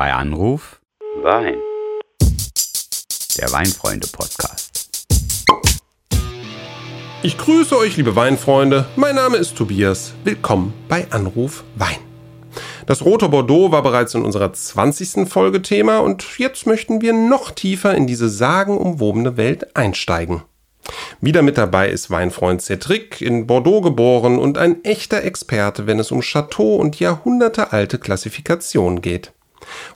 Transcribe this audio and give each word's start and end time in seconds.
Bei 0.00 0.14
Anruf 0.14 0.80
Wein. 1.22 1.56
Der 3.36 3.52
Weinfreunde-Podcast. 3.52 5.28
Ich 7.22 7.36
grüße 7.36 7.76
euch, 7.76 7.98
liebe 7.98 8.16
Weinfreunde. 8.16 8.86
Mein 8.96 9.16
Name 9.16 9.36
ist 9.36 9.58
Tobias. 9.58 10.14
Willkommen 10.24 10.72
bei 10.88 11.06
Anruf 11.10 11.64
Wein. 11.76 11.98
Das 12.86 13.04
rote 13.04 13.28
Bordeaux 13.28 13.72
war 13.72 13.82
bereits 13.82 14.14
in 14.14 14.22
unserer 14.22 14.54
20. 14.54 15.28
Folge 15.28 15.60
Thema 15.60 15.98
und 15.98 16.38
jetzt 16.38 16.66
möchten 16.66 17.02
wir 17.02 17.12
noch 17.12 17.50
tiefer 17.50 17.94
in 17.94 18.06
diese 18.06 18.30
sagenumwobene 18.30 19.36
Welt 19.36 19.76
einsteigen. 19.76 20.44
Wieder 21.20 21.42
mit 21.42 21.58
dabei 21.58 21.90
ist 21.90 22.10
Weinfreund 22.10 22.62
Cedric, 22.62 23.20
in 23.20 23.46
Bordeaux 23.46 23.82
geboren 23.82 24.38
und 24.38 24.56
ein 24.56 24.82
echter 24.82 25.24
Experte, 25.24 25.86
wenn 25.86 25.98
es 25.98 26.10
um 26.10 26.22
Chateau 26.22 26.76
und 26.76 26.98
jahrhundertealte 26.98 27.98
Klassifikation 27.98 29.02
geht. 29.02 29.34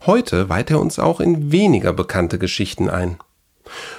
Heute 0.07 0.49
weiht 0.49 0.71
er 0.71 0.81
uns 0.81 0.99
auch 0.99 1.21
in 1.21 1.53
weniger 1.53 1.93
bekannte 1.93 2.39
Geschichten 2.39 2.89
ein. 2.89 3.19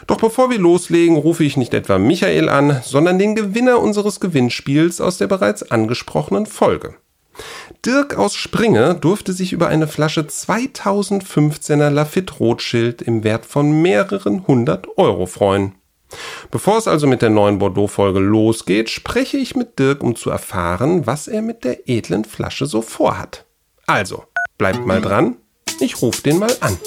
Doch 0.08 0.18
bevor 0.18 0.50
wir 0.50 0.60
loslegen, 0.60 1.18
rufe 1.18 1.44
ich 1.44 1.58
nicht 1.58 1.74
etwa 1.74 1.98
Michael 1.98 2.50
an, 2.50 2.82
sondern 2.84 3.18
den 3.18 3.36
Gewinner 3.36 3.80
unseres 3.80 4.20
Gewinnspiels 4.20 5.02
aus 5.02 5.18
der 5.18 5.28
bereits 5.28 5.72
angesprochenen 5.72 6.46
Folge. 6.46 6.96
Dirk 7.86 8.18
aus 8.18 8.36
Springe 8.36 8.96
durfte 8.96 9.34
sich 9.34 9.52
über 9.52 9.68
eine 9.68 9.88
Flasche 9.88 10.22
2015er 10.22 11.90
Lafitte 11.90 12.36
Rothschild 12.36 13.02
im 13.02 13.24
Wert 13.24 13.46
von 13.46 13.82
mehreren 13.82 14.48
hundert 14.48 14.98
Euro 14.98 15.26
freuen. 15.26 15.76
Bevor 16.52 16.78
es 16.78 16.88
also 16.88 17.08
mit 17.08 17.22
der 17.22 17.30
neuen 17.30 17.60
Bordeaux-Folge 17.60 18.20
losgeht, 18.20 18.90
spreche 18.90 19.38
ich 19.38 19.56
mit 19.56 19.80
Dirk, 19.80 20.04
um 20.04 20.16
zu 20.16 20.30
erfahren, 20.30 21.08
was 21.08 21.28
er 21.28 21.42
mit 21.42 21.64
der 21.64 21.90
edlen 21.90 22.26
Flasche 22.26 22.68
so 22.68 22.82
vorhat. 22.82 23.46
Also, 23.88 24.24
bleibt 24.58 24.86
mal 24.86 25.02
dran, 25.02 25.36
ich 25.80 26.02
rufe 26.02 26.22
den 26.24 26.40
mal 26.40 26.52
an. 26.62 26.78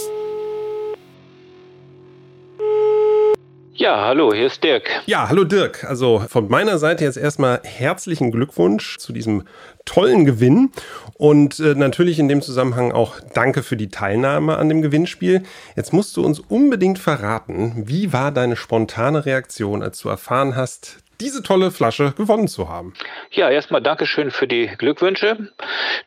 Ja, 3.74 4.06
hallo, 4.06 4.34
hier 4.34 4.46
ist 4.46 4.64
Dirk. 4.64 4.90
Ja, 5.06 5.28
hallo 5.28 5.44
Dirk. 5.44 5.84
Also 5.84 6.18
von 6.28 6.48
meiner 6.48 6.78
Seite 6.78 7.04
jetzt 7.04 7.16
erstmal 7.16 7.60
herzlichen 7.62 8.32
Glückwunsch 8.32 8.98
zu 8.98 9.12
diesem 9.12 9.44
tollen 9.84 10.24
Gewinn 10.24 10.72
und 11.14 11.60
äh, 11.60 11.76
natürlich 11.76 12.18
in 12.18 12.26
dem 12.28 12.42
Zusammenhang 12.42 12.90
auch 12.90 13.20
danke 13.34 13.62
für 13.62 13.76
die 13.76 13.88
Teilnahme 13.88 14.56
an 14.56 14.68
dem 14.68 14.82
Gewinnspiel. 14.82 15.44
Jetzt 15.76 15.92
musst 15.92 16.16
du 16.16 16.24
uns 16.24 16.40
unbedingt 16.40 16.98
verraten, 16.98 17.84
wie 17.86 18.12
war 18.12 18.32
deine 18.32 18.56
spontane 18.56 19.24
Reaktion, 19.24 19.84
als 19.84 20.00
du 20.00 20.08
erfahren 20.08 20.56
hast, 20.56 20.98
diese 21.20 21.44
tolle 21.44 21.70
Flasche 21.70 22.14
gewonnen 22.16 22.48
zu 22.48 22.68
haben. 22.68 22.94
Ja, 23.30 23.48
erstmal 23.48 23.82
Dankeschön 23.82 24.32
für 24.32 24.48
die 24.48 24.66
Glückwünsche. 24.76 25.52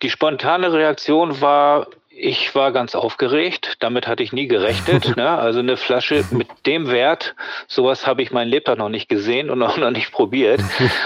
Die 0.01 0.09
spontane 0.09 0.73
Reaktion 0.73 1.39
war 1.39 1.87
ich 2.21 2.53
war 2.53 2.71
ganz 2.71 2.93
aufgeregt. 2.93 3.77
Damit 3.79 4.07
hatte 4.07 4.21
ich 4.21 4.31
nie 4.31 4.47
gerechnet. 4.47 5.15
ne? 5.17 5.29
Also 5.29 5.59
eine 5.59 5.75
Flasche 5.75 6.23
mit 6.31 6.47
dem 6.65 6.89
Wert, 6.89 7.35
sowas 7.67 8.05
habe 8.05 8.21
ich 8.21 8.31
mein 8.31 8.47
Lebtag 8.47 8.77
noch 8.77 8.89
nicht 8.89 9.09
gesehen 9.09 9.49
und 9.49 9.61
auch 9.63 9.77
noch 9.85 9.91
nicht 9.91 10.11
probiert. 10.11 10.61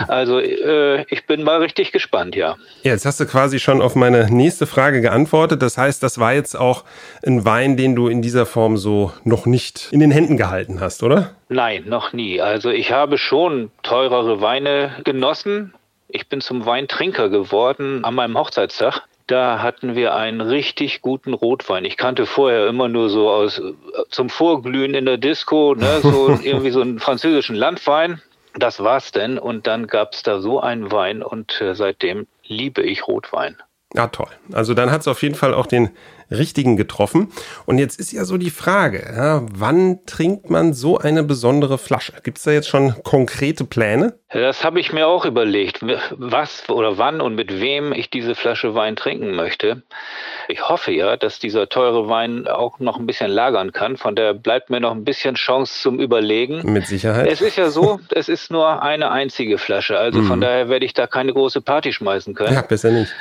Also 0.07 0.39
äh, 0.39 1.05
ich 1.09 1.25
bin 1.25 1.43
mal 1.43 1.61
richtig 1.61 1.91
gespannt, 1.91 2.35
ja. 2.35 2.57
Ja, 2.83 2.91
jetzt 2.91 3.05
hast 3.05 3.19
du 3.19 3.25
quasi 3.25 3.59
schon 3.59 3.81
auf 3.81 3.95
meine 3.95 4.29
nächste 4.29 4.67
Frage 4.67 5.01
geantwortet. 5.01 5.61
Das 5.61 5.77
heißt, 5.77 6.03
das 6.03 6.19
war 6.19 6.33
jetzt 6.33 6.55
auch 6.55 6.83
ein 7.25 7.45
Wein, 7.45 7.77
den 7.77 7.95
du 7.95 8.07
in 8.07 8.21
dieser 8.21 8.45
Form 8.45 8.77
so 8.77 9.11
noch 9.23 9.45
nicht 9.45 9.89
in 9.91 10.01
den 10.01 10.11
Händen 10.11 10.37
gehalten 10.37 10.81
hast, 10.81 11.01
oder? 11.01 11.31
Nein, 11.47 11.85
noch 11.87 12.11
nie. 12.11 12.41
Also 12.41 12.69
ich 12.69 12.91
habe 12.91 13.17
schon 13.17 13.71
teurere 13.83 14.41
Weine 14.41 14.91
genossen. 15.03 15.73
Ich 16.09 16.27
bin 16.27 16.41
zum 16.41 16.65
Weintrinker 16.65 17.29
geworden 17.29 18.03
an 18.03 18.15
meinem 18.15 18.37
Hochzeitstag. 18.37 19.03
Da 19.27 19.61
hatten 19.61 19.95
wir 19.95 20.15
einen 20.15 20.41
richtig 20.41 21.01
guten 21.01 21.33
Rotwein. 21.33 21.83
Ich 21.83 21.97
kannte 21.97 22.25
vorher 22.25 22.67
immer 22.67 22.87
nur 22.87 23.09
so 23.09 23.29
aus 23.29 23.61
zum 24.09 24.29
Vorglühen 24.29 24.93
in 24.93 25.05
der 25.05 25.17
Disco, 25.17 25.73
ne, 25.73 26.01
so 26.01 26.29
irgendwie 26.43 26.71
so 26.71 26.81
einen 26.81 26.99
französischen 26.99 27.55
Landwein. 27.55 28.21
Das 28.53 28.83
war's 28.83 29.11
denn. 29.11 29.39
Und 29.39 29.67
dann 29.67 29.87
gab's 29.87 30.23
da 30.23 30.39
so 30.39 30.59
einen 30.59 30.91
Wein 30.91 31.23
und 31.23 31.59
äh, 31.59 31.73
seitdem 31.73 32.27
liebe 32.45 32.83
ich 32.83 33.07
Rotwein. 33.07 33.57
Ja, 33.95 34.07
toll. 34.07 34.29
Also 34.51 34.73
dann 34.73 34.91
hat 34.91 35.01
es 35.01 35.07
auf 35.07 35.21
jeden 35.21 35.35
Fall 35.35 35.53
auch 35.53 35.67
den 35.67 35.89
richtigen 36.31 36.77
getroffen. 36.77 37.31
Und 37.65 37.77
jetzt 37.77 37.99
ist 37.99 38.11
ja 38.11 38.25
so 38.25 38.37
die 38.37 38.49
Frage, 38.49 39.03
ja, 39.15 39.41
wann 39.51 40.05
trinkt 40.05 40.49
man 40.49 40.73
so 40.73 40.97
eine 40.97 41.23
besondere 41.23 41.77
Flasche? 41.77 42.13
Gibt 42.23 42.37
es 42.37 42.43
da 42.43 42.51
jetzt 42.51 42.67
schon 42.67 42.95
konkrete 43.03 43.63
Pläne? 43.63 44.17
Das 44.29 44.65
habe 44.65 44.79
ich 44.79 44.91
mir 44.91 45.07
auch 45.07 45.23
überlegt, 45.23 45.79
was 46.17 46.67
oder 46.69 46.97
wann 46.97 47.21
und 47.21 47.35
mit 47.35 47.61
wem 47.61 47.93
ich 47.93 48.09
diese 48.09 48.35
Flasche 48.35 48.75
Wein 48.75 48.95
trinken 48.95 49.35
möchte. 49.35 49.83
Ich 50.49 50.67
hoffe 50.67 50.91
ja, 50.91 51.15
dass 51.15 51.39
dieser 51.39 51.69
teure 51.69 52.09
Wein 52.09 52.47
auch 52.47 52.79
noch 52.79 52.99
ein 52.99 53.05
bisschen 53.05 53.31
lagern 53.31 53.71
kann. 53.71 53.95
Von 53.95 54.15
daher 54.15 54.33
bleibt 54.33 54.69
mir 54.69 54.79
noch 54.81 54.91
ein 54.91 55.05
bisschen 55.05 55.35
Chance 55.35 55.79
zum 55.79 55.99
Überlegen. 55.99 56.69
Mit 56.69 56.87
Sicherheit. 56.87 57.31
Es 57.31 57.39
ist 57.39 57.55
ja 57.55 57.69
so, 57.69 57.99
es 58.11 58.27
ist 58.27 58.51
nur 58.51 58.81
eine 58.81 59.11
einzige 59.11 59.57
Flasche. 59.57 59.97
Also 59.97 60.19
mhm. 60.19 60.27
von 60.27 60.41
daher 60.41 60.69
werde 60.69 60.85
ich 60.85 60.93
da 60.93 61.07
keine 61.07 61.31
große 61.31 61.61
Party 61.61 61.93
schmeißen 61.93 62.33
können. 62.33 62.55
Ja, 62.55 62.61
besser 62.61 62.91
nicht. 62.91 63.13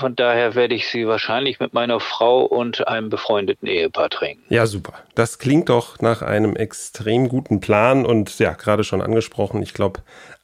Von 0.00 0.16
daher 0.16 0.54
werde 0.54 0.74
ich 0.74 0.88
sie 0.88 1.06
wahrscheinlich 1.06 1.60
mit 1.60 1.74
meiner 1.74 2.00
Frau 2.00 2.44
und 2.44 2.86
einem 2.88 3.10
befreundeten 3.10 3.68
Ehepaar 3.68 4.10
trinken. 4.10 4.42
Ja, 4.48 4.66
super. 4.66 4.94
Das 5.14 5.38
klingt 5.38 5.68
doch 5.68 6.00
nach 6.00 6.22
einem 6.22 6.56
extrem 6.56 7.28
guten 7.28 7.60
Plan 7.60 8.04
und 8.04 8.38
ja, 8.38 8.52
gerade 8.52 8.84
schon 8.84 9.00
angesprochen, 9.00 9.62
ich 9.62 9.74
glaube, 9.74 10.00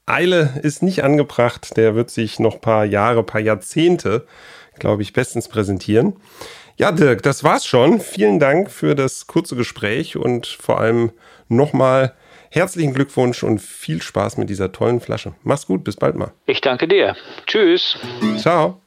Eile 0.07 0.55
ist 0.63 0.83
nicht 0.83 1.05
angebracht. 1.05 1.77
Der 1.77 1.95
wird 1.95 2.11
sich 2.11 2.39
noch 2.39 2.55
ein 2.55 2.61
paar 2.61 2.85
Jahre, 2.85 3.23
paar 3.23 3.41
Jahrzehnte, 3.41 4.27
glaube 4.79 5.03
ich, 5.03 5.13
bestens 5.13 5.49
präsentieren. 5.49 6.17
Ja, 6.77 6.93
Dirk, 6.93 7.23
das 7.23 7.45
war's 7.45 7.67
schon. 7.67 8.01
Vielen 8.01 8.39
Dank 8.39 8.71
für 8.71 8.95
das 8.95 9.27
kurze 9.27 9.55
Gespräch 9.55 10.17
und 10.17 10.47
vor 10.47 10.81
allem 10.81 11.13
nochmal 11.49 12.15
herzlichen 12.51 12.95
Glückwunsch 12.95 13.43
und 13.43 13.61
viel 13.61 14.03
Spaß 14.03 14.39
mit 14.39 14.51
dieser 14.51 14.73
tollen 14.73 15.01
Flasche. 15.01 15.35
Mach's 15.43 15.67
gut, 15.67 15.85
bis 15.85 15.97
bald 15.97 16.17
mal. 16.17 16.33
Ich 16.47 16.61
danke 16.61 16.89
dir. 16.89 17.17
Tschüss. 17.47 17.99
Ciao. 18.39 18.80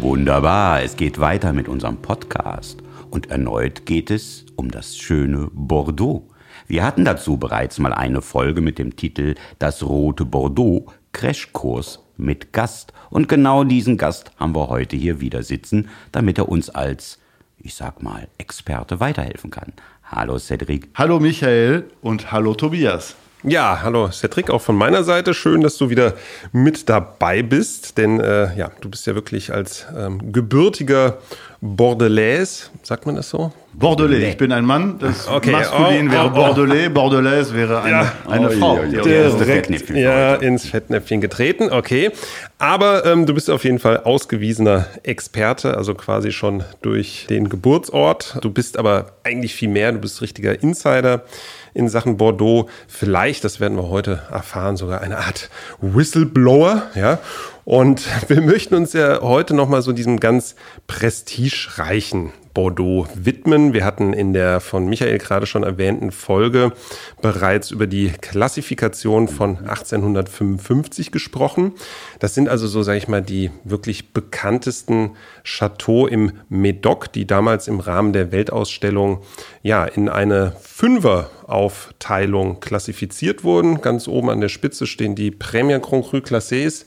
Wunderbar, 0.00 0.82
es 0.82 0.96
geht 0.96 1.18
weiter 1.18 1.52
mit 1.52 1.68
unserem 1.68 1.96
Podcast. 1.98 2.82
Und 3.10 3.30
erneut 3.30 3.86
geht 3.86 4.10
es 4.10 4.44
um 4.56 4.70
das 4.70 4.96
schöne 4.96 5.48
Bordeaux. 5.52 6.28
Wir 6.66 6.84
hatten 6.84 7.04
dazu 7.04 7.36
bereits 7.36 7.78
mal 7.78 7.92
eine 7.92 8.20
Folge 8.20 8.60
mit 8.60 8.78
dem 8.78 8.96
Titel 8.96 9.34
Das 9.58 9.82
rote 9.82 10.24
Bordeaux 10.24 10.86
Crashkurs 11.12 12.00
mit 12.16 12.52
Gast. 12.52 12.92
Und 13.10 13.28
genau 13.28 13.64
diesen 13.64 13.96
Gast 13.96 14.32
haben 14.36 14.54
wir 14.54 14.68
heute 14.68 14.96
hier 14.96 15.20
wieder 15.20 15.42
sitzen, 15.42 15.88
damit 16.12 16.38
er 16.38 16.48
uns 16.48 16.70
als, 16.70 17.20
ich 17.58 17.74
sag 17.74 18.02
mal, 18.02 18.28
Experte 18.38 19.00
weiterhelfen 19.00 19.50
kann. 19.50 19.72
Hallo 20.04 20.38
Cedric. 20.38 20.88
Hallo 20.94 21.20
Michael 21.20 21.84
und 22.02 22.32
hallo 22.32 22.54
Tobias. 22.54 23.16
Ja, 23.46 23.80
hallo 23.82 24.10
Cedric, 24.10 24.48
auch 24.48 24.62
von 24.62 24.74
meiner 24.74 25.04
Seite. 25.04 25.34
Schön, 25.34 25.60
dass 25.60 25.76
du 25.76 25.90
wieder 25.90 26.14
mit 26.52 26.88
dabei 26.88 27.42
bist, 27.42 27.98
denn 27.98 28.18
äh, 28.18 28.56
ja, 28.56 28.70
du 28.80 28.88
bist 28.88 29.06
ja 29.06 29.14
wirklich 29.14 29.52
als 29.52 29.84
ähm, 29.94 30.32
gebürtiger 30.32 31.18
Bordelais, 31.60 32.70
sagt 32.82 33.04
man 33.04 33.16
das 33.16 33.28
so? 33.28 33.52
Bordelais, 33.74 34.30
ich 34.30 34.38
bin 34.38 34.50
ein 34.50 34.64
Mann, 34.64 34.98
das 34.98 35.28
okay. 35.30 35.50
Maskulin 35.50 36.08
oh, 36.08 36.12
wäre 36.12 36.24
oh, 36.24 36.30
oh. 36.30 36.34
Bordelais, 36.34 36.88
Bordelaise 36.88 37.54
wäre 37.54 37.82
eine, 37.82 37.96
ja. 37.96 38.12
eine 38.26 38.50
Frau. 38.50 38.82
Ja, 38.82 39.02
direkt 39.02 39.90
ja, 39.90 40.36
ins 40.36 40.66
Fettnäpfchen 40.66 41.20
getreten, 41.20 41.70
okay. 41.70 42.12
Aber 42.58 43.04
ähm, 43.04 43.26
du 43.26 43.34
bist 43.34 43.50
auf 43.50 43.64
jeden 43.64 43.78
Fall 43.78 43.98
ausgewiesener 43.98 44.86
Experte, 45.02 45.76
also 45.76 45.94
quasi 45.94 46.32
schon 46.32 46.64
durch 46.80 47.26
den 47.28 47.50
Geburtsort. 47.50 48.38
Du 48.40 48.50
bist 48.50 48.78
aber 48.78 49.12
eigentlich 49.22 49.54
viel 49.54 49.68
mehr, 49.68 49.92
du 49.92 49.98
bist 49.98 50.22
richtiger 50.22 50.62
Insider 50.62 51.24
in 51.74 51.88
Sachen 51.88 52.16
Bordeaux. 52.16 52.68
Vielleicht, 52.88 53.44
das 53.44 53.60
werden 53.60 53.76
wir 53.76 53.88
heute 53.88 54.22
erfahren, 54.30 54.76
sogar 54.76 55.00
eine 55.02 55.18
Art 55.18 55.50
Whistleblower, 55.80 56.82
ja. 56.94 57.18
Und 57.64 58.06
wir 58.28 58.40
möchten 58.40 58.74
uns 58.74 58.92
ja 58.92 59.20
heute 59.20 59.54
nochmal 59.54 59.82
so 59.82 59.92
diesem 59.92 60.20
ganz 60.20 60.54
prestigereichen 60.86 62.32
Bordeaux 62.54 63.08
widmen. 63.16 63.72
Wir 63.72 63.84
hatten 63.84 64.12
in 64.12 64.32
der 64.32 64.60
von 64.60 64.86
Michael 64.86 65.18
gerade 65.18 65.44
schon 65.44 65.64
erwähnten 65.64 66.12
Folge 66.12 66.72
bereits 67.20 67.72
über 67.72 67.88
die 67.88 68.12
Klassifikation 68.20 69.26
von 69.26 69.58
1855 69.58 71.10
gesprochen. 71.10 71.72
Das 72.20 72.34
sind 72.34 72.48
also 72.48 72.68
so, 72.68 72.84
sage 72.84 72.98
ich 72.98 73.08
mal, 73.08 73.22
die 73.22 73.50
wirklich 73.64 74.12
bekanntesten 74.12 75.16
Chateaux 75.42 76.06
im 76.06 76.32
Médoc, 76.48 77.10
die 77.12 77.26
damals 77.26 77.66
im 77.66 77.80
Rahmen 77.80 78.12
der 78.12 78.30
Weltausstellung 78.30 79.22
ja 79.62 79.84
in 79.84 80.08
eine 80.08 80.52
Fünfer-Aufteilung 80.62 82.60
klassifiziert 82.60 83.42
wurden. 83.42 83.80
Ganz 83.80 84.06
oben 84.06 84.30
an 84.30 84.40
der 84.40 84.48
Spitze 84.48 84.86
stehen 84.86 85.16
die 85.16 85.32
Premier 85.32 85.80
Grand 85.80 86.08
Cru 86.08 86.18
Classés. 86.18 86.84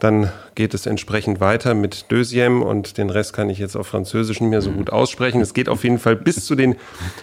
Dann 0.00 0.32
geht 0.54 0.74
es 0.74 0.86
entsprechend 0.86 1.40
weiter 1.40 1.74
mit 1.74 2.06
Deuxième 2.08 2.62
und 2.62 2.98
den 2.98 3.10
Rest 3.10 3.32
kann 3.34 3.50
ich 3.50 3.58
jetzt 3.58 3.76
auf 3.76 3.86
Französisch 3.86 4.40
nicht 4.40 4.50
mehr 4.50 4.62
so 4.62 4.72
gut 4.72 4.90
aussprechen. 4.90 5.40
Es 5.40 5.54
geht 5.54 5.68
auf 5.68 5.84
jeden 5.84 5.98
Fall 5.98 6.16
bis 6.16 6.46
zu 6.46 6.54
den 6.54 6.76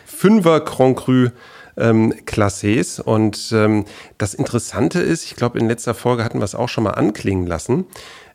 Fünfer 0.06 0.62
Grand 0.62 0.95
Cru 0.97 1.29
ähm, 1.75 2.13
Classés. 2.25 3.01
Und 3.01 3.51
ähm, 3.51 3.85
das 4.18 4.33
Interessante 4.33 5.00
ist, 5.00 5.25
ich 5.25 5.35
glaube, 5.35 5.59
in 5.59 5.68
letzter 5.68 5.94
Folge 5.94 6.24
hatten 6.24 6.39
wir 6.39 6.45
es 6.45 6.56
auch 6.56 6.69
schon 6.69 6.83
mal 6.83 6.91
anklingen 6.91 7.47
lassen. 7.47 7.85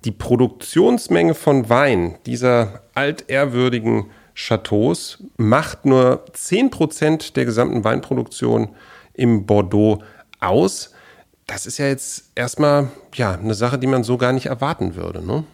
Die 0.05 0.13
Produktionsmenge 0.13 1.35
von 1.35 1.69
Wein 1.69 2.17
dieser 2.27 2.83
altehrwürdigen 2.95 4.07
Chateaus 4.35 5.23
macht 5.37 5.85
nur 5.85 6.25
10% 6.35 7.35
der 7.35 7.45
gesamten 7.45 7.85
Weinproduktion 7.85 8.71
im 9.15 9.47
Bordeaux 9.47 10.03
aus. 10.41 10.92
Das 11.53 11.67
ist 11.67 11.77
ja 11.77 11.87
jetzt 11.87 12.31
erstmal 12.35 12.89
ja, 13.15 13.33
eine 13.33 13.53
Sache, 13.53 13.79
die 13.79 13.87
man 13.87 14.05
so 14.05 14.17
gar 14.17 14.33
nicht 14.33 14.47
erwarten 14.47 14.95
würde. 14.95 15.25
Ne? 15.25 15.45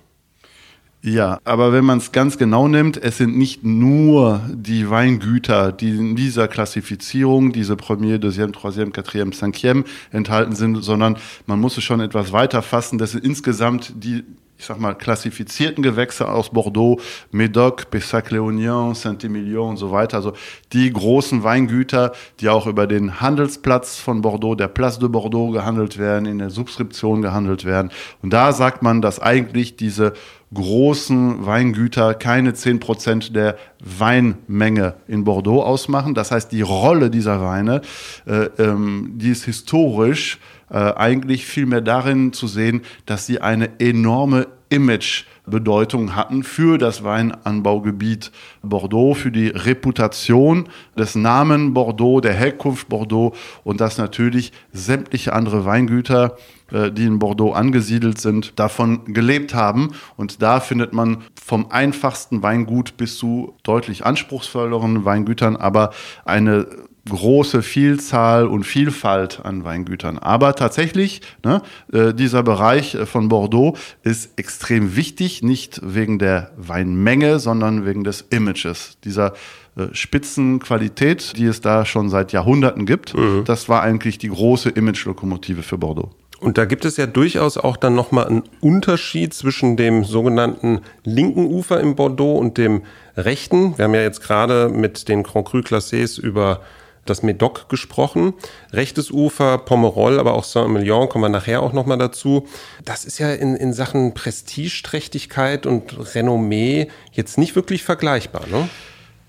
Ja, 1.02 1.40
aber 1.42 1.72
wenn 1.72 1.84
man 1.84 1.98
es 1.98 2.12
ganz 2.12 2.38
genau 2.38 2.68
nimmt, 2.68 2.96
es 3.02 3.16
sind 3.16 3.36
nicht 3.36 3.64
nur 3.64 4.40
die 4.48 4.88
Weingüter, 4.88 5.72
die 5.72 5.90
in 5.90 6.14
dieser 6.14 6.46
Klassifizierung, 6.46 7.52
diese 7.52 7.74
Premier, 7.74 8.18
Deuxième, 8.18 8.52
Troisième, 8.52 8.92
Quatrième, 8.92 9.32
Cinquième 9.32 9.84
enthalten 10.12 10.54
sind, 10.54 10.76
sondern 10.84 11.18
man 11.46 11.58
muss 11.60 11.76
es 11.76 11.82
schon 11.82 11.98
etwas 11.98 12.30
weiter 12.30 12.62
fassen. 12.62 12.98
Das 12.98 13.10
sind 13.12 13.24
insgesamt 13.24 13.92
die 13.96 14.22
ich 14.58 14.66
sag 14.66 14.80
mal, 14.80 14.94
klassifizierten 14.94 15.84
Gewächse 15.84 16.28
aus 16.28 16.50
Bordeaux, 16.50 17.00
Médoc, 17.32 17.86
Pessac-Léognan, 17.90 18.92
Saint-Émilion 18.94 19.70
und 19.70 19.76
so 19.76 19.92
weiter. 19.92 20.16
Also 20.16 20.32
die 20.72 20.92
großen 20.92 21.44
Weingüter, 21.44 22.12
die 22.40 22.48
auch 22.48 22.66
über 22.66 22.88
den 22.88 23.20
Handelsplatz 23.20 24.00
von 24.00 24.20
Bordeaux, 24.20 24.56
der 24.56 24.66
Place 24.66 24.98
de 24.98 25.08
Bordeaux 25.08 25.52
gehandelt 25.52 25.96
werden, 25.96 26.26
in 26.26 26.40
der 26.40 26.50
Subskription 26.50 27.22
gehandelt 27.22 27.64
werden. 27.64 27.92
Und 28.20 28.32
da 28.32 28.52
sagt 28.52 28.82
man, 28.82 29.00
dass 29.00 29.20
eigentlich 29.20 29.76
diese 29.76 30.14
großen 30.52 31.46
Weingüter 31.46 32.14
keine 32.14 32.52
zehn 32.54 32.80
Prozent 32.80 33.36
der 33.36 33.56
Weinmenge 33.78 34.94
in 35.06 35.22
Bordeaux 35.22 35.62
ausmachen. 35.62 36.14
Das 36.14 36.32
heißt, 36.32 36.50
die 36.50 36.62
Rolle 36.62 37.10
dieser 37.10 37.40
Weine, 37.42 37.82
äh, 38.26 38.48
ähm, 38.58 39.12
die 39.16 39.30
ist 39.30 39.44
historisch 39.44 40.40
eigentlich 40.70 41.46
vielmehr 41.46 41.80
darin 41.80 42.32
zu 42.32 42.46
sehen, 42.46 42.82
dass 43.06 43.26
sie 43.26 43.40
eine 43.40 43.80
enorme 43.80 44.46
Image-Bedeutung 44.68 46.14
hatten 46.14 46.42
für 46.42 46.78
das 46.78 47.04
Weinanbaugebiet 47.04 48.32
Bordeaux, 48.68 49.14
für 49.14 49.30
die 49.30 49.48
Reputation 49.48 50.68
des 50.96 51.14
Namen 51.14 51.74
Bordeaux, 51.74 52.20
der 52.20 52.34
Herkunft 52.34 52.88
Bordeaux 52.88 53.34
und 53.64 53.80
dass 53.80 53.98
natürlich 53.98 54.52
sämtliche 54.72 55.32
andere 55.32 55.64
Weingüter 55.64 56.36
äh, 56.72 56.90
die 56.90 57.04
in 57.04 57.18
Bordeaux 57.18 57.52
angesiedelt 57.52 58.20
sind, 58.20 58.58
davon 58.58 59.14
gelebt 59.14 59.54
haben. 59.54 59.92
Und 60.16 60.42
da 60.42 60.60
findet 60.60 60.92
man 60.92 61.18
vom 61.42 61.70
einfachsten 61.70 62.42
Weingut 62.42 62.96
bis 62.96 63.16
zu 63.16 63.54
deutlich 63.62 64.04
anspruchsvolleren 64.04 65.04
Weingütern 65.04 65.56
aber 65.56 65.90
eine 66.24 66.66
große 67.08 67.62
Vielzahl 67.62 68.46
und 68.46 68.64
Vielfalt 68.64 69.40
an 69.44 69.64
Weingütern. 69.64 70.18
Aber 70.18 70.54
tatsächlich, 70.54 71.22
ne, 71.44 71.62
äh, 71.92 72.14
dieser 72.14 72.42
Bereich 72.42 72.94
äh, 72.94 73.06
von 73.06 73.28
Bordeaux 73.28 73.76
ist 74.02 74.38
extrem 74.38 74.96
wichtig, 74.96 75.42
nicht 75.42 75.80
wegen 75.82 76.18
der 76.18 76.52
Weinmenge, 76.56 77.38
sondern 77.38 77.86
wegen 77.86 78.04
des 78.04 78.22
Images, 78.30 78.57
dieser 79.04 79.34
äh, 79.76 79.86
Spitzenqualität, 79.92 81.36
die 81.36 81.46
es 81.46 81.60
da 81.60 81.84
schon 81.84 82.08
seit 82.08 82.32
Jahrhunderten 82.32 82.86
gibt. 82.86 83.16
Mhm. 83.16 83.44
Das 83.44 83.68
war 83.68 83.82
eigentlich 83.82 84.18
die 84.18 84.28
große 84.28 84.70
Image-Lokomotive 84.70 85.62
für 85.62 85.78
Bordeaux. 85.78 86.10
Und 86.40 86.56
da 86.56 86.66
gibt 86.66 86.84
es 86.84 86.96
ja 86.96 87.06
durchaus 87.06 87.58
auch 87.58 87.76
dann 87.76 87.94
nochmal 87.94 88.26
einen 88.26 88.44
Unterschied 88.60 89.34
zwischen 89.34 89.76
dem 89.76 90.04
sogenannten 90.04 90.80
linken 91.04 91.46
Ufer 91.46 91.80
im 91.80 91.96
Bordeaux 91.96 92.36
und 92.38 92.58
dem 92.58 92.82
rechten. 93.16 93.76
Wir 93.76 93.86
haben 93.86 93.94
ja 93.94 94.02
jetzt 94.02 94.22
gerade 94.22 94.68
mit 94.68 95.08
den 95.08 95.24
Grand 95.24 95.48
Cru 95.48 95.58
Classés 95.58 96.20
über 96.20 96.60
das 97.08 97.22
Médoc 97.22 97.68
gesprochen. 97.68 98.34
Rechtes 98.72 99.10
Ufer, 99.10 99.58
Pomerol, 99.58 100.18
aber 100.18 100.34
auch 100.34 100.44
Saint-Emilion, 100.44 101.08
kommen 101.08 101.24
wir 101.24 101.28
nachher 101.28 101.62
auch 101.62 101.72
nochmal 101.72 101.98
dazu. 101.98 102.46
Das 102.84 103.04
ist 103.04 103.18
ja 103.18 103.32
in, 103.32 103.56
in 103.56 103.72
Sachen 103.72 104.14
Prestigeträchtigkeit 104.14 105.66
und 105.66 106.14
Renommee 106.14 106.88
jetzt 107.12 107.38
nicht 107.38 107.56
wirklich 107.56 107.82
vergleichbar, 107.82 108.46
ne? 108.50 108.68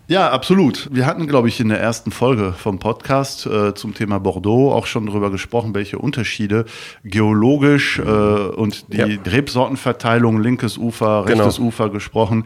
Ja, 0.10 0.32
absolut. 0.32 0.90
Wir 0.92 1.06
hatten, 1.06 1.28
glaube 1.28 1.50
ich, 1.50 1.60
in 1.60 1.70
der 1.70 1.80
ersten 1.80 2.10
Folge 2.10 2.54
vom 2.54 2.80
Podcast 2.80 3.46
äh, 3.46 3.76
zum 3.76 3.94
Thema 3.94 4.20
Bordeaux 4.20 4.72
auch 4.74 4.88
schon 4.88 5.06
darüber 5.06 5.30
gesprochen, 5.30 5.76
welche 5.76 6.00
Unterschiede 6.00 6.66
geologisch 7.04 8.00
äh, 8.00 8.02
und 8.02 8.92
die 8.92 8.98
ja. 8.98 9.06
Rebsortenverteilung, 9.06 10.42
linkes 10.42 10.80
Ufer, 10.80 11.28
rechtes 11.28 11.58
genau. 11.58 11.68
Ufer 11.68 11.90
gesprochen. 11.92 12.46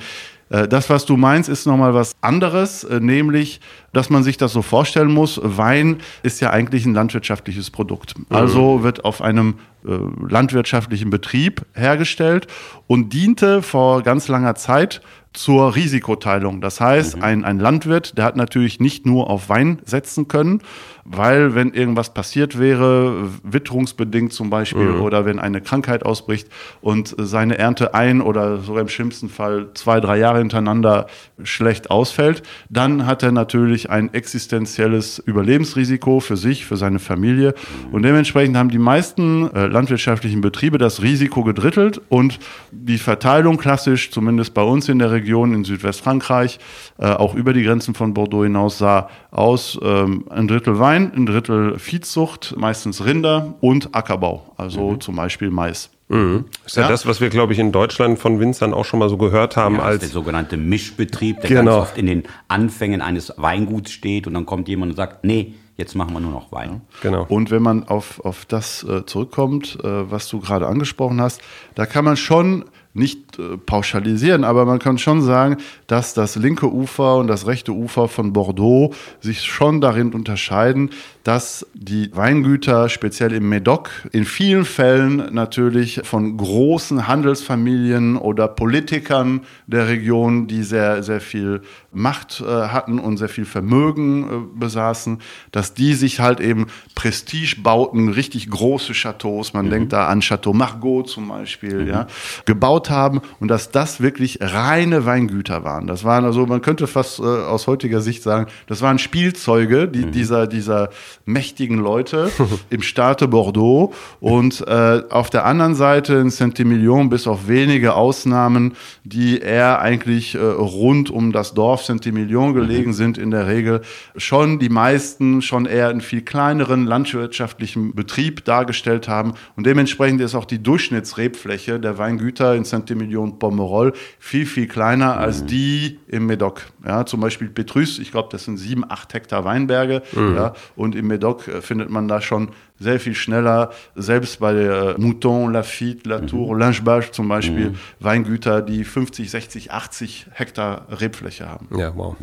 Äh, 0.53 0.67
das, 0.67 0.89
was 0.89 1.05
du 1.05 1.17
meinst, 1.17 1.49
ist 1.49 1.65
nochmal 1.65 1.93
was 1.93 2.15
anderes, 2.21 2.83
äh, 2.83 2.99
nämlich, 2.99 3.59
dass 3.91 4.09
man 4.09 4.23
sich 4.23 4.37
das 4.37 4.53
so 4.53 4.61
vorstellen 4.61 5.11
muss. 5.11 5.39
Wein 5.43 5.97
ist 6.21 6.39
ja 6.41 6.51
eigentlich 6.51 6.85
ein 6.85 6.93
landwirtschaftliches 6.93 7.71
Produkt. 7.71 8.17
Mhm. 8.17 8.25
Also 8.29 8.83
wird 8.83 9.03
auf 9.03 9.21
einem 9.21 9.55
landwirtschaftlichen 9.83 11.09
Betrieb 11.09 11.65
hergestellt 11.73 12.47
und 12.87 13.13
diente 13.13 13.61
vor 13.61 14.01
ganz 14.03 14.27
langer 14.27 14.55
Zeit 14.55 15.01
zur 15.33 15.75
Risikoteilung. 15.75 16.61
Das 16.61 16.79
heißt, 16.79 17.17
mhm. 17.17 17.23
ein, 17.23 17.43
ein 17.45 17.59
Landwirt, 17.59 18.17
der 18.17 18.25
hat 18.25 18.35
natürlich 18.35 18.79
nicht 18.79 19.05
nur 19.05 19.29
auf 19.29 19.49
Wein 19.49 19.79
setzen 19.83 20.27
können, 20.27 20.61
weil 21.05 21.53
wenn 21.53 21.73
irgendwas 21.73 22.13
passiert 22.13 22.59
wäre, 22.59 23.29
witterungsbedingt 23.43 24.31
zum 24.31 24.49
Beispiel, 24.49 24.85
mhm. 24.85 25.01
oder 25.01 25.25
wenn 25.25 25.39
eine 25.39 25.59
Krankheit 25.59 26.05
ausbricht 26.05 26.47
und 26.81 27.13
seine 27.17 27.57
Ernte 27.57 27.93
ein 27.93 28.21
oder 28.21 28.59
sogar 28.59 28.81
im 28.81 28.87
schlimmsten 28.87 29.27
Fall 29.27 29.71
zwei, 29.73 29.99
drei 29.99 30.17
Jahre 30.17 30.37
hintereinander 30.37 31.07
schlecht 31.43 31.89
ausfällt, 31.89 32.43
dann 32.69 33.05
hat 33.05 33.23
er 33.23 33.31
natürlich 33.31 33.89
ein 33.89 34.13
existenzielles 34.13 35.19
Überlebensrisiko 35.19 36.19
für 36.19 36.37
sich, 36.37 36.65
für 36.65 36.77
seine 36.77 36.99
Familie. 36.99 37.55
Mhm. 37.87 37.93
Und 37.93 38.03
dementsprechend 38.03 38.55
haben 38.55 38.69
die 38.69 38.77
meisten 38.77 39.49
äh, 39.53 39.65
landwirtschaftlichen 39.73 40.41
Betriebe 40.41 40.77
das 40.77 41.01
Risiko 41.01 41.43
gedrittelt 41.43 42.01
und 42.09 42.39
die 42.71 42.97
Verteilung 42.97 43.57
klassisch, 43.57 44.11
zumindest 44.11 44.53
bei 44.53 44.61
uns 44.61 44.87
in 44.87 44.99
der 44.99 45.11
Region 45.11 45.53
in 45.53 45.63
Südwestfrankreich, 45.65 46.59
äh, 46.99 47.07
auch 47.07 47.35
über 47.35 47.51
die 47.53 47.63
Grenzen 47.63 47.93
von 47.93 48.13
Bordeaux 48.13 48.43
hinaus 48.43 48.77
sah 48.77 49.09
aus 49.31 49.77
ähm, 49.83 50.25
ein 50.29 50.47
Drittel 50.47 50.79
Wein, 50.79 51.11
ein 51.15 51.25
Drittel 51.25 51.77
Viehzucht, 51.77 52.55
meistens 52.57 53.03
Rinder 53.03 53.55
und 53.59 53.93
Ackerbau, 53.93 54.53
also 54.55 54.91
mhm. 54.91 55.01
zum 55.01 55.15
Beispiel 55.17 55.49
Mais. 55.49 55.89
Mhm. 56.09 56.45
Ist 56.65 56.77
ja, 56.77 56.83
ja, 56.83 56.89
das, 56.89 57.07
was 57.07 57.21
wir, 57.21 57.29
glaube 57.29 57.53
ich, 57.53 57.59
in 57.59 57.71
Deutschland 57.71 58.19
von 58.19 58.39
Winzern 58.39 58.73
auch 58.73 58.85
schon 58.85 58.99
mal 58.99 59.09
so 59.09 59.17
gehört 59.17 59.57
haben. 59.57 59.75
Ja, 59.75 59.83
als 59.83 60.01
der 60.01 60.09
sogenannte 60.09 60.57
Mischbetrieb, 60.57 61.41
der 61.41 61.49
genau. 61.49 61.63
ganz 61.63 61.89
oft 61.89 61.97
in 61.97 62.05
den 62.05 62.23
Anfängen 62.47 63.01
eines 63.01 63.33
Weinguts 63.37 63.91
steht 63.91 64.27
und 64.27 64.33
dann 64.33 64.45
kommt 64.45 64.67
jemand 64.67 64.91
und 64.91 64.95
sagt, 64.95 65.23
nee, 65.23 65.53
jetzt 65.77 65.95
machen 65.95 66.13
wir 66.13 66.19
nur 66.19 66.31
noch 66.31 66.51
Wein. 66.51 66.81
Genau. 67.01 67.25
Und 67.27 67.51
wenn 67.51 67.61
man 67.61 67.87
auf, 67.87 68.19
auf 68.23 68.45
das 68.45 68.83
äh, 68.83 69.05
zurückkommt, 69.05 69.77
äh, 69.83 70.11
was 70.11 70.27
du 70.29 70.39
gerade 70.39 70.67
angesprochen 70.67 71.21
hast, 71.21 71.41
da 71.75 71.85
kann 71.85 72.05
man 72.05 72.17
schon 72.17 72.65
nicht 72.93 73.22
pauschalisieren, 73.65 74.43
aber 74.43 74.65
man 74.65 74.79
kann 74.79 74.97
schon 74.97 75.21
sagen, 75.21 75.57
dass 75.87 76.13
das 76.13 76.35
linke 76.35 76.71
Ufer 76.71 77.17
und 77.17 77.27
das 77.27 77.47
rechte 77.47 77.71
Ufer 77.71 78.07
von 78.07 78.33
Bordeaux 78.33 78.93
sich 79.21 79.43
schon 79.43 79.81
darin 79.81 80.13
unterscheiden, 80.13 80.89
dass 81.23 81.65
die 81.73 82.13
Weingüter, 82.13 82.89
speziell 82.89 83.33
im 83.33 83.51
Médoc, 83.51 83.89
in 84.11 84.25
vielen 84.25 84.65
Fällen 84.65 85.33
natürlich 85.33 86.01
von 86.03 86.35
großen 86.35 87.07
Handelsfamilien 87.07 88.17
oder 88.17 88.47
Politikern 88.47 89.41
der 89.67 89.87
Region, 89.87 90.47
die 90.47 90.63
sehr, 90.63 91.01
sehr 91.01 91.21
viel 91.21 91.61
Macht 91.91 92.41
äh, 92.41 92.45
hatten 92.45 92.99
und 92.99 93.17
sehr 93.17 93.29
viel 93.29 93.45
Vermögen 93.45 94.23
äh, 94.23 94.59
besaßen, 94.59 95.19
dass 95.51 95.73
die 95.73 95.93
sich 95.93 96.19
halt 96.19 96.39
eben 96.39 96.67
Prestige 96.95 97.55
bauten, 97.61 98.09
richtig 98.09 98.49
große 98.49 98.93
Chateaus, 98.93 99.53
man 99.53 99.67
mhm. 99.67 99.69
denkt 99.69 99.93
da 99.93 100.07
an 100.07 100.19
Chateau 100.19 100.53
Margaux 100.53 101.09
zum 101.09 101.29
Beispiel, 101.29 101.83
mhm. 101.83 101.87
ja, 101.87 102.07
gebaut 102.45 102.89
haben 102.89 103.21
und 103.39 103.47
dass 103.47 103.71
das 103.71 104.01
wirklich 104.01 104.39
reine 104.41 105.05
Weingüter 105.05 105.63
waren. 105.63 105.87
Das 105.87 106.03
waren 106.03 106.25
also, 106.25 106.45
man 106.45 106.61
könnte 106.61 106.87
fast 106.87 107.19
äh, 107.19 107.23
aus 107.23 107.67
heutiger 107.67 108.01
Sicht 108.01 108.23
sagen, 108.23 108.47
das 108.67 108.81
waren 108.81 108.99
Spielzeuge 108.99 109.87
die, 109.87 110.05
mhm. 110.05 110.11
dieser, 110.11 110.47
dieser 110.47 110.89
mächtigen 111.25 111.77
Leute 111.77 112.31
im 112.69 112.81
Staate 112.81 113.27
Bordeaux 113.27 113.93
und 114.19 114.65
äh, 114.67 115.01
auf 115.09 115.29
der 115.29 115.45
anderen 115.45 115.75
Seite 115.75 116.15
in 116.15 116.29
Saint-Emilion, 116.29 117.09
bis 117.09 117.27
auf 117.27 117.47
wenige 117.47 117.93
Ausnahmen, 117.93 118.73
die 119.03 119.39
eher 119.39 119.79
eigentlich 119.79 120.35
äh, 120.35 120.39
rund 120.39 121.09
um 121.09 121.31
das 121.31 121.53
Dorf 121.53 121.83
Saint-Emilion 121.85 122.53
gelegen 122.53 122.91
mhm. 122.91 122.95
sind, 122.95 123.17
in 123.17 123.31
der 123.31 123.47
Regel 123.47 123.81
schon 124.17 124.59
die 124.59 124.69
meisten 124.69 125.41
schon 125.41 125.65
eher 125.65 125.89
einen 125.89 126.01
viel 126.01 126.21
kleineren 126.21 126.85
landwirtschaftlichen 126.85 127.95
Betrieb 127.95 128.45
dargestellt 128.45 129.07
haben 129.07 129.33
und 129.55 129.65
dementsprechend 129.65 130.21
ist 130.21 130.35
auch 130.35 130.45
die 130.45 130.61
Durchschnittsrebfläche 130.61 131.79
der 131.79 131.97
Weingüter 131.97 132.55
in 132.55 132.63
Saint-Emilion 132.63 133.12
Pomerol 133.39 133.93
viel, 134.19 134.45
viel 134.45 134.67
kleiner 134.67 135.17
als 135.17 135.43
mhm. 135.43 135.47
die 135.47 135.99
im 136.07 136.25
Medoc. 136.25 136.61
Ja, 136.85 137.05
zum 137.05 137.21
Beispiel 137.21 137.49
Petrus, 137.49 137.99
ich 137.99 138.11
glaube, 138.11 138.29
das 138.31 138.45
sind 138.45 138.57
sieben, 138.57 138.83
acht 138.87 139.13
Hektar 139.13 139.45
Weinberge 139.45 140.01
mhm. 140.13 140.35
ja, 140.35 140.53
und 140.75 140.95
im 140.95 141.07
Medoc 141.07 141.47
äh, 141.47 141.61
findet 141.61 141.89
man 141.89 142.07
da 142.07 142.21
schon 142.21 142.49
sehr 142.79 142.99
viel 142.99 143.15
schneller, 143.15 143.71
selbst 143.95 144.39
bei 144.39 144.53
der 144.53 144.95
Mouton, 144.97 145.53
Lafitte, 145.53 146.09
Latour, 146.09 146.53
mhm. 146.53 146.59
Langebach 146.59 147.11
zum 147.11 147.27
Beispiel, 147.27 147.71
mhm. 147.71 147.75
Weingüter, 147.99 148.61
die 148.61 148.83
50, 148.83 149.29
60, 149.29 149.71
80 149.71 150.27
Hektar 150.31 150.87
Rebfläche 150.89 151.47
haben. 151.47 151.69
Ja, 151.77 151.95
wow. 151.95 152.15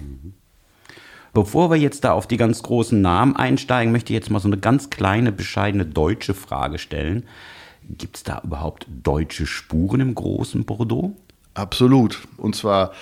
Bevor 1.33 1.71
wir 1.71 1.77
jetzt 1.77 2.05
da 2.05 2.13
auf 2.13 2.27
die 2.27 2.37
ganz 2.37 2.63
großen 2.63 3.01
Namen 3.01 3.37
einsteigen, 3.37 3.93
möchte 3.93 4.13
ich 4.13 4.19
jetzt 4.19 4.31
mal 4.31 4.41
so 4.41 4.49
eine 4.49 4.59
ganz 4.59 4.91
kleine, 4.91 5.31
bescheidene 5.31 5.87
deutsche 5.87 6.35
Frage 6.35 6.79
stellen. 6.79 7.25
Gibt 7.99 8.17
es 8.17 8.23
da 8.23 8.41
überhaupt 8.45 8.87
deutsche 9.03 9.47
Spuren 9.47 10.01
im 10.01 10.15
großen 10.15 10.65
Bordeaux? 10.65 11.17
Absolut. 11.55 12.21
Und 12.37 12.55
zwar 12.55 12.93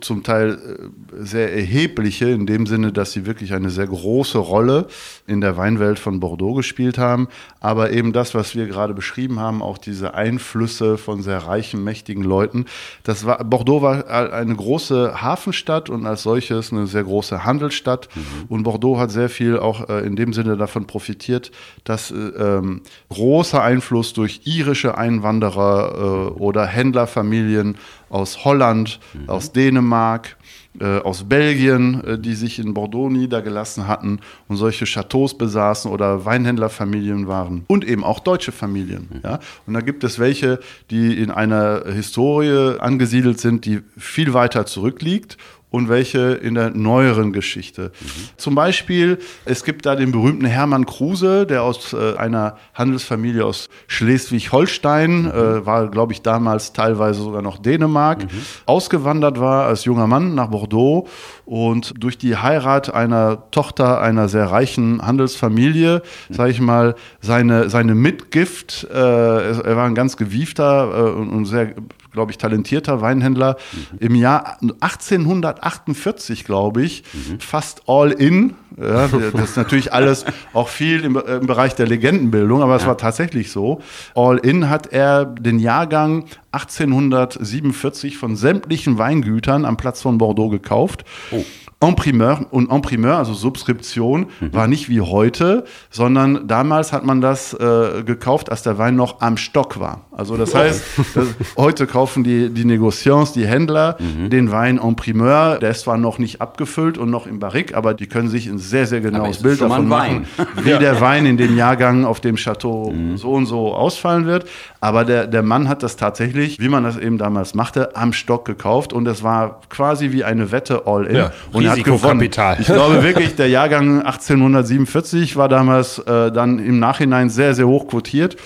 zum 0.00 0.22
Teil 0.22 0.52
äh, 0.52 1.24
sehr 1.24 1.54
erhebliche, 1.54 2.28
in 2.28 2.46
dem 2.46 2.66
Sinne, 2.66 2.92
dass 2.92 3.12
sie 3.12 3.24
wirklich 3.24 3.54
eine 3.54 3.70
sehr 3.70 3.86
große 3.86 4.38
Rolle 4.38 4.88
in 5.26 5.40
der 5.40 5.56
Weinwelt 5.56 5.98
von 5.98 6.20
Bordeaux 6.20 6.54
gespielt 6.54 6.98
haben. 6.98 7.28
Aber 7.60 7.90
eben 7.92 8.12
das, 8.12 8.34
was 8.34 8.54
wir 8.54 8.66
gerade 8.66 8.92
beschrieben 8.92 9.40
haben, 9.40 9.62
auch 9.62 9.78
diese 9.78 10.14
Einflüsse 10.14 10.98
von 10.98 11.22
sehr 11.22 11.38
reichen, 11.38 11.82
mächtigen 11.82 12.22
Leuten. 12.22 12.66
Das 13.04 13.24
war, 13.24 13.42
Bordeaux 13.44 13.80
war 13.80 14.08
eine 14.08 14.54
große 14.54 15.22
Hafenstadt 15.22 15.88
und 15.88 16.06
als 16.06 16.22
solches 16.22 16.72
eine 16.72 16.86
sehr 16.86 17.04
große 17.04 17.44
Handelsstadt. 17.44 18.08
Mhm. 18.14 18.22
Und 18.48 18.62
Bordeaux 18.64 18.98
hat 18.98 19.10
sehr 19.10 19.30
viel 19.30 19.58
auch 19.58 19.88
äh, 19.88 20.06
in 20.06 20.14
dem 20.14 20.34
Sinne 20.34 20.58
davon 20.58 20.86
profitiert, 20.86 21.52
dass 21.84 22.10
äh, 22.10 22.14
ähm, 22.14 22.82
großer 23.08 23.62
Einfluss 23.62 24.12
durch 24.12 24.42
irische 24.44 24.98
Einwanderer 24.98 26.32
äh, 26.36 26.38
oder 26.38 26.66
Händlerfamilien 26.66 27.76
aus 28.10 28.44
Holland, 28.44 29.00
mhm. 29.14 29.28
aus 29.28 29.52
Dänemark, 29.52 30.36
äh, 30.80 30.98
aus 30.98 31.24
Belgien, 31.24 32.04
äh, 32.04 32.18
die 32.18 32.34
sich 32.34 32.58
in 32.58 32.74
Bordeaux 32.74 33.08
niedergelassen 33.08 33.86
hatten 33.88 34.20
und 34.48 34.56
solche 34.56 34.84
Chateaus 34.84 35.36
besaßen 35.36 35.90
oder 35.90 36.24
Weinhändlerfamilien 36.24 37.26
waren 37.26 37.64
und 37.66 37.84
eben 37.84 38.04
auch 38.04 38.20
deutsche 38.20 38.52
Familien. 38.52 39.08
Mhm. 39.10 39.20
Ja? 39.24 39.40
Und 39.66 39.74
da 39.74 39.80
gibt 39.80 40.04
es 40.04 40.18
welche, 40.18 40.60
die 40.90 41.20
in 41.20 41.30
einer 41.30 41.84
Historie 41.86 42.78
angesiedelt 42.78 43.40
sind, 43.40 43.64
die 43.64 43.80
viel 43.96 44.34
weiter 44.34 44.66
zurückliegt 44.66 45.38
und 45.70 45.88
welche 45.88 46.32
in 46.32 46.54
der 46.54 46.70
neueren 46.70 47.32
Geschichte. 47.32 47.90
Mhm. 48.00 48.06
Zum 48.36 48.54
Beispiel, 48.54 49.18
es 49.44 49.64
gibt 49.64 49.84
da 49.84 49.96
den 49.96 50.12
berühmten 50.12 50.46
Hermann 50.46 50.86
Kruse, 50.86 51.44
der 51.44 51.64
aus 51.64 51.92
äh, 51.92 52.16
einer 52.16 52.56
Handelsfamilie 52.74 53.44
aus 53.44 53.68
Schleswig-Holstein, 53.88 55.22
mhm. 55.22 55.28
äh, 55.28 55.66
war, 55.66 55.90
glaube 55.90 56.12
ich, 56.12 56.22
damals 56.22 56.72
teilweise 56.72 57.20
sogar 57.20 57.42
noch 57.42 57.58
Dänemark, 57.58 58.24
mhm. 58.24 58.28
ausgewandert 58.66 59.40
war 59.40 59.66
als 59.66 59.84
junger 59.84 60.06
Mann 60.06 60.34
nach 60.34 60.48
Bordeaux 60.48 61.08
und 61.44 61.94
durch 61.98 62.16
die 62.16 62.36
Heirat 62.36 62.94
einer 62.94 63.50
Tochter 63.50 64.00
einer 64.00 64.28
sehr 64.28 64.46
reichen 64.46 65.04
Handelsfamilie, 65.04 66.02
mhm. 66.28 66.34
sage 66.34 66.50
ich 66.52 66.60
mal, 66.60 66.94
seine, 67.20 67.70
seine 67.70 67.94
Mitgift, 67.94 68.86
äh, 68.90 68.96
er 68.96 69.76
war 69.76 69.86
ein 69.86 69.94
ganz 69.94 70.16
gewiefter 70.16 70.90
äh, 70.94 71.10
und 71.10 71.44
sehr 71.46 71.74
glaube 72.16 72.32
ich, 72.32 72.38
talentierter 72.38 73.02
Weinhändler, 73.02 73.56
mhm. 73.92 73.98
im 73.98 74.14
Jahr 74.14 74.58
1848, 74.80 76.44
glaube 76.44 76.82
ich, 76.82 77.04
mhm. 77.12 77.40
fast 77.40 77.82
all 77.86 78.10
in. 78.10 78.54
Ja, 78.76 79.06
das 79.32 79.50
ist 79.50 79.56
natürlich 79.56 79.92
alles 79.92 80.24
auch 80.54 80.68
viel 80.68 81.04
im, 81.04 81.16
im 81.16 81.46
Bereich 81.46 81.74
der 81.74 81.86
Legendenbildung, 81.86 82.62
aber 82.62 82.74
es 82.74 82.82
ja. 82.82 82.88
war 82.88 82.96
tatsächlich 82.96 83.52
so. 83.52 83.82
All 84.14 84.38
in 84.38 84.70
hat 84.70 84.86
er 84.86 85.26
den 85.26 85.58
Jahrgang 85.58 86.24
1847 86.52 88.16
von 88.16 88.34
sämtlichen 88.34 88.96
Weingütern 88.96 89.66
am 89.66 89.76
Platz 89.76 90.00
von 90.00 90.16
Bordeaux 90.16 90.48
gekauft. 90.48 91.04
Oh. 91.30 91.44
En 91.78 91.94
Primeur 91.94 92.46
und 92.50 92.70
En 92.70 92.80
Primeur, 92.80 93.18
also 93.18 93.34
Subskription, 93.34 94.28
mhm. 94.40 94.54
war 94.54 94.66
nicht 94.66 94.88
wie 94.88 95.02
heute, 95.02 95.64
sondern 95.90 96.48
damals 96.48 96.92
hat 96.92 97.04
man 97.04 97.20
das 97.20 97.52
äh, 97.52 98.02
gekauft, 98.02 98.50
als 98.50 98.62
der 98.62 98.78
Wein 98.78 98.96
noch 98.96 99.20
am 99.20 99.36
Stock 99.36 99.78
war. 99.78 100.05
Also 100.16 100.38
das 100.38 100.54
heißt, 100.54 100.82
das, 101.14 101.28
heute 101.58 101.86
kaufen 101.86 102.24
die, 102.24 102.48
die 102.48 102.64
Negociants, 102.64 103.34
die 103.34 103.46
Händler, 103.46 103.98
mhm. 103.98 104.30
den 104.30 104.50
Wein 104.50 104.78
En 104.78 104.96
Primeur. 104.96 105.58
Der 105.58 105.70
ist 105.70 105.82
zwar 105.82 105.98
noch 105.98 106.18
nicht 106.18 106.40
abgefüllt 106.40 106.96
und 106.96 107.10
noch 107.10 107.26
im 107.26 107.38
Barrique, 107.38 107.76
aber 107.76 107.92
die 107.92 108.06
können 108.06 108.30
sich 108.30 108.46
ein 108.46 108.56
sehr, 108.56 108.86
sehr 108.86 109.02
genaues 109.02 109.42
Bild 109.42 109.60
davon 109.60 109.86
machen, 109.86 110.26
wie 110.62 110.70
ja. 110.70 110.78
der 110.78 111.02
Wein 111.02 111.26
in 111.26 111.36
dem 111.36 111.54
Jahrgang 111.54 112.06
auf 112.06 112.20
dem 112.20 112.36
Chateau 112.36 112.92
mhm. 112.92 113.18
so 113.18 113.32
und 113.32 113.44
so 113.44 113.74
ausfallen 113.74 114.24
wird. 114.24 114.48
Aber 114.80 115.04
der, 115.04 115.26
der 115.26 115.42
Mann 115.42 115.68
hat 115.68 115.82
das 115.82 115.96
tatsächlich, 115.96 116.60
wie 116.60 116.68
man 116.70 116.84
das 116.84 116.96
eben 116.96 117.18
damals 117.18 117.54
machte, 117.54 117.94
am 117.94 118.14
Stock 118.14 118.46
gekauft 118.46 118.94
und 118.94 119.06
es 119.06 119.22
war 119.22 119.60
quasi 119.68 120.12
wie 120.12 120.24
eine 120.24 120.50
Wette 120.50 120.86
all 120.86 121.04
in. 121.04 121.16
Ja. 121.16 121.32
Und 121.52 121.64
er 121.64 121.72
hat 121.72 121.84
gewonnen. 121.84 122.22
Ich 122.22 122.66
glaube 122.66 123.02
wirklich, 123.02 123.36
der 123.36 123.48
Jahrgang 123.48 124.00
1847 124.06 125.36
war 125.36 125.50
damals 125.50 125.98
äh, 125.98 126.32
dann 126.32 126.58
im 126.58 126.78
Nachhinein 126.78 127.28
sehr, 127.28 127.54
sehr 127.54 127.66
hoch 127.66 127.86
quotiert. 127.88 128.36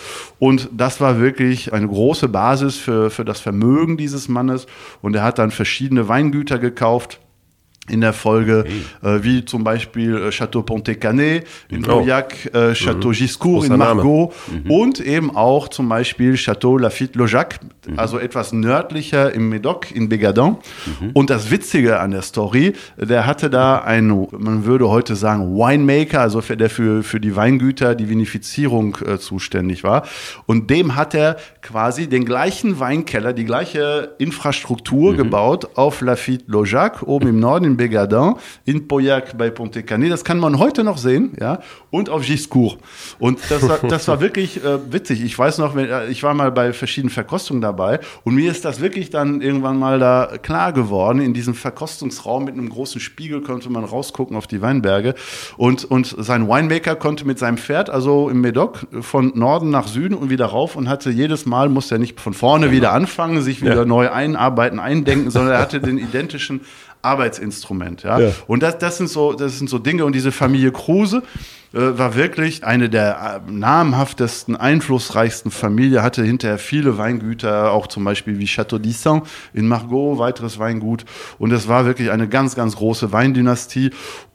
Und 0.41 0.71
das 0.73 1.03
war 1.03 1.21
wirklich 1.21 1.73
eine 1.75 1.87
große 1.87 2.27
Basis 2.27 2.77
für, 2.77 3.11
für 3.11 3.27
das 3.27 3.41
Vermögen 3.41 3.99
dieses 3.99 4.27
Mannes. 4.29 4.67
Und 5.03 5.15
er 5.15 5.23
hat 5.23 5.39
dann 5.39 5.51
verschiedene 5.51 6.09
Weingüter 6.09 6.59
gekauft 6.59 7.21
in 7.91 8.01
der 8.01 8.13
Folge, 8.13 8.65
hey. 9.03 9.17
äh, 9.17 9.25
wie 9.25 9.45
zum 9.45 9.65
Beispiel 9.65 10.17
äh, 10.17 10.31
Chateau 10.31 10.63
Pontet-Canet 10.63 11.47
in 11.69 11.85
oh. 11.85 11.89
Pauillac, 11.89 12.55
äh, 12.55 12.75
Chateau 12.75 13.09
mhm. 13.09 13.13
Giscourt 13.13 13.67
in 13.67 13.77
Margaux 13.77 14.35
mhm. 14.51 14.71
und 14.71 15.01
eben 15.01 15.35
auch 15.35 15.69
zum 15.69 15.89
Beispiel 15.89 16.37
Chateau 16.37 16.79
Lafitte-Lojac, 16.79 17.61
mhm. 17.89 17.99
also 17.99 18.19
etwas 18.19 18.53
nördlicher 18.53 19.33
im 19.33 19.53
Médoc 19.53 19.93
in 19.93 20.09
Bégadin. 20.09 20.57
Mhm. 21.01 21.11
Und 21.13 21.31
das 21.31 21.51
Witzige 21.51 22.01
an 22.01 22.13
der 22.13 22.23
Story, 22.23 22.75
der 22.97 23.27
hatte 23.27 23.51
da 23.51 23.79
einen, 23.79 24.27
man 24.39 24.65
würde 24.65 24.89
heute 24.89 25.17
sagen, 25.17 25.55
Winemaker, 25.57 26.21
also 26.21 26.41
für, 26.41 26.57
der 26.57 26.71
für, 26.71 27.03
für 27.03 27.21
die 27.21 27.35
Weingüter 27.37 27.95
die 27.95 28.09
Vinifizierung 28.09 28.97
äh, 29.07 29.19
zuständig 29.19 29.85
war. 29.85 30.07
Und 30.47 30.71
dem 30.71 30.97
hat 30.97 31.15
er 31.15 31.37
quasi 31.63 32.09
den 32.09 32.25
gleichen 32.25 32.81
Weinkeller, 32.81 33.33
die 33.33 33.45
gleiche 33.45 34.15
Infrastruktur 34.19 35.13
mhm. 35.13 35.17
gebaut 35.17 35.69
auf 35.77 36.01
Lafitte-Lojac, 36.01 37.03
oben 37.03 37.29
im 37.29 37.41
Norden 37.41 37.65
in 37.65 37.77
Bégadin, 37.81 38.37
in 38.65 38.87
Pauillac 38.87 39.37
bei 39.39 39.51
Pontet-Canet. 39.51 40.13
Das 40.13 40.25
kann 40.25 40.39
man 40.39 40.59
heute 40.59 40.85
noch 40.85 40.99
sehen, 40.99 41.33
ja, 41.41 41.61
und 41.91 42.11
auf 42.11 42.27
Giscourt. 42.27 42.79
Und 43.19 43.39
das 43.49 43.67
war, 43.67 43.79
das 43.89 44.07
war 44.09 44.21
wirklich 44.21 44.63
äh, 44.63 44.93
witzig. 44.93 45.23
Ich 45.25 45.39
weiß 45.39 45.59
noch, 45.59 45.75
wenn, 45.75 45.89
äh, 45.89 46.09
ich 46.09 46.23
war 46.23 46.35
mal 46.35 46.53
bei 46.53 46.73
verschiedenen 46.73 47.11
Verkostungen 47.11 47.63
dabei 47.63 48.01
und 48.25 48.35
mir 48.35 48.51
ist 48.51 48.65
das 48.65 48.81
wirklich 48.81 49.11
dann 49.11 49.41
irgendwann 49.41 49.79
mal 49.79 49.99
da 49.99 50.33
klar 50.43 50.73
geworden. 50.73 51.21
In 51.21 51.33
diesem 51.33 51.55
Verkostungsraum 51.55 52.45
mit 52.45 52.55
einem 52.55 52.69
großen 52.69 53.01
Spiegel 53.01 53.41
konnte 53.41 53.71
man 53.71 53.85
rausgucken 53.85 54.37
auf 54.37 54.47
die 54.47 54.61
Weinberge 54.61 55.15
und, 55.57 55.85
und 55.85 56.15
sein 56.19 56.49
Winemaker 56.49 56.97
konnte 56.97 57.27
mit 57.27 57.39
seinem 57.39 57.57
Pferd, 57.57 57.89
also 57.89 58.29
im 58.29 58.41
Medoc, 58.41 58.87
von 59.01 59.33
Norden 59.35 59.71
nach 59.71 59.89
Süden 59.89 60.15
und 60.15 60.31
wieder 60.31 60.47
rauf 60.47 60.77
und 60.77 60.89
hatte 60.89 61.11
jedes 61.11 61.47
Mal, 61.47 61.69
musste 61.69 61.97
er 61.97 61.99
nicht 61.99 62.21
von 62.21 62.35
vorne 62.35 62.71
wieder 62.71 62.93
anfangen, 62.93 63.41
sich 63.43 63.63
wieder 63.63 63.77
ja. 63.77 63.85
neu 63.85 64.11
einarbeiten, 64.11 64.79
eindenken, 64.79 65.31
sondern 65.31 65.55
er 65.55 65.61
hatte 65.61 65.81
den 65.81 65.99
identischen 65.99 66.61
Arbeitsinstrument. 67.03 68.03
Ja? 68.03 68.19
ja. 68.19 68.33
Und 68.47 68.63
das, 68.63 68.79
das, 68.79 68.99
sind 68.99 69.09
so, 69.09 69.33
das 69.33 69.59
sind 69.59 69.69
so 69.71 69.79
Dinge. 69.79 70.05
Und 70.05 70.15
diese 70.15 70.33
Familie 70.33 70.73
Kruse, 70.73 71.23
war 71.73 72.17
wirklich 72.17 72.65
eine 72.65 72.89
der 72.89 73.43
äh, 73.47 73.51
namhaftesten, 73.51 74.57
einflussreichsten 74.57 75.53
Familien, 75.53 76.03
hatte 76.03 76.25
hinterher 76.25 76.59
viele 76.59 76.99
Weingüter, 76.99 77.71
auch 77.71 77.87
zum 77.87 78.03
Beispiel 78.03 78.39
wie 78.41 78.47
Château 78.47 78.79
d'Isson 78.79 79.23
in 79.55 79.69
Margaux, 79.69 80.19
weiteres 80.19 80.59
Weingut. 80.59 81.05
Und 81.39 81.53
es 81.53 81.69
war 81.69 81.87
wirklich 81.87 82.11
eine 82.11 82.29
ganz, 82.29 82.57
ganz 82.57 82.77
große 82.77 83.13
Weindynastie. 83.13 83.91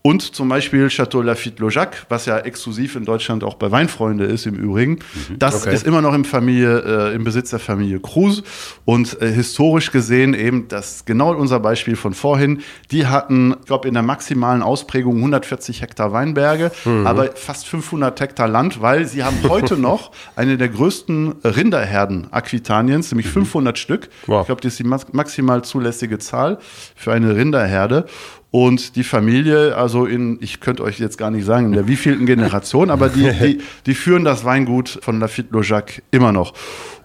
Und 0.06 0.36
zum 0.36 0.50
Beispiel 0.50 0.86
Château 0.86 1.24
Lafitte-Lojac, 1.24 2.06
was 2.10 2.28
ja 2.28 2.38
exklusiv 2.38 2.96
in 2.96 3.06
Deutschland 3.06 3.44
auch 3.44 3.56
bei 3.56 3.72
Weinfreunde 3.72 4.26
ist 4.26 4.46
im 4.46 4.54
Übrigen. 4.54 4.92
Mhm. 4.92 5.40
Das 5.40 5.64
okay. 5.64 5.74
ist 5.74 5.84
immer 5.88 6.02
noch 6.02 6.14
im, 6.14 6.26
Familie, 6.26 7.10
äh, 7.10 7.16
im 7.16 7.24
Besitz 7.24 7.50
der 7.50 7.58
Familie 7.58 8.00
Kruse. 8.00 8.44
Und 8.86 9.20
äh, 9.20 9.32
historisch 9.32 9.92
gesehen 9.92 10.36
eben, 10.36 10.68
das 10.68 11.06
genau 11.06 11.34
unser 11.34 11.60
Beispiel 11.60 11.96
von 11.96 12.14
vorhin, 12.14 12.62
die 12.92 13.08
hatten, 13.08 13.56
ich 13.60 13.66
glaube, 13.66 13.88
in 13.88 13.96
der 13.96 14.04
maximalen 14.04 14.62
Ausprägung 14.62 15.18
140 15.18 15.82
Hektar 15.82 16.12
Weinberge, 16.12 16.72
mhm. 16.86 17.08
aber 17.08 17.25
fast 17.36 17.68
500 17.68 18.20
Hektar 18.20 18.48
Land, 18.48 18.82
weil 18.82 19.06
sie 19.06 19.24
haben 19.24 19.38
heute 19.48 19.78
noch 19.78 20.12
eine 20.36 20.58
der 20.58 20.70
größten 20.70 21.36
Rinderherden 21.44 22.32
Aquitaniens, 22.32 23.12
nämlich 23.12 23.28
500 23.28 23.74
mhm. 23.74 23.78
Stück. 23.78 24.10
Wow. 24.28 24.42
Ich 24.42 24.48
glaube, 24.48 24.62
das 24.62 24.74
ist 24.74 24.80
die 24.80 24.84
maximal 24.84 25.64
zulässige 25.64 26.20
Zahl 26.20 26.60
für 26.96 27.14
eine 27.14 27.36
Rinderherde. 27.36 28.06
Und 28.52 28.96
die 28.96 29.04
Familie, 29.04 29.76
also 29.76 30.06
in, 30.06 30.38
ich 30.40 30.62
könnte 30.62 30.84
euch 30.84 30.98
jetzt 30.98 31.18
gar 31.18 31.30
nicht 31.30 31.46
sagen, 31.46 31.68
in 31.68 31.72
der 31.74 31.88
wievielten 31.88 32.26
Generation, 32.26 32.90
aber 32.90 33.10
die, 33.10 33.30
die, 33.32 33.58
die 33.86 33.94
führen 33.94 34.24
das 34.24 34.46
Weingut 34.46 35.00
von 35.02 35.20
Lafitte 35.20 35.50
Lojac 35.52 36.02
immer 36.12 36.32
noch. 36.32 36.54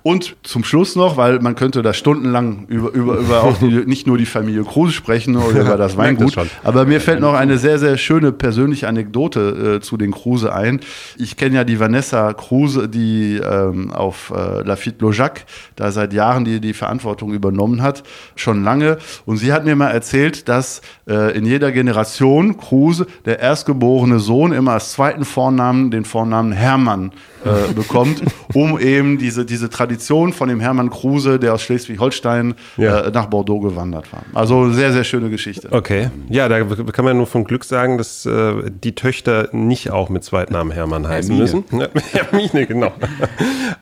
Und 0.03 0.37
zum 0.43 0.65
Schluss 0.65 0.97
noch, 0.97 1.17
weil 1.19 1.41
man 1.41 1.55
könnte 1.55 1.83
da 1.83 1.93
stundenlang 1.93 2.65
über, 2.69 2.91
über, 2.91 3.19
über 3.19 3.43
auch 3.43 3.59
die, 3.59 3.67
nicht 3.67 4.07
nur 4.07 4.17
die 4.17 4.27
Familie 4.27 4.65
Kruse 4.65 4.93
sprechen 4.93 5.37
oder 5.37 5.61
über 5.61 5.77
das 5.77 5.97
Weingut, 5.99 6.37
das 6.37 6.49
aber 6.65 6.87
mir 6.87 7.01
fällt 7.01 7.21
noch 7.21 7.35
eine 7.35 7.59
sehr, 7.59 7.79
sehr 7.79 7.99
schöne 7.99 8.33
persönliche 8.33 8.89
Anekdote 8.89 9.77
äh, 9.77 9.81
zu 9.81 9.99
den 9.99 10.13
Kruse 10.13 10.55
ein. 10.55 10.81
Ich 11.19 11.37
kenne 11.37 11.57
ja 11.57 11.65
die 11.65 11.79
Vanessa 11.81 12.33
Kruse, 12.33 12.89
die 12.89 13.37
ähm, 13.37 13.91
auf 13.91 14.33
äh, 14.35 14.63
Lafitte 14.63 15.05
Lojac 15.05 15.45
da 15.77 15.93
seit 15.93 16.15
Jahren 16.15 16.47
die, 16.47 16.61
die 16.61 16.73
Verantwortung 16.73 17.35
übernommen 17.35 17.83
hat, 17.83 18.03
schon 18.37 18.65
lange. 18.65 18.97
Und 19.27 19.37
sie 19.37 19.53
hat 19.53 19.67
mir 19.67 19.77
mal 19.77 19.91
erzählt, 19.91 20.49
dass 20.49 20.81
äh, 21.09 21.37
in 21.41 21.47
jeder 21.47 21.73
Generation 21.73 22.59
Kruse, 22.59 23.07
der 23.25 23.39
erstgeborene 23.41 24.21
Sohn, 24.21 24.53
immer 24.53 24.73
als 24.73 24.93
zweiten 24.93 25.25
Vornamen 25.25 25.91
den 25.91 26.05
Vornamen 26.05 26.53
Hermann 26.53 27.13
äh, 27.45 27.73
bekommt, 27.73 28.23
um 28.55 28.79
eben 28.79 29.19
diese, 29.19 29.45
diese 29.45 29.71
Tradition 29.71 30.33
von 30.33 30.49
dem 30.49 30.61
Hermann 30.61 30.91
Kruse, 30.91 31.39
der 31.39 31.55
aus 31.55 31.63
Schleswig-Holstein 31.63 32.55
Ja. 32.77 33.01
äh, 33.03 33.11
nach 33.11 33.27
Bordeaux 33.27 33.61
gewandert 33.61 34.13
war. 34.13 34.23
Also 34.35 34.71
sehr, 34.73 34.93
sehr 34.93 35.05
schöne 35.05 35.31
Geschichte. 35.31 35.69
Okay. 35.71 36.11
Ja, 36.29 36.49
da 36.49 36.63
kann 36.65 37.05
man 37.05 37.17
nur 37.17 37.27
von 37.27 37.45
Glück 37.45 37.65
sagen, 37.65 37.99
dass 37.99 38.27
äh, 38.27 38.55
die 38.71 38.95
Töchter 38.95 39.49
nicht 39.53 39.91
auch 39.91 40.09
mit 40.09 40.25
Zweitnamen 40.25 40.73
Hermann 40.73 41.07
heißen 41.09 41.35
Hermine. 41.37 41.65
müssen. 41.81 42.01
Hermine, 42.13 42.67
genau. 42.67 42.93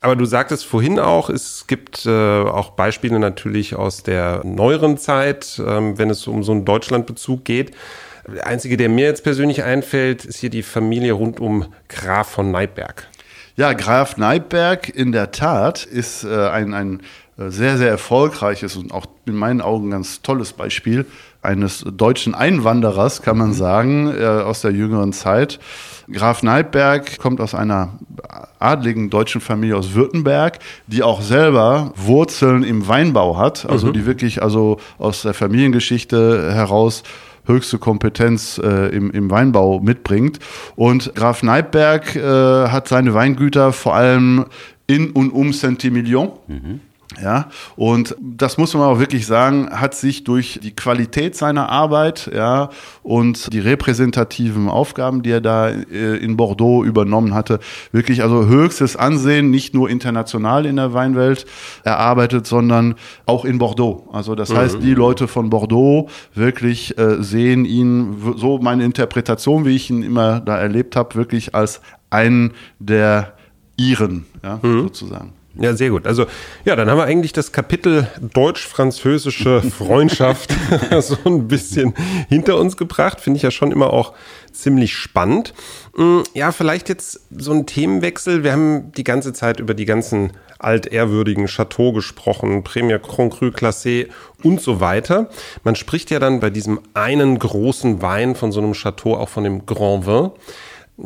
Aber 0.01 0.15
du 0.15 0.25
sagtest 0.25 0.65
vorhin 0.65 0.99
auch, 0.99 1.29
es 1.29 1.65
gibt 1.67 2.05
äh, 2.05 2.09
auch 2.09 2.71
Beispiele 2.71 3.19
natürlich 3.19 3.75
aus 3.75 4.03
der 4.03 4.41
neueren 4.45 4.97
Zeit, 4.97 5.61
ähm, 5.65 5.97
wenn 5.97 6.09
es 6.09 6.27
um 6.27 6.43
so 6.43 6.51
einen 6.51 6.65
Deutschlandbezug 6.65 7.43
geht. 7.45 7.71
Der 8.33 8.45
einzige, 8.47 8.77
der 8.77 8.89
mir 8.89 9.05
jetzt 9.05 9.23
persönlich 9.23 9.63
einfällt, 9.63 10.23
ist 10.23 10.37
hier 10.37 10.49
die 10.51 10.61
Familie 10.63 11.13
rund 11.13 11.39
um 11.39 11.65
Graf 11.87 12.29
von 12.29 12.51
Neipberg. 12.51 13.07
Ja, 13.59 13.73
Graf 13.73 14.15
Neipberg 14.15 14.87
in 14.87 15.11
der 15.11 15.31
Tat 15.31 15.83
ist 15.83 16.23
äh, 16.23 16.47
ein, 16.47 16.73
ein 16.73 17.01
äh, 17.37 17.49
sehr, 17.49 17.77
sehr 17.77 17.89
erfolgreiches 17.89 18.77
und 18.77 18.93
auch 18.93 19.05
in 19.25 19.35
meinen 19.35 19.59
Augen 19.59 19.91
ganz 19.91 20.21
tolles 20.21 20.53
Beispiel 20.53 21.05
eines 21.41 21.83
deutschen 21.85 22.35
Einwanderers, 22.35 23.21
kann 23.21 23.37
man 23.37 23.51
sagen, 23.51 24.13
äh, 24.17 24.23
aus 24.23 24.61
der 24.61 24.71
jüngeren 24.71 25.11
Zeit. 25.11 25.59
Graf 26.09 26.41
Neipberg 26.41 27.17
kommt 27.17 27.41
aus 27.41 27.53
einer 27.53 27.99
adligen 28.59 29.09
deutschen 29.09 29.41
Familie 29.41 29.75
aus 29.75 29.93
Württemberg, 29.93 30.59
die 30.87 31.03
auch 31.03 31.21
selber 31.21 31.91
Wurzeln 31.97 32.63
im 32.63 32.87
Weinbau 32.87 33.35
hat, 33.35 33.69
also 33.69 33.91
die 33.91 34.05
wirklich 34.05 34.41
also 34.41 34.79
aus 34.99 35.23
der 35.23 35.33
Familiengeschichte 35.33 36.53
heraus 36.53 37.03
höchste 37.49 37.77
Kompetenz 37.77 38.57
äh, 38.63 38.95
im, 38.95 39.11
im 39.11 39.29
Weinbau 39.29 39.81
mitbringt. 39.81 40.39
Und 40.77 41.13
Graf 41.15 41.43
Neipberg 41.43 42.15
äh, 42.15 42.21
hat 42.21 42.87
seine 42.87 43.13
Weingüter 43.13 43.73
vor 43.73 43.95
allem 43.95 44.45
in 44.87 45.11
und 45.11 45.31
um 45.31 45.51
Saint-Emilion. 45.51 46.31
Ja, 47.17 47.49
und 47.75 48.15
das 48.21 48.59
muss 48.59 48.75
man 48.75 48.83
auch 48.83 48.99
wirklich 48.99 49.25
sagen, 49.25 49.69
hat 49.71 49.95
sich 49.95 50.23
durch 50.23 50.59
die 50.61 50.75
Qualität 50.75 51.35
seiner 51.35 51.67
Arbeit, 51.69 52.29
ja, 52.33 52.69
und 53.01 53.51
die 53.51 53.59
repräsentativen 53.59 54.69
Aufgaben, 54.69 55.23
die 55.23 55.31
er 55.31 55.41
da 55.41 55.69
äh, 55.69 56.17
in 56.17 56.37
Bordeaux 56.37 56.83
übernommen 56.83 57.33
hatte, 57.33 57.59
wirklich 57.91 58.21
also 58.21 58.45
höchstes 58.45 58.95
Ansehen, 58.95 59.49
nicht 59.49 59.73
nur 59.73 59.89
international 59.89 60.67
in 60.67 60.75
der 60.75 60.93
Weinwelt 60.93 61.47
erarbeitet, 61.83 62.45
sondern 62.45 62.93
auch 63.25 63.43
in 63.43 63.57
Bordeaux. 63.57 64.07
Also 64.13 64.35
das 64.35 64.53
heißt, 64.53 64.83
die 64.83 64.93
Leute 64.93 65.27
von 65.27 65.49
Bordeaux 65.49 66.09
wirklich 66.35 66.95
äh, 66.99 67.23
sehen 67.23 67.65
ihn, 67.65 68.35
so 68.35 68.59
meine 68.59 68.85
Interpretation, 68.85 69.65
wie 69.65 69.75
ich 69.75 69.89
ihn 69.89 70.03
immer 70.03 70.41
da 70.41 70.59
erlebt 70.59 70.95
habe, 70.95 71.15
wirklich 71.15 71.55
als 71.55 71.81
einen 72.11 72.53
der 72.77 73.33
Iren, 73.77 74.25
ja, 74.43 74.59
sozusagen. 74.61 75.38
Ja, 75.59 75.73
sehr 75.75 75.89
gut. 75.89 76.07
Also, 76.07 76.25
ja, 76.63 76.75
dann 76.75 76.89
haben 76.89 76.97
wir 76.97 77.03
eigentlich 77.03 77.33
das 77.33 77.51
Kapitel 77.51 78.07
deutsch-französische 78.21 79.61
Freundschaft 79.61 80.53
so 81.01 81.17
ein 81.25 81.47
bisschen 81.47 81.93
hinter 82.29 82.57
uns 82.57 82.77
gebracht. 82.77 83.19
Finde 83.19 83.37
ich 83.37 83.43
ja 83.43 83.51
schon 83.51 83.71
immer 83.71 83.91
auch 83.91 84.13
ziemlich 84.53 84.93
spannend. 84.95 85.53
Mm, 85.95 86.21
Ja, 86.33 86.51
vielleicht 86.51 86.89
jetzt 86.89 87.21
so 87.29 87.51
ein 87.51 87.65
Themenwechsel. 87.65 88.43
Wir 88.43 88.53
haben 88.53 88.91
die 88.93 89.03
ganze 89.03 89.33
Zeit 89.33 89.59
über 89.59 89.73
die 89.73 89.85
ganzen 89.85 90.31
altehrwürdigen 90.59 91.47
Chateau 91.47 91.93
gesprochen, 91.93 92.63
Premier 92.63 92.99
Grand 92.99 93.33
Cru 93.33 93.47
Classé 93.47 94.07
und 94.43 94.61
so 94.61 94.79
weiter. 94.81 95.29
Man 95.63 95.75
spricht 95.75 96.11
ja 96.11 96.19
dann 96.19 96.39
bei 96.41 96.49
diesem 96.49 96.79
einen 96.93 97.39
großen 97.39 98.01
Wein 98.01 98.35
von 98.35 98.51
so 98.51 98.59
einem 98.59 98.73
Chateau 98.73 99.15
auch 99.15 99.29
von 99.29 99.43
dem 99.45 99.65
Grand 99.65 100.05
Vin. 100.05 100.31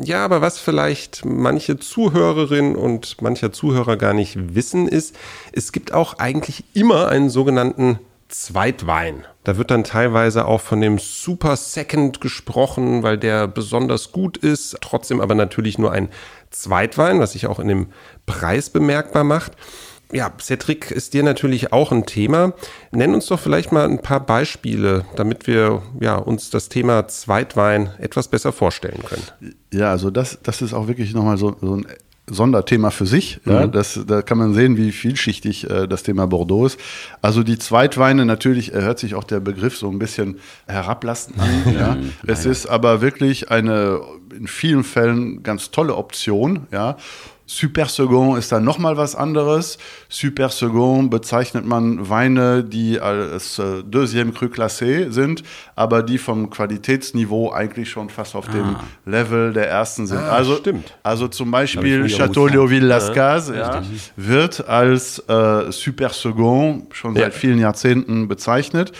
Ja, 0.00 0.24
aber 0.24 0.40
was 0.40 0.58
vielleicht 0.58 1.24
manche 1.24 1.78
Zuhörerin 1.78 2.74
und 2.74 3.22
mancher 3.22 3.52
Zuhörer 3.52 3.96
gar 3.96 4.12
nicht 4.12 4.54
wissen, 4.54 4.88
ist, 4.88 5.14
es 5.52 5.70
gibt 5.70 5.92
auch 5.92 6.18
eigentlich 6.18 6.64
immer 6.74 7.08
einen 7.08 7.30
sogenannten 7.30 8.00
Zweitwein. 8.28 9.24
Da 9.44 9.56
wird 9.56 9.70
dann 9.70 9.84
teilweise 9.84 10.46
auch 10.46 10.60
von 10.60 10.80
dem 10.80 10.98
Super 10.98 11.54
Second 11.56 12.20
gesprochen, 12.20 13.04
weil 13.04 13.18
der 13.18 13.46
besonders 13.46 14.10
gut 14.10 14.36
ist, 14.36 14.76
trotzdem 14.80 15.20
aber 15.20 15.36
natürlich 15.36 15.78
nur 15.78 15.92
ein 15.92 16.08
Zweitwein, 16.50 17.20
was 17.20 17.32
sich 17.32 17.46
auch 17.46 17.60
in 17.60 17.68
dem 17.68 17.86
Preis 18.26 18.70
bemerkbar 18.70 19.22
macht. 19.22 19.52
Ja, 20.14 20.32
Cedric 20.40 20.92
ist 20.92 21.12
dir 21.12 21.24
natürlich 21.24 21.72
auch 21.72 21.90
ein 21.90 22.06
Thema. 22.06 22.52
Nenn 22.92 23.14
uns 23.14 23.26
doch 23.26 23.40
vielleicht 23.40 23.72
mal 23.72 23.84
ein 23.84 24.00
paar 24.00 24.20
Beispiele, 24.20 25.04
damit 25.16 25.48
wir 25.48 25.82
ja, 26.00 26.14
uns 26.14 26.50
das 26.50 26.68
Thema 26.68 27.08
Zweitwein 27.08 27.90
etwas 27.98 28.28
besser 28.28 28.52
vorstellen 28.52 29.02
können. 29.04 29.54
Ja, 29.72 29.90
also 29.90 30.10
das, 30.10 30.38
das 30.40 30.62
ist 30.62 30.72
auch 30.72 30.86
wirklich 30.86 31.14
nochmal 31.14 31.36
so, 31.36 31.56
so 31.60 31.76
ein 31.76 31.86
Sonderthema 32.26 32.90
für 32.90 33.06
sich. 33.06 33.40
Ja, 33.44 33.66
das, 33.66 34.00
da 34.06 34.22
kann 34.22 34.38
man 34.38 34.54
sehen, 34.54 34.76
wie 34.78 34.92
vielschichtig 34.92 35.68
äh, 35.68 35.86
das 35.86 36.04
Thema 36.04 36.26
Bordeaux 36.26 36.66
ist. 36.66 36.78
Also 37.20 37.42
die 37.42 37.58
Zweitweine, 37.58 38.24
natürlich 38.24 38.72
äh, 38.72 38.80
hört 38.80 38.98
sich 38.98 39.14
auch 39.14 39.24
der 39.24 39.40
Begriff 39.40 39.76
so 39.76 39.90
ein 39.90 39.98
bisschen 39.98 40.38
herablassend 40.66 41.38
an. 41.38 41.74
ja. 41.74 41.96
Es 42.26 42.46
ist 42.46 42.66
aber 42.66 43.02
wirklich 43.02 43.50
eine 43.50 44.00
in 44.34 44.46
vielen 44.46 44.84
Fällen 44.84 45.42
ganz 45.42 45.70
tolle 45.70 45.96
Option. 45.96 46.66
Ja. 46.72 46.96
Super 47.46 47.86
Second 47.86 48.38
ist 48.38 48.50
dann 48.52 48.64
nochmal 48.64 48.96
was 48.96 49.14
anderes. 49.14 49.76
Super 50.08 50.48
Second 50.48 51.10
bezeichnet 51.10 51.66
man 51.66 52.08
Weine, 52.08 52.64
die 52.64 52.98
als 53.00 53.58
äh, 53.58 53.82
Deuxième 53.82 54.32
Cru 54.32 54.46
Classé 54.46 55.10
sind, 55.10 55.42
aber 55.76 56.02
die 56.02 56.16
vom 56.16 56.48
Qualitätsniveau 56.48 57.52
eigentlich 57.52 57.90
schon 57.90 58.08
fast 58.08 58.34
auf 58.34 58.48
dem 58.48 58.76
Level 59.04 59.52
der 59.52 59.68
ersten 59.68 60.06
sind. 60.06 60.20
also, 60.20 60.56
stimmt. 60.56 60.94
also 61.02 61.28
zum 61.28 61.50
Beispiel 61.50 62.06
Chateau 62.08 62.44
gewusst, 62.46 62.54
Léoville 62.54 62.86
Las 62.86 63.12
Cases 63.12 63.54
ja, 63.56 63.82
wird 64.16 64.66
als 64.66 65.18
äh, 65.28 65.70
Super 65.70 66.08
Second 66.08 66.94
schon 66.94 67.14
Ja. 67.14 67.24
seit 67.24 67.34
vielen 67.34 67.58
Jahrzehnten 67.58 68.26
bezeichnet. 68.26 68.92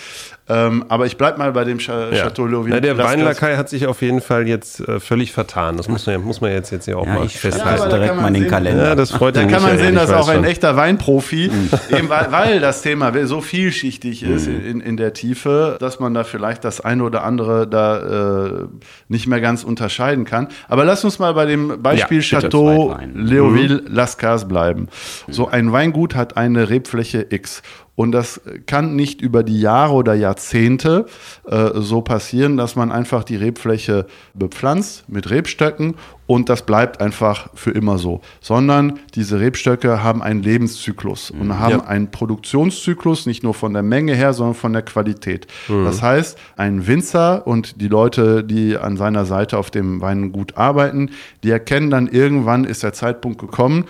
Ähm, 0.47 0.85
aber 0.89 1.07
ich 1.07 1.17
bleib 1.17 1.39
mal 1.39 1.53
bei 1.53 1.65
dem 1.65 1.79
Cha 1.79 2.11
Ja. 2.11 2.25
Chateau 2.25 2.45
Léoville 2.45 2.69
Na, 2.71 2.81
der. 2.81 2.99
Weinlakai 2.99 3.57
hat 3.57 3.71
sich 3.71 3.87
auf 3.87 4.03
jeden 4.03 4.21
Fall 4.21 4.47
jetzt 4.47 4.79
äh, 4.87 5.01
völlig 5.01 5.33
vertan. 5.33 5.79
Das 5.79 5.89
muss 5.89 6.05
man, 6.05 6.17
ja- 6.17 6.19
muss 6.21 6.43
man 6.43 6.53
jetzt, 6.53 6.71
jetzt 6.71 6.87
ja 6.87 6.97
auch 6.97 7.07
Ja, 7.07 7.15
mal 7.15 7.25
ich 7.25 7.41
schreibe 7.41 7.55
aber 7.55 7.63
das 7.65 7.71
festhalten. 7.81 7.91
da 7.91 7.99
direkt 7.99 8.21
mal 8.21 8.29
in 8.29 8.35
den 8.35 8.49
Kalender. 8.49 8.85
Ja, 8.89 8.95
das 8.95 9.11
freut 9.11 9.37
Da 9.37 9.45
kann 9.47 9.63
man 9.63 9.79
sehen, 9.79 9.95
dass 9.95 10.11
auch 10.11 10.29
ein 10.29 10.37
schon. 10.37 10.45
echter 10.45 10.77
Weinprofi, 10.77 11.51
eben 11.91 12.09
weil, 12.11 12.27
weil 12.31 12.61
das 12.61 12.83
Thema 12.83 13.13
so 13.27 13.41
vielschichtig 13.41 14.23
ist 14.23 14.47
in, 14.47 14.81
in 14.83 14.99
der 14.99 15.15
Tiefe, 15.15 15.79
dass 15.81 15.99
man 15.99 16.13
da 16.13 16.25
vielleicht 16.25 16.63
das 16.65 16.83
eine 16.83 17.05
oder 17.05 17.25
andere 17.25 17.67
da 17.67 18.45
äh, 18.47 18.65
nicht 19.09 19.27
mehr 19.27 19.41
ganz 19.41 19.65
unterscheiden 19.65 20.27
kann. 20.27 20.49
Aber 20.69 20.85
lass 20.85 21.05
uns 21.05 21.19
mal 21.19 21.33
bei 21.33 21.47
dem 21.47 21.81
Beispiel 21.83 22.21
Ja, 22.21 22.41
Chateau 22.41 22.89
Zweitwein. 22.91 23.15
Léoville 23.17 23.81
Las 23.89 24.19
Cases 24.19 24.47
bleiben. 24.47 24.89
So 25.27 25.49
ein 25.49 25.73
Weingut 25.73 26.15
hat 26.15 26.37
eine 26.37 26.69
Rebfläche 26.69 27.25
X. 27.31 27.63
Und 27.97 28.11
das 28.13 28.41
kann 28.67 28.97
nicht 28.97 29.21
über 29.21 29.45
die 29.45 29.61
Jahre 29.61 29.93
oder 29.95 30.15
Jahrzehnte 30.15 31.07
äh, 31.49 31.71
so 31.75 32.01
passieren, 32.01 32.57
dass 32.57 32.75
man 32.75 32.91
einfach 32.91 33.23
die 33.23 33.37
Rebfläche 33.37 34.07
bepflanzt 34.35 35.05
mit 35.09 35.31
Rebstöcken 35.31 35.95
und 36.27 36.49
das 36.49 36.63
bleibt 36.63 37.01
einfach 37.01 37.49
für 37.55 37.71
immer 37.71 37.99
so. 37.99 38.21
Sondern 38.41 38.99
diese 39.15 39.41
Rebstöcke 39.41 40.03
haben 40.03 40.23
einen 40.23 40.43
Lebenszyklus 40.43 41.31
und 41.31 41.59
haben 41.59 41.73
Ja. 41.73 41.85
einen 41.85 42.11
Produktionszyklus, 42.11 43.27
nicht 43.27 43.43
nur 43.43 43.55
von 43.55 43.75
der 43.75 43.83
Menge 43.83 44.15
her, 44.15 44.33
sondern 44.33 44.55
von 44.55 44.73
der 44.73 44.83
Qualität. 44.83 45.47
Das 45.69 46.03
heißt, 46.03 46.39
ein 46.57 46.87
Winzer 46.87 47.47
und 47.47 47.81
die 47.81 47.89
Leute, 47.89 48.43
die 48.43 48.77
an 48.77 48.97
seiner 48.97 49.25
Seite 49.27 49.59
auf 49.59 49.71
dem 49.71 50.01
Weingut 50.01 50.57
arbeiten, 50.57 51.11
die 51.43 51.51
erkennen 51.51 51.91
dann 51.91 52.07
irgendwann 52.09 52.65
ist 52.65 52.83
der 52.83 52.93
Zeitpunkt 52.95 53.39
gekommen, 53.39 53.85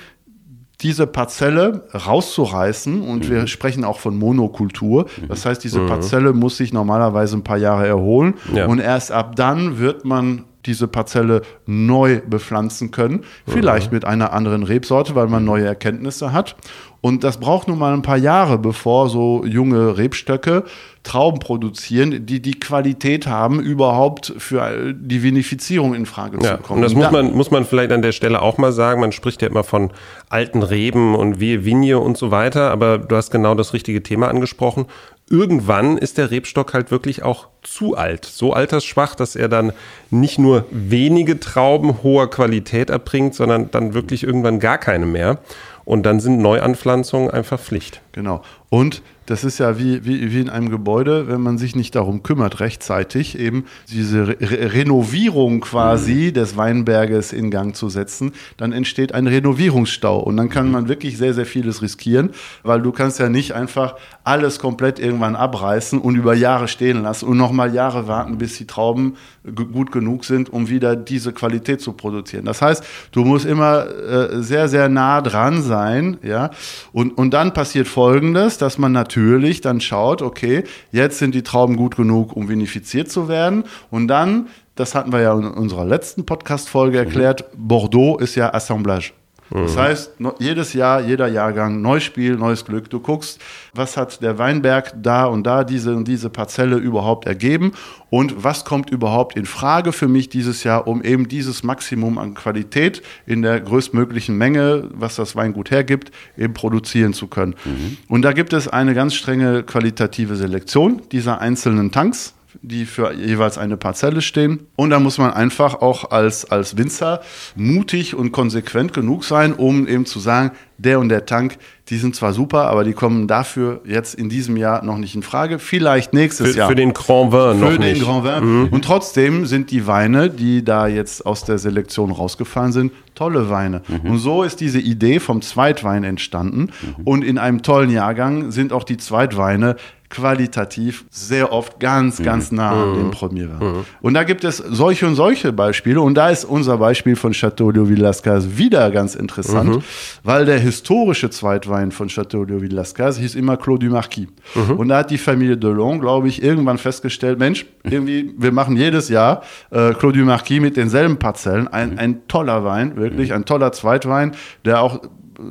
diese 0.80 1.06
Parzelle 1.06 1.84
rauszureißen 1.94 3.00
und 3.02 3.30
wir 3.30 3.46
sprechen 3.46 3.84
auch 3.84 3.98
von 3.98 4.18
Monokultur. 4.18 5.06
Das 5.28 5.46
heißt, 5.46 5.62
diese 5.62 5.80
Parzelle 5.86 6.32
muss 6.32 6.56
sich 6.56 6.72
normalerweise 6.72 7.36
ein 7.36 7.44
paar 7.44 7.58
Jahre 7.58 7.86
erholen 7.86 8.34
Ja. 8.52 8.66
und 8.66 8.78
erst 8.80 9.12
ab 9.12 9.36
dann 9.36 9.78
wird 9.78 10.04
man 10.04 10.44
diese 10.66 10.88
Parzelle 10.88 11.42
neu 11.66 12.20
bepflanzen 12.26 12.90
können, 12.90 13.24
vielleicht 13.46 13.92
mit 13.92 14.04
einer 14.04 14.32
anderen 14.32 14.62
Rebsorte, 14.62 15.14
weil 15.14 15.26
man 15.28 15.44
neue 15.44 15.64
Erkenntnisse 15.66 16.32
hat. 16.32 16.56
Und 17.00 17.22
das 17.22 17.36
braucht 17.38 17.68
nun 17.68 17.78
mal 17.78 17.92
ein 17.92 18.00
paar 18.00 18.16
Jahre, 18.16 18.56
bevor 18.56 19.10
so 19.10 19.44
junge 19.44 19.98
Rebstöcke 19.98 20.64
Trauben 21.02 21.38
produzieren, 21.38 22.24
die 22.24 22.40
die 22.40 22.58
Qualität 22.58 23.26
haben, 23.26 23.60
überhaupt 23.60 24.32
für 24.38 24.94
die 24.94 25.22
Vinifizierung 25.22 25.94
in 25.94 26.06
Frage 26.06 26.38
Ja, 26.42 26.56
zu 26.56 26.62
kommen. 26.62 26.78
und 26.78 26.82
das 26.82 26.94
muss 26.94 27.10
man, 27.10 27.34
muss 27.34 27.50
man 27.50 27.66
vielleicht 27.66 27.92
an 27.92 28.00
der 28.00 28.12
Stelle 28.12 28.40
auch 28.40 28.56
mal 28.56 28.72
sagen. 28.72 29.02
Man 29.02 29.12
spricht 29.12 29.42
ja 29.42 29.48
immer 29.48 29.64
von 29.64 29.90
alten 30.30 30.62
Reben 30.62 31.14
und 31.14 31.40
Wehe 31.40 31.66
Vigne 31.66 31.98
und 31.98 32.16
so 32.16 32.30
weiter, 32.30 32.70
aber 32.70 32.96
du 32.96 33.16
hast 33.16 33.30
genau 33.30 33.54
das 33.54 33.74
richtige 33.74 34.02
Thema 34.02 34.28
angesprochen. 34.28 34.86
Irgendwann 35.30 35.96
ist 35.96 36.18
der 36.18 36.30
Rebstock 36.30 36.74
halt 36.74 36.90
wirklich 36.90 37.22
auch 37.22 37.48
zu 37.62 37.96
alt, 37.96 38.26
so 38.26 38.52
altersschwach, 38.52 39.14
dass 39.14 39.36
er 39.36 39.48
dann 39.48 39.72
nicht 40.10 40.38
nur 40.38 40.66
wenige 40.70 41.40
Trauben 41.40 42.02
hoher 42.02 42.28
Qualität 42.28 42.90
erbringt, 42.90 43.34
sondern 43.34 43.70
dann 43.70 43.94
wirklich 43.94 44.22
irgendwann 44.22 44.60
gar 44.60 44.76
keine 44.76 45.06
mehr. 45.06 45.38
Und 45.84 46.04
dann 46.04 46.20
sind 46.20 46.38
Neuanpflanzungen 46.40 47.30
einfach 47.30 47.58
Pflicht. 47.58 48.00
Genau. 48.12 48.42
Und 48.70 49.02
das 49.26 49.44
ist 49.44 49.58
ja 49.58 49.78
wie, 49.78 50.04
wie, 50.04 50.32
wie 50.32 50.40
in 50.40 50.50
einem 50.50 50.70
Gebäude, 50.70 51.28
wenn 51.28 51.40
man 51.40 51.58
sich 51.58 51.74
nicht 51.74 51.94
darum 51.94 52.22
kümmert, 52.22 52.60
rechtzeitig 52.60 53.38
eben 53.38 53.64
diese 53.90 54.28
Re 54.28 54.74
Renovierung 54.74 55.60
quasi 55.60 56.28
mhm. 56.28 56.34
des 56.34 56.56
Weinberges 56.56 57.32
in 57.32 57.50
Gang 57.50 57.74
zu 57.74 57.88
setzen, 57.88 58.32
dann 58.56 58.72
entsteht 58.72 59.12
ein 59.12 59.26
Renovierungsstau 59.26 60.20
und 60.20 60.36
dann 60.36 60.48
kann 60.48 60.70
man 60.70 60.88
wirklich 60.88 61.16
sehr, 61.16 61.34
sehr 61.34 61.46
vieles 61.46 61.82
riskieren, 61.82 62.30
weil 62.62 62.82
du 62.82 62.92
kannst 62.92 63.18
ja 63.18 63.28
nicht 63.28 63.52
einfach 63.52 63.96
alles 64.24 64.58
komplett 64.58 64.98
irgendwann 64.98 65.36
abreißen 65.36 65.98
und 65.98 66.16
über 66.16 66.34
Jahre 66.34 66.68
stehen 66.68 67.02
lassen 67.02 67.26
und 67.26 67.36
nochmal 67.36 67.74
Jahre 67.74 68.08
warten, 68.08 68.38
bis 68.38 68.58
die 68.58 68.66
Trauben 68.66 69.16
gut 69.54 69.92
genug 69.92 70.24
sind, 70.24 70.50
um 70.52 70.68
wieder 70.68 70.96
diese 70.96 71.32
Qualität 71.32 71.80
zu 71.80 71.92
produzieren. 71.92 72.44
Das 72.44 72.62
heißt, 72.62 72.84
du 73.12 73.24
musst 73.24 73.44
immer 73.44 73.86
äh, 73.86 74.42
sehr, 74.42 74.68
sehr 74.68 74.88
nah 74.88 75.20
dran 75.20 75.62
sein, 75.62 76.16
ja, 76.22 76.50
und, 76.92 77.16
und 77.18 77.32
dann 77.32 77.52
passiert 77.52 77.86
Folgendes, 77.86 78.58
dass 78.58 78.78
man 78.78 78.92
natürlich 79.14 79.60
dann 79.60 79.80
schaut, 79.80 80.22
okay, 80.22 80.64
jetzt 80.90 81.18
sind 81.18 81.34
die 81.34 81.42
Trauben 81.42 81.76
gut 81.76 81.96
genug, 81.96 82.34
um 82.34 82.48
vinifiziert 82.48 83.10
zu 83.10 83.28
werden 83.28 83.64
und 83.90 84.08
dann 84.08 84.48
das 84.74 84.96
hatten 84.96 85.12
wir 85.12 85.20
ja 85.20 85.38
in 85.38 85.44
unserer 85.44 85.84
letzten 85.84 86.26
Podcast-Folge 86.26 86.98
erklärt. 86.98 87.44
Bordeaux 87.56 88.18
ist 88.18 88.34
ja 88.34 88.52
Assemblage. 88.52 89.12
Das 89.50 89.76
heißt, 89.76 90.12
jedes 90.38 90.72
Jahr, 90.72 91.00
jeder 91.00 91.28
Jahrgang, 91.28 91.80
neues 91.80 92.02
Spiel, 92.02 92.36
neues 92.36 92.64
Glück. 92.64 92.88
Du 92.90 92.98
guckst, 92.98 93.40
was 93.74 93.96
hat 93.96 94.22
der 94.22 94.38
Weinberg 94.38 94.94
da 95.00 95.26
und 95.26 95.44
da 95.44 95.64
diese 95.64 95.94
und 95.94 96.08
diese 96.08 96.30
Parzelle 96.30 96.76
überhaupt 96.76 97.26
ergeben 97.26 97.72
und 98.10 98.42
was 98.42 98.64
kommt 98.64 98.90
überhaupt 98.90 99.36
in 99.36 99.44
Frage 99.44 99.92
für 99.92 100.08
mich 100.08 100.28
dieses 100.28 100.64
Jahr, 100.64 100.86
um 100.86 101.02
eben 101.02 101.28
dieses 101.28 101.62
Maximum 101.62 102.18
an 102.18 102.34
Qualität 102.34 103.02
in 103.26 103.42
der 103.42 103.60
größtmöglichen 103.60 104.36
Menge, 104.36 104.88
was 104.92 105.16
das 105.16 105.36
Weingut 105.36 105.70
hergibt, 105.70 106.10
eben 106.36 106.54
produzieren 106.54 107.12
zu 107.12 107.26
können. 107.26 107.54
Mhm. 107.64 107.98
Und 108.08 108.22
da 108.22 108.32
gibt 108.32 108.52
es 108.52 108.66
eine 108.68 108.94
ganz 108.94 109.14
strenge 109.14 109.62
qualitative 109.62 110.36
Selektion 110.36 111.02
dieser 111.12 111.40
einzelnen 111.40 111.92
Tanks 111.92 112.33
die 112.62 112.86
für 112.86 113.12
jeweils 113.12 113.58
eine 113.58 113.76
Parzelle 113.76 114.22
stehen. 114.22 114.66
Und 114.76 114.90
da 114.90 115.00
muss 115.00 115.18
man 115.18 115.32
einfach 115.32 115.74
auch 115.76 116.10
als, 116.10 116.50
als 116.50 116.76
Winzer 116.76 117.20
mutig 117.54 118.14
und 118.14 118.32
konsequent 118.32 118.92
genug 118.92 119.24
sein, 119.24 119.52
um 119.52 119.86
eben 119.86 120.06
zu 120.06 120.18
sagen, 120.18 120.52
der 120.78 120.98
und 120.98 121.08
der 121.08 121.24
Tank, 121.24 121.56
die 121.88 121.98
sind 121.98 122.16
zwar 122.16 122.32
super, 122.32 122.66
aber 122.68 122.82
die 122.82 122.94
kommen 122.94 123.28
dafür 123.28 123.80
jetzt 123.84 124.14
in 124.14 124.28
diesem 124.28 124.56
Jahr 124.56 124.84
noch 124.84 124.98
nicht 124.98 125.14
in 125.14 125.22
Frage. 125.22 125.58
Vielleicht 125.58 126.12
nächstes 126.12 126.52
für, 126.52 126.58
Jahr. 126.58 126.68
Für 126.68 126.74
den 126.74 126.92
Grand 126.92 127.32
Vin 127.32 127.60
noch 127.60 127.70
für 127.70 127.78
nicht. 127.78 128.00
den 128.00 128.02
Grand 128.02 128.24
Vin. 128.24 128.62
Mhm. 128.62 128.68
Und 128.70 128.84
trotzdem 128.84 129.46
sind 129.46 129.70
die 129.70 129.86
Weine, 129.86 130.30
die 130.30 130.64
da 130.64 130.86
jetzt 130.88 131.24
aus 131.26 131.44
der 131.44 131.58
Selektion 131.58 132.10
rausgefallen 132.10 132.72
sind, 132.72 132.92
tolle 133.14 133.50
Weine. 133.50 133.82
Mhm. 133.86 134.10
Und 134.10 134.18
so 134.18 134.42
ist 134.42 134.60
diese 134.60 134.80
Idee 134.80 135.20
vom 135.20 135.42
Zweitwein 135.42 136.02
entstanden. 136.02 136.70
Mhm. 136.82 137.04
Und 137.04 137.24
in 137.24 137.38
einem 137.38 137.62
tollen 137.62 137.90
Jahrgang 137.90 138.50
sind 138.50 138.72
auch 138.72 138.84
die 138.84 138.96
Zweitweine 138.96 139.76
qualitativ 140.14 141.04
sehr 141.10 141.52
oft 141.52 141.80
ganz, 141.80 142.20
mhm. 142.20 142.24
ganz 142.24 142.52
nah 142.52 142.70
an 142.70 142.94
dem 142.94 143.06
mhm. 143.06 143.10
Premier 143.10 143.48
war. 143.50 143.62
Mhm. 143.62 143.84
Und 144.00 144.14
da 144.14 144.22
gibt 144.22 144.44
es 144.44 144.58
solche 144.58 145.06
und 145.06 145.16
solche 145.16 145.52
Beispiele. 145.52 146.00
Und 146.00 146.14
da 146.14 146.28
ist 146.28 146.44
unser 146.44 146.78
Beispiel 146.78 147.16
von 147.16 147.32
Chateau 147.32 147.72
de 147.72 147.88
Villascas 147.88 148.56
wieder 148.56 148.90
ganz 148.90 149.16
interessant, 149.16 149.70
mhm. 149.70 149.82
weil 150.22 150.44
der 150.44 150.58
historische 150.58 151.30
Zweitwein 151.30 151.90
von 151.90 152.08
Chateau 152.08 152.44
de 152.44 152.60
Villascas 152.60 153.18
hieß 153.18 153.34
immer 153.34 153.56
Claude 153.56 153.86
du 153.86 153.92
Marquis. 153.92 154.28
Mhm. 154.54 154.76
Und 154.76 154.88
da 154.88 154.98
hat 154.98 155.10
die 155.10 155.18
Familie 155.18 155.56
Delon, 155.56 156.00
glaube 156.00 156.28
ich, 156.28 156.42
irgendwann 156.42 156.78
festgestellt, 156.78 157.38
Mensch, 157.38 157.66
irgendwie, 157.82 158.32
wir 158.38 158.52
machen 158.52 158.76
jedes 158.76 159.08
Jahr 159.08 159.42
äh, 159.70 159.92
Claude 159.94 160.20
du 160.20 160.24
Marquis 160.24 160.60
mit 160.60 160.76
denselben 160.76 161.18
Parzellen. 161.18 161.66
Ein, 161.66 161.98
ein 161.98 162.28
toller 162.28 162.64
Wein, 162.64 162.96
wirklich 162.96 163.32
ein 163.32 163.44
toller 163.44 163.72
Zweitwein, 163.72 164.32
der 164.64 164.80
auch 164.80 165.00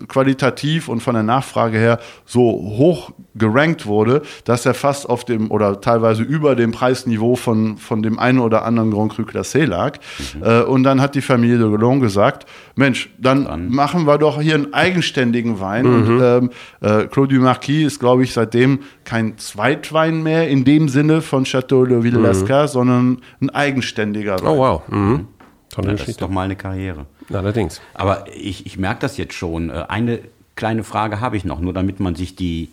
qualitativ 0.08 0.88
und 0.88 1.02
von 1.02 1.14
der 1.14 1.24
Nachfrage 1.24 1.78
her 1.78 2.00
so 2.26 2.42
hoch 2.42 3.12
gerankt 3.36 3.86
wurde, 3.86 4.22
dass 4.46 4.66
er 4.66 4.74
fast 4.74 5.10
auf 5.10 5.26
dem 5.26 5.52
oder 5.52 5.82
teilweise 5.82 6.24
über 6.24 6.56
dem 6.56 6.72
Preisniveau 6.72 7.36
von, 7.36 7.78
von 7.78 8.02
dem 8.02 8.20
einen 8.20 8.40
oder 8.40 8.66
anderen 8.66 8.92
Grand 8.92 9.14
Cru 9.14 9.24
Classé 9.24 9.66
lag. 9.66 9.98
Mhm. 10.36 10.44
Äh, 10.44 10.62
und 10.62 10.84
dann 10.84 11.02
hat 11.02 11.16
die 11.16 11.22
Familie 11.22 11.58
de 11.58 11.68
Golon 11.68 12.00
gesagt, 12.00 12.46
Mensch, 12.76 13.10
dann, 13.18 13.46
dann, 13.46 13.70
machen 13.70 14.06
wir 14.06 14.18
doch 14.18 14.42
hier 14.42 14.56
einen 14.56 14.74
eigenständigen 14.74 15.60
Wein. 15.60 15.86
Mhm. 15.86 15.96
Und 15.96 16.22
ähm, 16.22 16.50
äh, 16.82 17.08
Claude 17.08 17.40
Marquis 17.40 17.88
ist, 17.88 18.00
glaube 18.00 18.24
ich, 18.24 18.34
seitdem 18.34 18.80
kein 19.04 19.38
Zweitwein 19.38 20.24
mehr 20.24 20.48
in 20.50 20.64
dem 20.64 20.90
Sinne 20.90 21.22
von 21.22 21.44
Chateau 21.44 21.86
de 21.86 22.04
Villasca, 22.04 22.64
mhm. 22.64 22.68
sondern 22.68 23.18
ein 23.42 23.50
eigenständiger 23.50 24.42
Wein. 24.42 24.48
Oh 24.48 24.58
wow. 24.58 24.82
Mhm. 24.88 25.28
Tolle 25.74 25.90
ja, 25.90 25.96
das 25.96 26.08
ist 26.08 26.22
doch 26.22 26.30
mal 26.30 26.44
eine 26.44 26.56
Karriere. 26.56 27.08
Allerdings. 27.32 27.82
Aber 27.96 28.26
ich, 28.34 28.68
ich 28.68 28.78
merke 28.78 29.02
das 29.02 29.18
jetzt 29.18 29.34
schon. 29.34 29.70
Äh, 29.70 29.86
eine 29.88 30.20
kleine 30.56 30.84
Frage 30.84 31.20
habe 31.20 31.36
ich 31.36 31.46
noch, 31.46 31.60
nur 31.60 31.74
damit 31.74 32.00
man 32.00 32.14
sich 32.14 32.36
die 32.36 32.70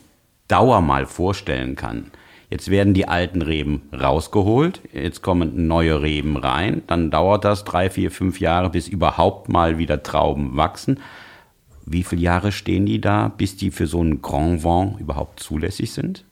Dauer 0.49 0.83
mal 0.83 1.07
vorstellen 1.07 1.77
kann. 1.77 2.11
Jetzt 2.51 2.69
werden 2.69 2.93
die 2.95 3.07
alten 3.07 3.43
Reben 3.43 3.83
rausgeholt, 3.93 4.81
jetzt 4.93 5.23
kommen 5.23 5.69
neue 5.69 6.03
Reben 6.03 6.37
rein, 6.37 6.83
dann 6.89 7.13
dauert 7.13 7.45
das 7.45 7.63
drei, 7.63 7.89
vier, 7.89 8.11
fünf 8.11 8.41
Jahre, 8.41 8.71
bis 8.71 8.89
überhaupt 8.89 9.49
mal 9.49 9.79
wieder 9.79 10.03
Trauben 10.03 10.57
wachsen. 10.57 10.99
Wie 11.87 12.03
viele 12.03 12.23
Jahre 12.23 12.51
stehen 12.51 12.87
die 12.87 13.01
da, 13.01 13.29
bis 13.29 13.57
die 13.57 13.71
für 13.71 13.87
so 13.87 14.01
einen 14.01 14.21
Grand 14.21 14.65
Vent 14.65 14.99
überhaupt 15.01 15.39
zulässig 15.41 15.93
sind? 15.93 16.25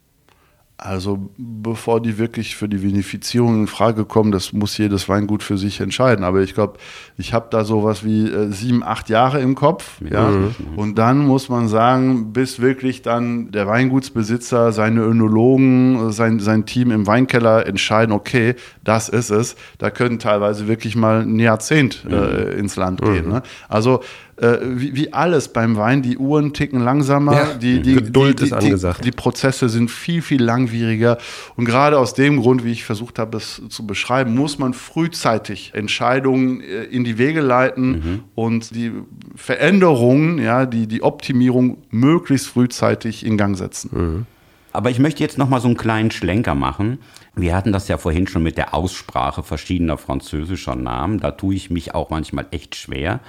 Also 0.80 1.30
bevor 1.36 2.00
die 2.00 2.18
wirklich 2.18 2.54
für 2.54 2.68
die 2.68 2.82
Vinifizierung 2.84 3.62
in 3.62 3.66
Frage 3.66 4.04
kommen, 4.04 4.30
das 4.30 4.52
muss 4.52 4.78
jedes 4.78 5.08
Weingut 5.08 5.42
für 5.42 5.58
sich 5.58 5.80
entscheiden. 5.80 6.24
Aber 6.24 6.40
ich 6.40 6.54
glaube, 6.54 6.78
ich 7.16 7.34
habe 7.34 7.48
da 7.50 7.64
sowas 7.64 8.04
wie 8.04 8.30
äh, 8.30 8.52
sieben, 8.52 8.84
acht 8.84 9.08
Jahre 9.08 9.40
im 9.40 9.56
Kopf. 9.56 10.00
Mhm. 10.00 10.08
Ja? 10.12 10.30
Und 10.76 10.96
dann 10.96 11.26
muss 11.26 11.48
man 11.48 11.66
sagen, 11.66 12.32
bis 12.32 12.60
wirklich 12.60 13.02
dann 13.02 13.50
der 13.50 13.66
Weingutsbesitzer, 13.66 14.70
seine 14.70 15.00
Önologen, 15.00 16.12
sein, 16.12 16.38
sein 16.38 16.64
Team 16.64 16.92
im 16.92 17.08
Weinkeller 17.08 17.66
entscheiden, 17.66 18.12
okay, 18.12 18.54
das 18.84 19.08
ist 19.08 19.30
es. 19.30 19.56
Da 19.78 19.90
können 19.90 20.20
teilweise 20.20 20.68
wirklich 20.68 20.94
mal 20.94 21.22
ein 21.22 21.40
Jahrzehnt 21.40 22.06
äh, 22.08 22.14
mhm. 22.14 22.56
ins 22.56 22.76
Land 22.76 23.02
gehen. 23.02 23.26
Mhm. 23.26 23.32
Ne? 23.32 23.42
Also 23.68 24.00
äh, 24.40 24.58
wie, 24.62 24.94
wie, 24.94 25.12
alles 25.12 25.48
beim 25.48 25.76
Wein, 25.76 26.02
die 26.02 26.16
Uhren 26.16 26.52
ticken 26.52 26.80
langsamer, 26.80 27.32
ja, 27.34 27.54
die, 27.54 27.82
die, 27.82 27.94
Geduld 27.94 28.40
die, 28.40 28.44
ist 28.44 28.52
angesagt. 28.52 29.00
Die, 29.00 29.10
die, 29.10 29.16
Prozesse 29.16 29.68
sind 29.68 29.90
viel, 29.90 30.22
viel 30.22 30.42
langwieriger. 30.42 31.18
Und 31.56 31.64
gerade 31.64 31.98
aus 31.98 32.14
dem 32.14 32.40
Grund, 32.40 32.64
wie 32.64 32.72
ich 32.72 32.84
versucht 32.84 33.18
habe, 33.18 33.36
es 33.36 33.60
zu 33.68 33.86
beschreiben, 33.86 34.34
muss 34.34 34.58
man 34.58 34.74
frühzeitig 34.74 35.72
Entscheidungen 35.74 36.60
äh, 36.60 36.84
in 36.84 37.04
die 37.04 37.18
Wege 37.18 37.40
leiten 37.40 37.90
mhm. 37.90 38.20
und 38.34 38.74
die 38.74 38.92
Veränderungen, 39.34 40.38
ja, 40.38 40.66
die, 40.66 40.86
die 40.86 41.02
Optimierung 41.02 41.78
möglichst 41.90 42.48
frühzeitig 42.48 43.26
in 43.26 43.36
Gang 43.36 43.56
setzen. 43.56 43.90
Mhm. 43.92 44.26
Aber 44.72 44.90
ich 44.90 44.98
möchte 44.98 45.22
jetzt 45.22 45.38
noch 45.38 45.48
mal 45.48 45.60
so 45.60 45.68
einen 45.68 45.76
kleinen 45.76 46.10
Schlenker 46.10 46.54
machen. 46.54 46.98
Wir 47.34 47.54
hatten 47.54 47.72
das 47.72 47.88
ja 47.88 47.98
vorhin 47.98 48.26
schon 48.26 48.42
mit 48.42 48.58
der 48.58 48.74
Aussprache 48.74 49.42
verschiedener 49.42 49.96
französischer 49.96 50.74
Namen. 50.74 51.20
Da 51.20 51.30
tue 51.30 51.54
ich 51.54 51.70
mich 51.70 51.94
auch 51.94 52.10
manchmal 52.10 52.46
echt 52.50 52.74
schwer. 52.74 53.20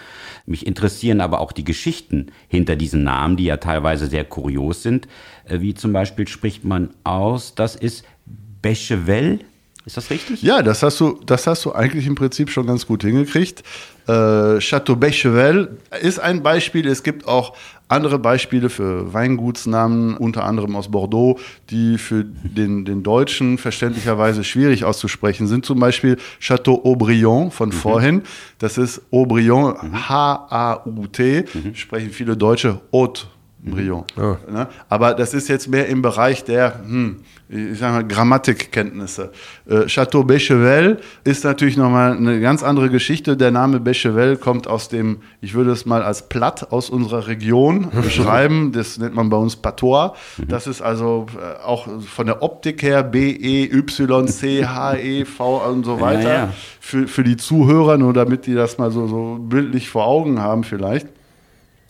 Mich 0.46 0.66
interessieren 0.66 1.22
aber 1.22 1.40
auch 1.40 1.52
die 1.52 1.64
Geschichten 1.64 2.28
hinter 2.48 2.76
diesen 2.76 3.04
Namen, 3.04 3.38
die 3.38 3.46
ja 3.46 3.58
teilweise 3.58 4.08
sehr 4.08 4.26
kurios 4.26 4.84
sind. 4.84 5.08
Äh, 5.46 5.62
wie 5.62 5.74
zum 5.74 5.94
Beispiel 5.94 6.28
spricht 6.28 6.66
man 6.66 6.90
aus, 7.04 7.56
das 7.56 7.76
ist 7.76 8.04
Bechevel. 8.62 9.40
Ist 9.86 9.98
das 9.98 10.10
richtig? 10.10 10.42
Ja, 10.44 10.62
das 10.62 10.84
hast 10.84 11.00
du, 11.00 11.20
das 11.26 11.48
hast 11.48 11.66
du 11.66 11.72
eigentlich 11.74 12.06
im 12.06 12.16
Prinzip 12.16 12.50
schon 12.50 12.68
ganz 12.68 12.86
gut 12.86 13.04
hingekriegt. 13.04 13.64
Äh, 14.08 14.60
Chateau 14.60 14.96
Bechevel 14.96 15.78
ist 16.02 16.20
ein 16.20 16.44
Beispiel. 16.44 16.88
Es 16.88 17.04
gibt 17.04 17.28
auch 17.28 17.56
andere 17.90 18.20
Beispiele 18.20 18.70
für 18.70 19.14
Weingutsnamen, 19.14 20.16
unter 20.16 20.46
anderem 20.46 20.76
aus 20.76 20.90
Bordeaux, 20.90 21.40
die 21.70 21.98
für 21.98 22.24
den, 22.24 22.86
den 22.86 23.04
Deutschen 23.04 23.58
verständlicherweise 23.58 24.44
schwierig 24.44 24.86
auszusprechen 24.86 25.48
sind. 25.48 25.66
Zum 25.66 25.80
Beispiel 25.80 26.18
Chateau 26.40 26.86
Aubryon 26.86 27.52
von 27.52 27.70
mhm. 27.70 27.74
vorhin. 27.74 28.22
Das 28.60 28.78
ist 28.78 29.02
Aubryon, 29.12 29.76
H-A-U-T, 30.08 31.46
mhm. 31.54 31.76
sprechen 31.76 32.12
viele 32.12 32.38
Deutsche 32.38 32.80
Haute 32.94 33.28
Brion. 33.62 34.06
Oh. 34.18 34.38
Ne? 34.50 34.68
Aber 34.88 35.14
das 35.14 35.34
ist 35.34 35.50
jetzt 35.50 35.68
mehr 35.68 35.88
im 35.88 36.02
Bereich 36.02 36.46
der, 36.46 36.80
hm, 36.86 37.18
ich 37.50 37.78
sag 37.78 37.92
mal, 37.92 38.08
Grammatikkenntnisse. 38.08 39.32
Äh, 39.68 39.88
Chateau 39.88 40.24
Bechevel 40.24 41.00
ist 41.26 41.44
natürlich 41.44 41.76
nochmal 41.76 42.16
eine 42.16 42.40
ganz 42.40 42.64
andere 42.64 42.90
Geschichte. 42.90 43.36
Der 43.36 43.52
Name 43.52 43.82
Bechevel 43.82 44.38
kommt 44.38 44.68
aus 44.68 44.88
dem, 44.88 45.18
ich 45.42 45.56
würde 45.56 45.72
es 45.72 45.86
mal 45.86 46.04
als 46.04 46.30
Platt 46.30 46.72
aus 46.72 46.90
unserer 46.90 47.28
Region 47.28 47.90
beschreiben. 48.04 48.72
Das 48.72 48.98
nennt 48.98 49.14
man 49.16 49.30
bei 49.30 49.36
uns 49.38 49.58
Patois. 49.58 50.14
Mhm. 50.38 50.48
Das 50.48 50.66
ist 50.66 50.82
also 50.82 51.26
äh, 51.36 51.62
auch 51.64 51.88
von 52.02 52.28
der 52.28 52.42
Optik 52.42 52.82
her 52.82 53.04
B-E-Y-C-H-E-V 53.04 53.70
und 55.70 55.84
so 55.84 56.00
weiter. 56.00 56.22
Ja, 56.22 56.30
ja. 56.46 56.54
Für, 56.80 57.10
für 57.10 57.26
die 57.26 57.36
Zuhörer, 57.36 57.98
nur 57.98 58.14
damit 58.14 58.46
die 58.46 58.54
das 58.56 58.78
mal 58.78 58.90
so, 58.90 59.08
so 59.08 59.38
bildlich 59.38 59.90
vor 59.90 60.06
Augen 60.06 60.40
haben 60.40 60.64
vielleicht. 60.64 61.08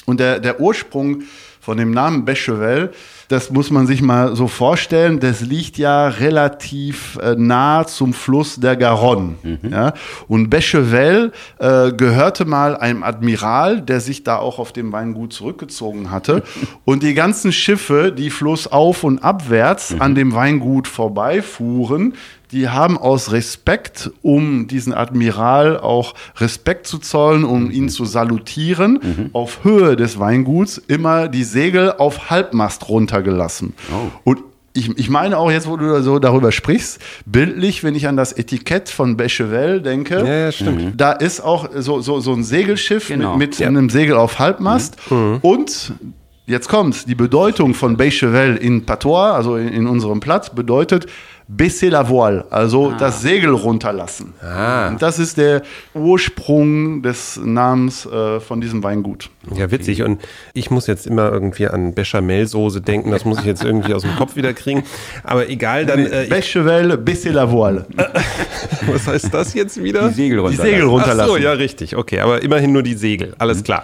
Und 0.05 0.19
der, 0.19 0.39
der 0.39 0.59
Ursprung 0.59 1.21
von 1.69 1.77
dem 1.77 1.91
Namen 1.91 2.25
Bechevel 2.25 2.91
das 3.29 3.51
muss 3.51 3.69
man 3.69 3.85
sich 3.85 4.01
mal 4.01 4.35
so 4.35 4.47
vorstellen, 4.47 5.19
das 5.19 5.41
liegt 5.41 5.77
ja 5.77 6.07
relativ 6.07 7.17
äh, 7.21 7.35
nah 7.37 7.85
zum 7.85 8.13
Fluss 8.13 8.55
der 8.55 8.75
Garonne. 8.75 9.35
Mhm. 9.43 9.59
Ja? 9.69 9.93
Und 10.27 10.49
Bechevel 10.49 11.31
äh, 11.59 11.91
gehörte 11.91 12.45
mal 12.45 12.75
einem 12.75 13.03
Admiral, 13.03 13.81
der 13.81 14.01
sich 14.01 14.23
da 14.23 14.37
auch 14.37 14.57
auf 14.57 14.73
dem 14.73 14.91
Weingut 14.91 15.31
zurückgezogen 15.31 16.09
hatte. 16.09 16.41
und 16.85 17.03
die 17.03 17.13
ganzen 17.13 17.51
Schiffe, 17.51 18.11
die 18.11 18.31
flussauf 18.31 19.03
und 19.03 19.23
abwärts 19.23 19.91
Mhm. 19.91 20.01
an 20.01 20.15
dem 20.15 20.33
Weingut 20.33 20.87
vorbeifuhren, 20.87 22.15
die 22.51 22.67
haben 22.69 22.97
aus 22.97 23.31
Respekt, 23.31 24.09
um 24.21 24.67
diesen 24.67 24.93
Admiral 24.93 25.79
auch 25.79 26.15
Respekt 26.37 26.87
zu 26.87 26.97
zollen, 26.97 27.43
um 27.43 27.69
ihn 27.69 27.89
zu 27.89 28.05
salutieren, 28.05 29.29
auf 29.33 29.63
Höhe 29.63 29.95
des 29.95 30.19
Weinguts 30.19 30.77
immer 30.77 31.27
die 31.27 31.43
Segel 31.43 31.93
auf 31.93 32.29
Halbmast 32.29 32.89
runtergelassen. 32.89 33.73
Und 34.23 34.39
ich, 34.73 34.97
ich 34.97 35.09
meine 35.09 35.37
auch 35.37 35.51
jetzt, 35.51 35.67
wo 35.67 35.77
du 35.77 36.01
so 36.01 36.19
darüber 36.19 36.51
sprichst, 36.51 36.99
bildlich, 37.25 37.83
wenn 37.83 37.95
ich 37.95 38.07
an 38.07 38.15
das 38.17 38.33
Etikett 38.33 38.89
von 38.89 39.17
Bechevel 39.17 39.81
denke, 39.81 40.17
Ja, 40.19 40.25
ja, 40.45 40.51
stimmt. 40.51 40.93
da 40.99 41.11
ist 41.11 41.41
auch 41.41 41.69
so, 41.75 42.01
so, 42.01 42.19
so 42.19 42.33
ein 42.33 42.43
Segelschiff 42.43 43.07
Genau. 43.09 43.35
mit, 43.35 43.59
mit 43.59 43.67
einem 43.67 43.89
Segel 43.89 44.15
auf 44.15 44.39
Halbmast 44.39 44.97
und 45.41 45.93
Jetzt 46.45 46.67
kommt's. 46.67 47.05
Die 47.05 47.13
Bedeutung 47.13 47.75
von 47.75 47.95
Bechevel 47.95 48.55
in 48.55 48.83
Patois, 48.83 49.33
also 49.35 49.55
in, 49.55 49.67
in 49.67 49.85
unserem 49.85 50.19
Platz, 50.19 50.49
bedeutet 50.49 51.05
baisser 51.49 51.89
la 51.89 52.07
voile, 52.07 52.45
also 52.51 52.91
das 52.91 53.21
Segel 53.21 53.53
runterlassen. 53.53 54.33
Ah. 54.41 54.87
Und 54.89 55.01
das 55.01 55.17
ist 55.17 55.37
der 55.37 55.63
Ursprung 55.95 57.01
des 57.01 57.39
Namens 57.43 58.05
äh, 58.05 58.39
von 58.39 58.61
diesem 58.61 58.83
Weingut. 58.83 59.29
Ja, 59.55 59.71
witzig. 59.71 60.03
Und 60.03 60.21
ich 60.53 60.71
muss 60.71 60.87
jetzt 60.87 61.07
immer 61.07 61.31
irgendwie 61.31 61.67
an 61.67 61.93
Bechamelsoße 61.93 62.81
denken. 62.81 63.11
Das 63.11 63.25
muss 63.25 63.39
ich 63.39 63.45
jetzt 63.45 63.63
irgendwie 63.63 63.93
aus 63.93 64.03
dem 64.03 64.15
Kopf 64.15 64.35
wieder 64.35 64.53
kriegen. 64.53 64.83
Aber 65.23 65.49
egal, 65.49 65.85
dann. 65.85 66.05
Äh, 66.05 66.23
ich, 66.23 66.29
Bechevel, 66.29 66.97
baisser 66.97 67.31
la 67.31 67.51
voile. 67.51 67.85
was 68.87 69.07
heißt 69.07 69.33
das 69.33 69.53
jetzt 69.53 69.81
wieder? 69.81 70.09
Die 70.09 70.13
Segel 70.15 70.37
Die 70.37 70.43
runter. 70.43 70.61
Segel 70.63 70.79
Ach 70.79 70.83
so, 70.83 70.89
runterlassen. 70.89 71.41
ja, 71.41 71.51
richtig. 71.53 71.95
Okay, 71.95 72.19
aber 72.19 72.43
immerhin 72.43 72.71
nur 72.71 72.83
die 72.83 72.95
Segel. 72.95 73.33
Alles 73.37 73.63
klar. 73.63 73.83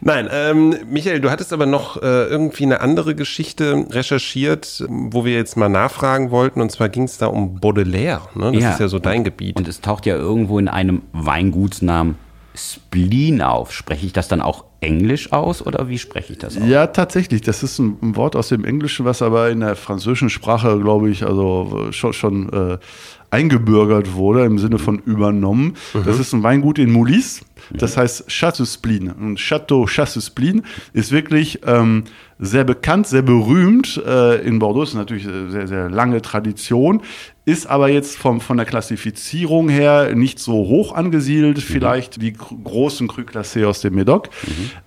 Nein, 0.00 0.28
ähm, 0.30 0.76
Michael, 0.90 1.20
du 1.20 1.30
hattest 1.30 1.52
aber 1.52 1.66
noch 1.66 2.02
äh, 2.02 2.24
irgendwie 2.26 2.64
eine 2.64 2.80
andere 2.80 3.14
Geschichte 3.14 3.86
recherchiert, 3.90 4.84
wo 4.88 5.24
wir 5.24 5.34
jetzt 5.34 5.56
mal 5.56 5.68
nachfragen 5.68 6.30
wollten. 6.30 6.60
Und 6.60 6.70
zwar 6.70 6.88
ging 6.88 7.04
es 7.04 7.18
da 7.18 7.26
um 7.26 7.60
Baudelaire. 7.60 8.22
Ne? 8.34 8.52
Das 8.52 8.74
ist 8.74 8.80
ja 8.80 8.88
so 8.88 8.98
dein 8.98 9.24
Gebiet. 9.24 9.56
Und 9.56 9.68
es 9.68 9.80
taucht 9.80 10.06
ja 10.06 10.16
irgendwo 10.16 10.58
in 10.58 10.68
einem 10.68 11.02
Weingutsnamen 11.12 12.16
Spleen 12.54 13.42
auf. 13.42 13.72
Spreche 13.72 14.06
ich 14.06 14.12
das 14.12 14.28
dann 14.28 14.40
auch 14.40 14.64
Englisch 14.80 15.32
aus 15.32 15.64
oder 15.64 15.88
wie 15.88 15.98
spreche 15.98 16.32
ich 16.34 16.38
das 16.38 16.56
aus? 16.56 16.62
Ja, 16.66 16.86
tatsächlich. 16.86 17.40
Das 17.40 17.62
ist 17.62 17.78
ein, 17.78 17.96
ein 18.02 18.16
Wort 18.16 18.36
aus 18.36 18.48
dem 18.48 18.64
Englischen, 18.64 19.04
was 19.04 19.22
aber 19.22 19.50
in 19.50 19.60
der 19.60 19.76
französischen 19.76 20.30
Sprache, 20.30 20.78
glaube 20.78 21.10
ich, 21.10 21.24
also 21.24 21.88
äh, 21.88 21.92
schon, 21.92 22.12
schon 22.12 22.52
äh, 22.52 22.78
eingebürgert 23.30 24.14
wurde, 24.14 24.44
im 24.44 24.58
Sinne 24.58 24.78
von 24.78 24.98
übernommen. 25.00 25.74
Das 26.04 26.18
ist 26.18 26.32
ein 26.32 26.42
Weingut 26.42 26.78
in 26.78 26.92
Moulis. 26.92 27.44
Das 27.70 27.96
heißt 27.96 28.28
Château-Splin. 28.28 29.10
Und 29.10 29.38
Château 29.38 29.86
Château-Splin 29.86 30.62
ist 30.92 31.10
wirklich 31.10 31.60
ähm, 31.66 32.04
sehr 32.38 32.64
bekannt, 32.64 33.06
sehr 33.06 33.22
berühmt. 33.22 34.02
Äh, 34.06 34.46
in 34.46 34.58
Bordeaux. 34.58 34.82
Ist 34.82 34.94
natürlich 34.94 35.26
eine 35.26 35.50
sehr, 35.50 35.66
sehr 35.66 35.90
lange 35.90 36.20
Tradition. 36.22 37.02
Ist 37.48 37.68
aber 37.68 37.88
jetzt 37.88 38.18
vom, 38.18 38.40
von 38.40 38.56
der 38.56 38.66
Klassifizierung 38.66 39.68
her 39.68 40.16
nicht 40.16 40.40
so 40.40 40.52
hoch 40.52 40.92
angesiedelt, 40.92 41.60
vielleicht 41.60 42.20
wie 42.20 42.32
gr- 42.32 42.56
großen 42.64 43.06
Cru 43.06 43.20
Classé 43.20 43.64
aus 43.64 43.82
dem 43.82 43.94
Medoc. 43.94 44.30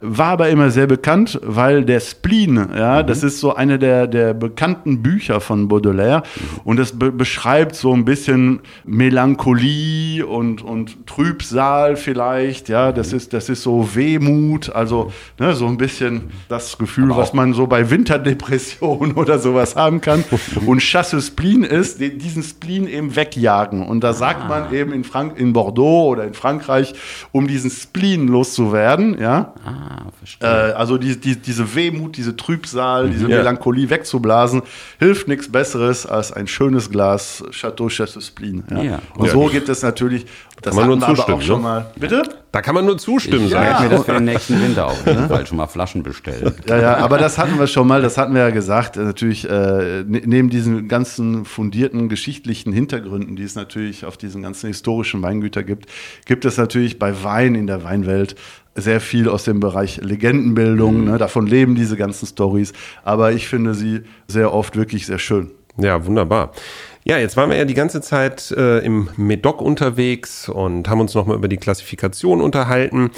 War 0.02 0.32
aber 0.32 0.50
immer 0.50 0.70
sehr 0.70 0.86
bekannt, 0.86 1.40
weil 1.42 1.86
der 1.86 2.02
Spleen, 2.02 2.58
ja, 2.76 3.02
das 3.02 3.24
ist 3.24 3.40
so 3.40 3.56
eine 3.56 3.80
der, 3.80 4.08
der 4.08 4.34
bekannten 4.34 5.02
Bücher 5.02 5.40
von 5.40 5.70
Baudelaire. 5.70 6.24
Und 6.66 6.78
das 6.78 7.00
be 7.00 7.14
beschreibt 7.14 7.76
so 7.78 7.94
ein 7.94 8.04
bisschen 8.04 8.60
Melancholie 8.84 10.26
und, 10.26 10.62
und 10.62 11.08
Trübsal 11.08 11.96
vielleicht, 11.96 12.68
ja, 12.68 12.92
das 12.92 13.14
ist, 13.14 13.32
das 13.32 13.48
ist 13.48 13.64
so 13.64 13.96
Wehmut, 13.96 14.70
also 14.76 15.14
ne, 15.40 15.56
so 15.56 15.66
ein 15.66 15.78
bisschen 15.78 16.24
das 16.50 16.78
Gefühl, 16.78 17.16
was 17.16 17.34
man 17.34 17.39
so 17.54 17.68
bei 17.68 17.90
Winterdepression 17.90 19.12
oder 19.16 19.40
sowas 19.40 19.76
haben 19.76 20.02
kann. 20.02 20.24
Und 20.66 20.80
Chasse 20.82 21.22
Spleen 21.22 21.64
ist, 21.64 22.00
die- 22.00 22.18
diesen 22.18 22.44
Spleen 22.44 22.88
eben 22.88 23.16
wegjagen. 23.16 23.88
Und 23.88 24.02
da 24.04 24.14
sagt 24.14 24.48
man 24.48 24.74
eben 24.74 24.92
in, 24.94 25.04
Frank 25.04 25.38
in 25.40 25.54
Bordeaux 25.54 26.10
oder 26.10 26.24
in 26.26 26.34
Frankreich, 26.34 26.94
um 27.32 27.48
diesen 27.48 27.70
Spleen 27.72 28.28
loszuwerden, 28.28 29.18
ja, 29.20 29.54
Ah, 29.66 30.06
verstehe. 30.18 30.48
äh, 30.70 30.74
also 30.74 30.98
die, 30.98 31.20
die, 31.20 31.36
diese 31.36 31.76
Wehmut, 31.76 32.18
diese 32.18 32.36
Trübsal, 32.36 33.10
diese 33.10 33.28
Ja. 33.30 33.38
Melancholie 33.38 33.90
wegzublasen, 33.90 34.62
hilft 35.00 35.28
nichts 35.28 35.52
Besseres 35.52 36.06
als 36.06 36.32
ein 36.32 36.48
schönes 36.48 36.90
Glas 36.90 37.44
Chateau 37.52 37.88
Chateau 37.90 38.20
Spleen. 38.22 38.64
Ja. 38.72 38.82
Ja. 38.82 39.00
Und 39.16 39.30
so 39.30 39.46
gibt 39.48 39.70
es 39.70 39.82
natürlich, 39.84 40.26
das 40.62 40.76
man 40.76 40.88
nur 40.88 40.96
hatten 41.00 41.02
wir 41.02 41.08
aber 41.08 41.16
zustimmen, 41.16 41.38
auch 41.38 41.42
schon 41.42 41.58
ne? 41.58 41.64
mal. 41.64 41.92
Bitte? 41.96 42.24
Da 42.52 42.62
kann 42.62 42.74
man 42.76 42.86
nur 42.86 42.98
zustimmen, 42.98 43.46
ich 43.46 43.52
sag 43.52 43.62
werde 43.62 43.76
ich. 43.76 43.90
mir 43.92 43.96
das 43.98 44.06
für 44.06 44.14
den 44.14 44.26
nächsten 44.26 44.62
Winter 44.62 44.88
auf 44.88 45.06
jeden 45.06 45.28
Fall 45.28 45.46
schon 45.46 45.58
mal 45.58 45.68
Flaschen 45.68 46.02
bestellen. 46.02 46.54
Ja, 46.68 46.80
ja, 46.82 46.98
aber 46.98 47.18
das 47.20 47.38
hatten 47.38 47.60
wir 47.60 47.68
schon 47.68 47.88
mal, 47.88 48.02
das 48.02 48.18
hatten 48.18 48.34
wir 48.34 48.42
ja 48.42 48.50
gesagt. 48.50 48.98
Äh, 48.98 49.02
Natürlich, 49.02 49.48
äh, 49.48 50.04
ne- 50.04 50.22
neben 50.26 50.50
diesen 50.50 50.88
ganzen 50.88 51.46
fundierten 51.46 52.10
geschichtlichen 52.10 52.74
Hintergründen, 52.74 53.36
die 53.36 53.44
es 53.44 53.56
natürlich 53.56 54.06
auf 54.06 54.18
diesen 54.18 54.42
ganzen 54.42 54.68
historischen 54.68 55.22
Weingüter 55.22 55.64
gibt, 55.64 55.86
gibt 56.26 56.44
es 56.46 56.58
natürlich 56.58 56.98
bei 56.98 57.24
Wein 57.24 57.54
in 57.56 57.68
der 57.68 57.84
Weinwelt 57.84 58.36
sehr 58.76 59.02
viel 59.02 59.30
aus 59.30 59.44
dem 59.44 59.60
Bereich 59.60 59.98
Legendenbildung. 60.02 61.04
Ne? 61.06 61.18
Davon 61.18 61.46
leben 61.48 61.76
diese 61.76 61.98
ganzen 61.98 62.26
Stories. 62.28 62.74
Aber 63.04 63.32
ich 63.32 63.48
finde 63.48 63.74
sie 63.76 64.02
sehr 64.28 64.54
oft 64.54 64.76
wirklich 64.76 65.06
sehr 65.06 65.20
schön. 65.20 65.52
Ja, 65.78 66.06
wunderbar. 66.06 66.52
Ja, 67.06 67.18
jetzt 67.18 67.38
waren 67.38 67.50
wir 67.50 67.56
ja 67.56 67.64
die 67.64 67.76
ganze 67.76 68.02
Zeit 68.02 68.52
äh, 68.52 68.80
im 68.80 69.10
Medoc 69.16 69.62
unterwegs 69.62 70.50
und 70.50 70.90
haben 70.90 71.00
uns 71.00 71.16
nochmal 71.16 71.38
über 71.38 71.48
die 71.48 71.58
Klassifikation 71.58 72.42
unterhalten. 72.42 73.12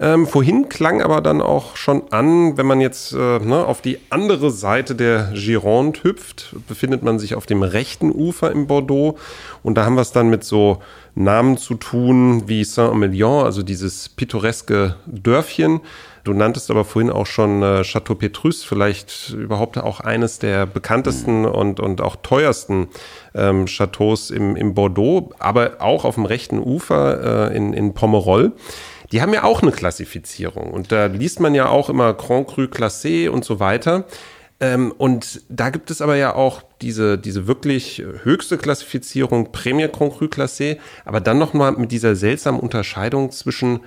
Ähm, 0.00 0.26
vorhin 0.26 0.68
klang 0.68 1.00
aber 1.02 1.20
dann 1.20 1.40
auch 1.40 1.76
schon 1.76 2.02
an, 2.10 2.58
wenn 2.58 2.66
man 2.66 2.80
jetzt 2.80 3.12
äh, 3.12 3.38
ne, 3.38 3.64
auf 3.64 3.80
die 3.80 4.00
andere 4.10 4.50
Seite 4.50 4.96
der 4.96 5.30
Gironde 5.34 6.02
hüpft, 6.02 6.56
befindet 6.66 7.04
man 7.04 7.20
sich 7.20 7.36
auf 7.36 7.46
dem 7.46 7.62
rechten 7.62 8.10
Ufer 8.10 8.50
im 8.50 8.66
Bordeaux 8.66 9.16
und 9.62 9.76
da 9.76 9.84
haben 9.84 9.94
wir 9.94 10.02
es 10.02 10.12
dann 10.12 10.30
mit 10.30 10.42
so 10.42 10.82
Namen 11.14 11.58
zu 11.58 11.74
tun 11.74 12.48
wie 12.48 12.64
Saint-Emilion, 12.64 13.44
also 13.44 13.62
dieses 13.62 14.08
pittoreske 14.08 14.96
Dörfchen. 15.06 15.80
Du 16.28 16.34
nanntest 16.34 16.70
aber 16.70 16.84
vorhin 16.84 17.10
auch 17.10 17.24
schon 17.24 17.62
äh, 17.62 17.82
Chateau 17.84 18.14
Petrus, 18.14 18.62
vielleicht 18.62 19.30
überhaupt 19.30 19.78
auch 19.78 20.00
eines 20.00 20.38
der 20.38 20.66
bekanntesten 20.66 21.46
und, 21.46 21.80
und 21.80 22.02
auch 22.02 22.16
teuersten 22.16 22.88
ähm, 23.34 23.64
Chateaus 23.64 24.30
im, 24.30 24.54
im 24.54 24.74
Bordeaux, 24.74 25.30
aber 25.38 25.76
auch 25.78 26.04
auf 26.04 26.16
dem 26.16 26.26
rechten 26.26 26.58
Ufer 26.58 27.48
äh, 27.50 27.56
in, 27.56 27.72
in 27.72 27.94
Pomerol. 27.94 28.52
Die 29.10 29.22
haben 29.22 29.32
ja 29.32 29.44
auch 29.44 29.62
eine 29.62 29.72
Klassifizierung 29.72 30.70
und 30.70 30.92
da 30.92 31.06
liest 31.06 31.40
man 31.40 31.54
ja 31.54 31.70
auch 31.70 31.88
immer 31.88 32.12
Grand 32.12 32.46
Cru 32.46 32.64
Classé 32.64 33.30
und 33.30 33.46
so 33.46 33.58
weiter. 33.58 34.04
Ähm, 34.60 34.92
und 34.98 35.40
da 35.48 35.70
gibt 35.70 35.90
es 35.90 36.02
aber 36.02 36.16
ja 36.16 36.34
auch 36.34 36.62
diese, 36.82 37.16
diese 37.16 37.46
wirklich 37.46 38.04
höchste 38.22 38.58
Klassifizierung, 38.58 39.50
Premier 39.50 39.88
Grand 39.88 40.18
Cru 40.18 40.26
Classé, 40.26 40.76
aber 41.06 41.20
dann 41.20 41.38
nochmal 41.38 41.72
mit 41.72 41.90
dieser 41.90 42.16
seltsamen 42.16 42.60
Unterscheidung 42.60 43.30
zwischen 43.30 43.80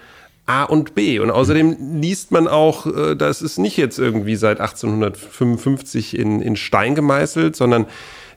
A 0.45 0.63
und 0.63 0.95
B. 0.95 1.19
Und 1.19 1.32
außerdem 1.32 1.99
liest 2.01 2.32
man 2.32 2.47
auch, 2.47 2.86
äh, 2.86 3.15
das 3.15 3.41
ist 3.41 3.58
nicht 3.58 3.77
jetzt 3.77 3.99
irgendwie 3.99 4.36
seit 4.36 4.60
1855 4.60 6.17
in, 6.17 6.41
in 6.41 6.56
Stein 6.56 6.95
gemeißelt, 6.95 7.56
sondern 7.56 7.86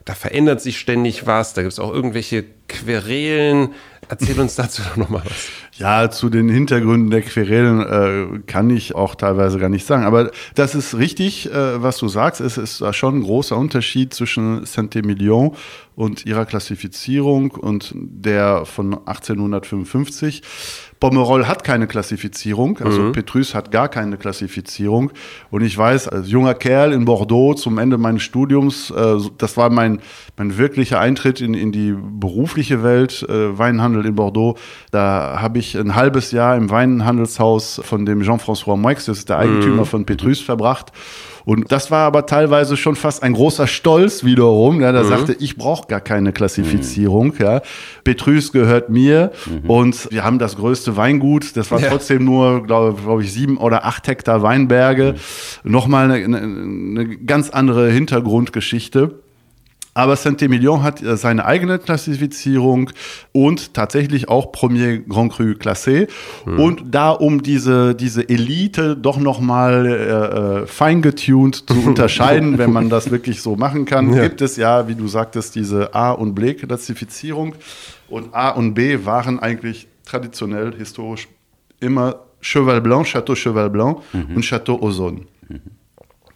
da 0.05 0.13
verändert 0.13 0.61
sich 0.61 0.77
ständig 0.79 1.25
was. 1.25 1.53
Da 1.53 1.63
gibt 1.63 1.73
es 1.73 1.79
auch 1.79 1.91
irgendwelche 1.91 2.45
Querelen. 2.67 3.73
Erzähl 4.07 4.39
uns 4.39 4.55
dazu 4.55 4.81
doch 4.83 4.97
nochmal 4.97 5.21
was. 5.25 5.49
Ja, 5.77 6.09
zu 6.09 6.29
den 6.29 6.49
Hintergründen 6.49 7.09
der 7.09 7.21
Querelen 7.21 7.81
äh, 7.81 8.39
kann 8.47 8.69
ich 8.69 8.95
auch 8.95 9.15
teilweise 9.15 9.59
gar 9.59 9.69
nicht 9.69 9.85
sagen. 9.85 10.05
Aber 10.05 10.31
das 10.55 10.75
ist 10.75 10.97
richtig, 10.97 11.51
äh, 11.51 11.81
was 11.81 11.97
du 11.97 12.07
sagst. 12.07 12.41
Es 12.41 12.57
ist 12.57 12.81
da 12.81 12.93
schon 12.93 13.19
ein 13.19 13.23
großer 13.23 13.57
Unterschied 13.57 14.13
zwischen 14.13 14.65
Saint-Emilion 14.65 15.55
und 15.95 16.25
ihrer 16.25 16.45
Klassifizierung 16.45 17.51
und 17.51 17.93
der 17.95 18.65
von 18.65 18.93
1855. 18.93 20.43
Pomerol 20.99 21.47
hat 21.47 21.63
keine 21.63 21.87
Klassifizierung, 21.87 22.79
also 22.79 23.11
Petrus 23.11 23.53
hat 23.53 23.69
gar 23.69 23.89
keine 23.89 24.17
Klassifizierung. 24.17 25.11
Und 25.51 25.61
ich 25.61 25.77
weiß, 25.77 26.07
als 26.07 26.29
junger 26.29 26.53
Kerl 26.53 26.93
in 26.93 27.05
Bordeaux 27.05 27.53
zum 27.53 27.77
Ende 27.77 27.97
meines 27.97 28.23
Studiums, 28.23 28.91
äh, 28.91 29.17
das 29.37 29.57
war 29.57 29.69
mein, 29.69 29.99
mein 30.37 30.57
wirklicher 30.57 30.99
Eintritt 30.99 31.41
in, 31.41 31.53
in 31.53 31.71
die 31.71 31.93
berufliche 31.93 32.81
Welt, 32.81 33.25
äh, 33.27 33.57
Weinhandel 33.95 34.05
in 34.05 34.15
Bordeaux. 34.15 34.57
Da 34.91 35.37
habe 35.39 35.59
ich 35.59 35.77
ein 35.77 35.95
halbes 35.95 36.31
Jahr 36.31 36.55
im 36.55 36.69
Weinhandelshaus 36.69 37.81
von 37.83 38.05
dem 38.05 38.21
Jean-François 38.21 38.77
Moix, 38.77 39.05
das 39.05 39.19
ist 39.19 39.29
der 39.29 39.39
Eigentümer 39.39 39.85
von 39.85 40.05
Petrus, 40.05 40.41
verbracht. 40.41 40.91
Und 41.45 41.71
das 41.71 41.91
war 41.91 42.07
aber 42.07 42.25
teilweise 42.25 42.75
schon 42.75 42.95
fast 42.95 43.21
ein 43.21 43.33
großer 43.33 43.67
Stolz 43.67 44.23
wiederum. 44.23 44.81
Ja, 44.81 44.91
da 44.91 45.03
mhm. 45.03 45.07
sagte, 45.07 45.37
ich 45.39 45.57
brauche 45.57 45.87
gar 45.87 46.01
keine 46.01 46.33
Klassifizierung. 46.33 47.27
Mhm. 47.37 47.45
Ja. 47.45 47.61
Petrus 48.03 48.51
gehört 48.51 48.89
mir 48.89 49.31
mhm. 49.45 49.69
und 49.69 50.11
wir 50.11 50.23
haben 50.23 50.39
das 50.39 50.55
größte 50.55 50.97
Weingut. 50.97 51.55
Das 51.55 51.69
war 51.69 51.79
ja. 51.79 51.89
trotzdem 51.89 52.25
nur, 52.25 52.65
glaube 52.65 52.99
glaub 52.99 53.21
ich, 53.21 53.31
sieben 53.31 53.57
oder 53.57 53.85
acht 53.85 54.07
Hektar 54.07 54.41
Weinberge. 54.41 55.13
Mhm. 55.63 55.71
Nochmal 55.71 56.09
eine, 56.09 56.25
eine, 56.25 56.37
eine 56.39 57.17
ganz 57.17 57.51
andere 57.51 57.91
Hintergrundgeschichte. 57.91 59.19
Aber 59.97 60.17
Saint-Emilion 60.17 60.83
hat 60.83 61.01
äh, 61.01 61.15
seine 61.15 61.45
eigene 61.45 61.79
Klassifizierung 61.79 62.91
und 63.31 63.73
tatsächlich 63.73 64.27
auch 64.27 64.51
Premier 64.51 64.99
Grand 64.99 65.31
Cru 65.31 65.53
Classé. 65.53 66.09
Mhm. 66.45 66.59
Und 66.59 66.83
da, 66.91 67.11
um 67.11 67.41
diese, 67.41 67.95
diese 67.95 68.27
Elite 68.27 68.97
doch 68.97 69.17
nochmal 69.17 69.85
äh, 69.85 70.63
äh, 70.63 70.67
feingetuned 70.67 71.55
zu 71.69 71.81
unterscheiden, 71.85 72.57
wenn 72.57 72.73
man 72.73 72.89
das 72.89 73.09
wirklich 73.15 73.41
so 73.41 73.55
machen 73.55 73.85
kann, 73.85 74.13
ja. 74.13 74.23
gibt 74.23 74.41
es 74.41 74.57
ja, 74.57 74.89
wie 74.89 74.95
du 74.95 75.07
sagtest, 75.07 75.55
diese 75.55 75.95
A- 75.95 76.11
und 76.11 76.35
B-Klassifizierung. 76.35 77.55
Und 78.09 78.35
A 78.35 78.49
und 78.49 78.73
B 78.73 79.05
waren 79.05 79.39
eigentlich 79.39 79.87
traditionell, 80.05 80.73
historisch 80.77 81.29
immer 81.79 82.17
Cheval 82.41 82.81
Blanc, 82.81 83.07
Château 83.07 83.33
Cheval 83.33 83.69
Blanc 83.69 83.99
mhm. 84.11 84.35
und 84.35 84.43
Château 84.43 84.81
Ozone. 84.81 85.21
Mhm. 85.47 85.61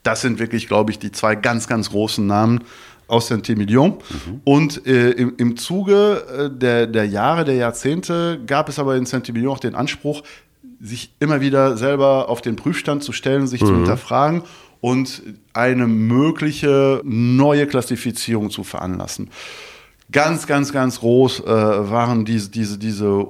Das 0.03 0.21
sind 0.21 0.39
wirklich, 0.39 0.69
glaube 0.69 0.91
ich, 0.91 0.99
die 0.99 1.11
zwei 1.11 1.35
ganz, 1.35 1.67
ganz 1.67 1.89
großen 1.89 2.25
Namen 2.25 2.61
aus 3.09 3.27
Saint-Emilion. 3.27 3.91
Mhm. 3.91 4.41
Und 4.43 4.87
äh, 4.87 5.11
im, 5.11 5.33
im 5.37 5.57
Zuge 5.57 6.23
äh, 6.53 6.57
der, 6.57 6.87
der 6.87 7.05
Jahre, 7.05 7.45
der 7.45 7.55
Jahrzehnte 7.55 8.39
gab 8.45 8.69
es 8.69 8.79
aber 8.79 8.95
in 8.95 9.05
Saint-Emilion 9.05 9.53
auch 9.53 9.59
den 9.59 9.75
Anspruch, 9.75 10.23
sich 10.79 11.13
immer 11.19 11.41
wieder 11.41 11.75
selber 11.75 12.29
auf 12.29 12.41
den 12.41 12.55
Prüfstand 12.55 13.03
zu 13.03 13.11
stellen, 13.11 13.47
sich 13.47 13.61
mhm. 13.61 13.67
zu 13.67 13.75
hinterfragen 13.75 14.43
und 14.81 15.21
eine 15.53 15.87
mögliche 15.87 17.01
neue 17.03 17.67
Klassifizierung 17.67 18.49
zu 18.49 18.63
veranlassen. 18.63 19.29
Ganz, 20.11 20.47
ganz, 20.47 20.71
ganz 20.71 21.01
groß 21.01 21.41
äh, 21.41 21.45
waren 21.45 22.25
diese, 22.25 22.49
diese, 22.49 22.79
diese 22.79 23.27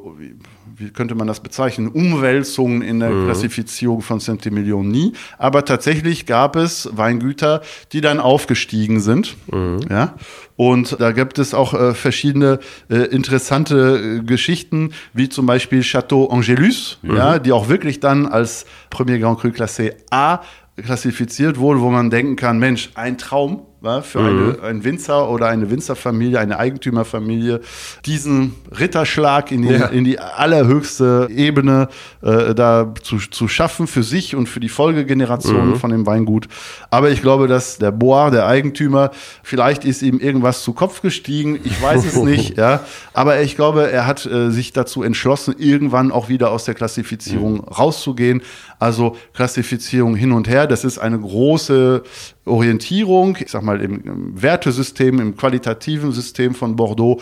wie 0.79 0.89
könnte 0.91 1.13
man 1.13 1.27
das 1.27 1.41
bezeichnen, 1.41 1.89
Umwälzungen 1.89 2.81
in 2.81 2.99
der 2.99 3.11
mhm. 3.11 3.25
Klassifizierung 3.25 4.01
von 4.01 4.19
Centimillion 4.19 4.87
nie. 4.87 5.13
Aber 5.37 5.65
tatsächlich 5.65 6.25
gab 6.25 6.55
es 6.55 6.89
Weingüter, 6.91 7.61
die 7.91 8.01
dann 8.01 8.19
aufgestiegen 8.19 9.01
sind. 9.01 9.35
Mhm. 9.51 9.81
Ja. 9.89 10.15
Und 10.55 10.99
da 10.99 11.11
gibt 11.11 11.37
es 11.37 11.53
auch 11.53 11.73
äh, 11.73 11.93
verschiedene 11.93 12.59
äh, 12.89 12.95
interessante 12.95 14.19
äh, 14.19 14.25
Geschichten, 14.25 14.93
wie 15.13 15.29
zum 15.29 15.45
Beispiel 15.45 15.81
Chateau 15.83 16.27
Angelus, 16.29 16.97
mhm. 17.01 17.15
ja, 17.15 17.39
die 17.39 17.51
auch 17.51 17.69
wirklich 17.69 17.99
dann 17.99 18.25
als 18.25 18.65
Premier 18.89 19.19
Grand 19.19 19.39
Cru 19.39 19.49
Classé 19.49 19.93
A 20.11 20.41
klassifiziert 20.77 21.59
wurde, 21.59 21.81
wo 21.81 21.89
man 21.89 22.09
denken 22.09 22.35
kann, 22.35 22.57
Mensch, 22.57 22.89
ein 22.95 23.17
Traum, 23.17 23.63
war, 23.81 24.03
für 24.03 24.19
mhm. 24.19 24.55
eine, 24.59 24.63
einen 24.63 24.83
Winzer 24.83 25.29
oder 25.29 25.47
eine 25.47 25.69
Winzerfamilie, 25.69 26.39
eine 26.39 26.59
Eigentümerfamilie, 26.59 27.61
diesen 28.05 28.55
Ritterschlag 28.77 29.51
in 29.51 29.61
die, 29.61 29.69
ja. 29.69 29.87
in 29.87 30.03
die 30.03 30.19
allerhöchste 30.19 31.27
Ebene 31.31 31.87
äh, 32.21 32.53
da 32.53 32.93
zu, 33.01 33.17
zu 33.17 33.47
schaffen 33.47 33.87
für 33.87 34.03
sich 34.03 34.35
und 34.35 34.49
für 34.49 34.59
die 34.59 34.69
Folgegenerationen 34.69 35.71
mhm. 35.71 35.75
von 35.75 35.91
dem 35.91 36.05
Weingut. 36.05 36.47
Aber 36.89 37.09
ich 37.09 37.21
glaube, 37.21 37.47
dass 37.47 37.77
der 37.77 37.91
Bois, 37.91 38.31
der 38.31 38.47
Eigentümer, 38.47 39.11
vielleicht 39.43 39.85
ist 39.85 40.01
ihm 40.01 40.19
irgendwas 40.19 40.63
zu 40.63 40.73
Kopf 40.73 41.01
gestiegen, 41.01 41.59
ich 41.63 41.81
weiß 41.81 42.05
es 42.05 42.15
nicht, 42.23 42.57
ja. 42.57 42.81
Aber 43.13 43.41
ich 43.41 43.55
glaube, 43.55 43.89
er 43.91 44.05
hat 44.05 44.25
äh, 44.25 44.51
sich 44.51 44.73
dazu 44.73 45.03
entschlossen, 45.03 45.55
irgendwann 45.57 46.11
auch 46.11 46.29
wieder 46.29 46.51
aus 46.51 46.65
der 46.65 46.73
Klassifizierung 46.73 47.53
mhm. 47.53 47.59
rauszugehen. 47.59 48.41
Also 48.77 49.15
Klassifizierung 49.33 50.15
hin 50.15 50.31
und 50.31 50.47
her, 50.47 50.67
das 50.67 50.83
ist 50.83 50.99
eine 50.99 51.19
große 51.19 52.03
Orientierung, 52.49 53.37
ich 53.39 53.51
sag 53.51 53.63
mal 53.63 53.81
im 53.81 54.41
Wertesystem, 54.41 55.19
im 55.19 55.37
qualitativen 55.37 56.11
System 56.11 56.53
von 56.53 56.75
Bordeaux, 56.75 57.21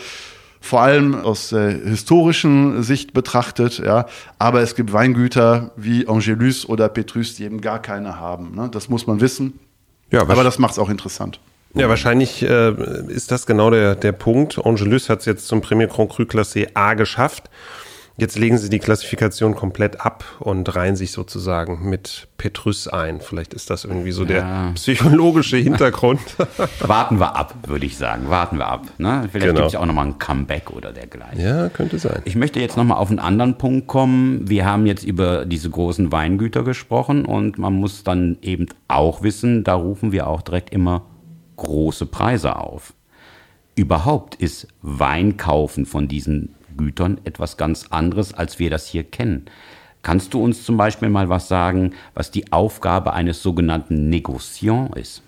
vor 0.60 0.80
allem 0.80 1.14
aus 1.14 1.50
der 1.50 1.70
historischen 1.70 2.82
Sicht 2.82 3.12
betrachtet, 3.12 3.78
ja. 3.78 4.06
Aber 4.38 4.60
es 4.60 4.74
gibt 4.74 4.92
Weingüter 4.92 5.70
wie 5.76 6.08
Angelus 6.08 6.68
oder 6.68 6.88
Petrus, 6.88 7.36
die 7.36 7.44
eben 7.44 7.60
gar 7.60 7.80
keine 7.80 8.18
haben. 8.18 8.54
Ne? 8.56 8.68
Das 8.70 8.88
muss 8.88 9.06
man 9.06 9.20
wissen. 9.20 9.58
Ja, 10.10 10.22
aber 10.22 10.42
das 10.42 10.58
macht 10.58 10.72
es 10.72 10.78
auch 10.78 10.88
interessant. 10.88 11.38
Ja, 11.74 11.88
wahrscheinlich 11.88 12.42
äh, 12.42 12.72
ist 13.08 13.30
das 13.30 13.46
genau 13.46 13.70
der, 13.70 13.94
der 13.94 14.12
Punkt. 14.12 14.58
Angelus 14.64 15.08
hat 15.08 15.20
es 15.20 15.26
jetzt 15.26 15.46
zum 15.46 15.60
Premier 15.60 15.86
Grand 15.86 16.10
Cru 16.10 16.22
Classé 16.22 16.68
A 16.74 16.94
geschafft. 16.94 17.50
Jetzt 18.20 18.36
legen 18.36 18.58
sie 18.58 18.68
die 18.68 18.80
Klassifikation 18.80 19.54
komplett 19.54 20.00
ab 20.00 20.24
und 20.40 20.74
reihen 20.74 20.96
sich 20.96 21.12
sozusagen 21.12 21.88
mit 21.88 22.26
Petrus 22.36 22.88
ein. 22.88 23.20
Vielleicht 23.20 23.54
ist 23.54 23.70
das 23.70 23.84
irgendwie 23.84 24.10
so 24.10 24.22
ja. 24.24 24.28
der 24.28 24.72
psychologische 24.74 25.56
Hintergrund. 25.58 26.18
Warten 26.80 27.20
wir 27.20 27.36
ab, 27.36 27.54
würde 27.68 27.86
ich 27.86 27.96
sagen. 27.96 28.28
Warten 28.28 28.58
wir 28.58 28.66
ab. 28.66 28.88
Ne? 28.98 29.28
Vielleicht 29.30 29.46
genau. 29.46 29.60
gibt 29.60 29.68
es 29.68 29.76
auch 29.76 29.86
nochmal 29.86 30.06
ein 30.06 30.18
Comeback 30.18 30.72
oder 30.72 30.90
dergleichen. 30.92 31.40
Ja, 31.40 31.68
könnte 31.68 32.00
sein. 32.00 32.22
Ich 32.24 32.34
möchte 32.34 32.58
jetzt 32.58 32.76
nochmal 32.76 32.98
auf 32.98 33.08
einen 33.08 33.20
anderen 33.20 33.56
Punkt 33.56 33.86
kommen. 33.86 34.48
Wir 34.48 34.66
haben 34.66 34.86
jetzt 34.86 35.04
über 35.04 35.44
diese 35.44 35.70
großen 35.70 36.10
Weingüter 36.10 36.64
gesprochen 36.64 37.24
und 37.24 37.56
man 37.56 37.74
muss 37.74 38.02
dann 38.02 38.36
eben 38.42 38.66
auch 38.88 39.22
wissen, 39.22 39.62
da 39.62 39.76
rufen 39.76 40.10
wir 40.10 40.26
auch 40.26 40.42
direkt 40.42 40.70
immer 40.70 41.06
große 41.54 42.06
Preise 42.06 42.56
auf. 42.56 42.94
Überhaupt 43.76 44.34
ist 44.34 44.66
Weinkaufen 44.82 45.86
von 45.86 46.08
diesen 46.08 46.56
Gütern 46.78 47.20
etwas 47.24 47.58
ganz 47.58 47.88
anderes, 47.90 48.32
als 48.32 48.58
wir 48.58 48.70
das 48.70 48.86
hier 48.86 49.04
kennen. 49.04 49.44
Kannst 50.02 50.32
du 50.32 50.42
uns 50.42 50.64
zum 50.64 50.78
Beispiel 50.78 51.10
mal 51.10 51.28
was 51.28 51.48
sagen, 51.48 51.92
was 52.14 52.30
die 52.30 52.50
Aufgabe 52.52 53.12
eines 53.12 53.42
sogenannten 53.42 54.08
Negociant 54.08 54.96
ist? 54.96 55.22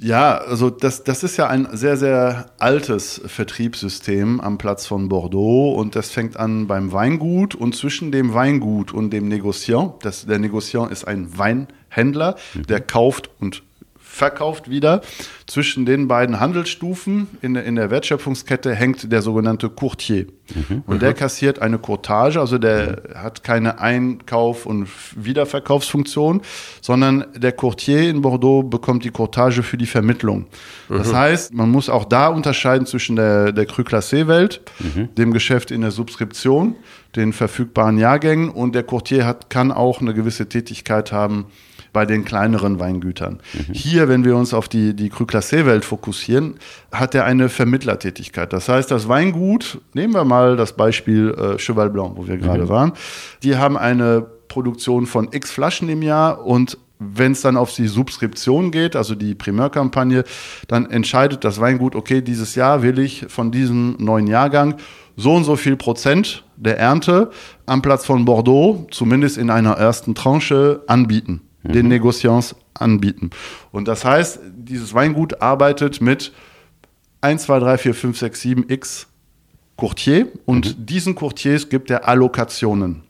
Ja, 0.00 0.38
also 0.38 0.70
das, 0.70 1.02
das 1.02 1.24
ist 1.24 1.36
ja 1.38 1.48
ein 1.48 1.66
sehr, 1.72 1.96
sehr 1.96 2.52
altes 2.60 3.20
Vertriebssystem 3.26 4.40
am 4.40 4.56
Platz 4.56 4.86
von 4.86 5.08
Bordeaux 5.08 5.74
und 5.74 5.96
das 5.96 6.10
fängt 6.10 6.36
an 6.36 6.68
beim 6.68 6.92
Weingut 6.92 7.56
und 7.56 7.74
zwischen 7.74 8.12
dem 8.12 8.32
Weingut 8.32 8.94
und 8.94 9.10
dem 9.10 9.26
Negociant, 9.26 9.94
das, 10.04 10.26
der 10.26 10.38
Negociant 10.38 10.92
ist 10.92 11.08
ein 11.08 11.36
Weinhändler, 11.36 12.36
mhm. 12.54 12.66
der 12.66 12.80
kauft 12.80 13.30
und 13.40 13.64
verkauft 14.18 14.68
wieder. 14.68 15.00
Zwischen 15.46 15.86
den 15.86 16.08
beiden 16.08 16.40
Handelsstufen 16.40 17.28
in, 17.40 17.54
in 17.54 17.76
der 17.76 17.90
Wertschöpfungskette 17.90 18.74
hängt 18.74 19.10
der 19.10 19.22
sogenannte 19.22 19.70
Courtier. 19.70 20.26
Mhm. 20.54 20.82
Und 20.86 21.00
der 21.00 21.14
kassiert 21.14 21.60
eine 21.60 21.78
Courtage, 21.78 22.38
also 22.38 22.58
der 22.58 23.02
mhm. 23.08 23.14
hat 23.14 23.44
keine 23.44 23.80
Einkauf- 23.80 24.66
und 24.66 24.88
Wiederverkaufsfunktion, 25.16 26.42
sondern 26.82 27.24
der 27.34 27.52
Courtier 27.52 28.10
in 28.10 28.20
Bordeaux 28.20 28.62
bekommt 28.62 29.04
die 29.04 29.10
Courtage 29.10 29.62
für 29.62 29.78
die 29.78 29.86
Vermittlung. 29.86 30.46
Mhm. 30.88 30.98
Das 30.98 31.14
heißt, 31.14 31.54
man 31.54 31.70
muss 31.70 31.88
auch 31.88 32.04
da 32.04 32.28
unterscheiden 32.28 32.86
zwischen 32.86 33.16
der, 33.16 33.52
der 33.52 33.66
Cru 33.66 33.82
Classé-Welt, 33.82 34.60
mhm. 34.80 35.14
dem 35.14 35.32
Geschäft 35.32 35.70
in 35.70 35.80
der 35.80 35.92
Subskription, 35.92 36.76
den 37.16 37.32
verfügbaren 37.32 37.96
Jahrgängen 37.96 38.50
und 38.50 38.74
der 38.74 38.82
Courtier 38.82 39.24
hat, 39.24 39.48
kann 39.48 39.72
auch 39.72 40.00
eine 40.00 40.12
gewisse 40.12 40.48
Tätigkeit 40.48 41.12
haben, 41.12 41.46
bei 41.92 42.06
den 42.06 42.24
kleineren 42.24 42.78
Weingütern. 42.80 43.40
Mhm. 43.52 43.72
Hier, 43.72 44.08
wenn 44.08 44.24
wir 44.24 44.36
uns 44.36 44.54
auf 44.54 44.68
die, 44.68 44.94
die 44.94 45.08
Cru 45.08 45.24
Classé-Welt 45.24 45.84
fokussieren, 45.84 46.54
hat 46.92 47.14
er 47.14 47.24
eine 47.24 47.48
Vermittlertätigkeit. 47.48 48.52
Das 48.52 48.68
heißt, 48.68 48.90
das 48.90 49.08
Weingut, 49.08 49.80
nehmen 49.94 50.14
wir 50.14 50.24
mal 50.24 50.56
das 50.56 50.74
Beispiel 50.74 51.34
äh, 51.38 51.58
Cheval 51.58 51.90
Blanc, 51.90 52.16
wo 52.16 52.26
wir 52.26 52.36
gerade 52.36 52.64
mhm. 52.64 52.68
waren, 52.68 52.92
die 53.42 53.56
haben 53.56 53.76
eine 53.76 54.26
Produktion 54.48 55.06
von 55.06 55.28
x 55.30 55.50
Flaschen 55.50 55.88
im 55.88 56.02
Jahr 56.02 56.44
und 56.44 56.78
wenn 56.98 57.32
es 57.32 57.42
dann 57.42 57.56
auf 57.56 57.72
die 57.74 57.86
Subskription 57.86 58.70
geht, 58.70 58.96
also 58.96 59.14
die 59.14 59.34
Primärkampagne, 59.34 60.24
dann 60.66 60.90
entscheidet 60.90 61.44
das 61.44 61.60
Weingut, 61.60 61.94
okay, 61.94 62.22
dieses 62.22 62.54
Jahr 62.54 62.82
will 62.82 62.98
ich 62.98 63.26
von 63.28 63.52
diesem 63.52 63.96
neuen 63.98 64.26
Jahrgang 64.26 64.74
so 65.16 65.34
und 65.34 65.44
so 65.44 65.56
viel 65.56 65.76
Prozent 65.76 66.44
der 66.56 66.78
Ernte 66.78 67.30
am 67.66 67.82
Platz 67.82 68.04
von 68.04 68.24
Bordeaux, 68.24 68.86
zumindest 68.90 69.38
in 69.38 69.50
einer 69.50 69.72
ersten 69.72 70.14
Tranche, 70.14 70.82
anbieten 70.86 71.47
mhm. 71.68 71.72
den 71.72 71.88
Negociants 71.88 72.56
anbieten. 72.74 73.30
Und 73.72 73.88
das 73.88 74.04
heißt, 74.04 74.40
dieses 74.56 74.94
Weingut 74.94 75.40
arbeitet 75.40 76.00
mit 76.00 76.32
1, 77.20 77.44
2, 77.44 77.58
3, 77.60 77.78
4, 77.78 77.94
5, 77.94 78.18
6, 78.18 78.40
7 78.40 78.64
x 78.68 79.06
Courtier 79.76 80.28
und 80.44 80.78
mhm. 80.78 80.86
diesen 80.86 81.14
Courtiers 81.14 81.68
gibt 81.68 81.90
er 81.90 82.08
Allokationen. 82.08 83.02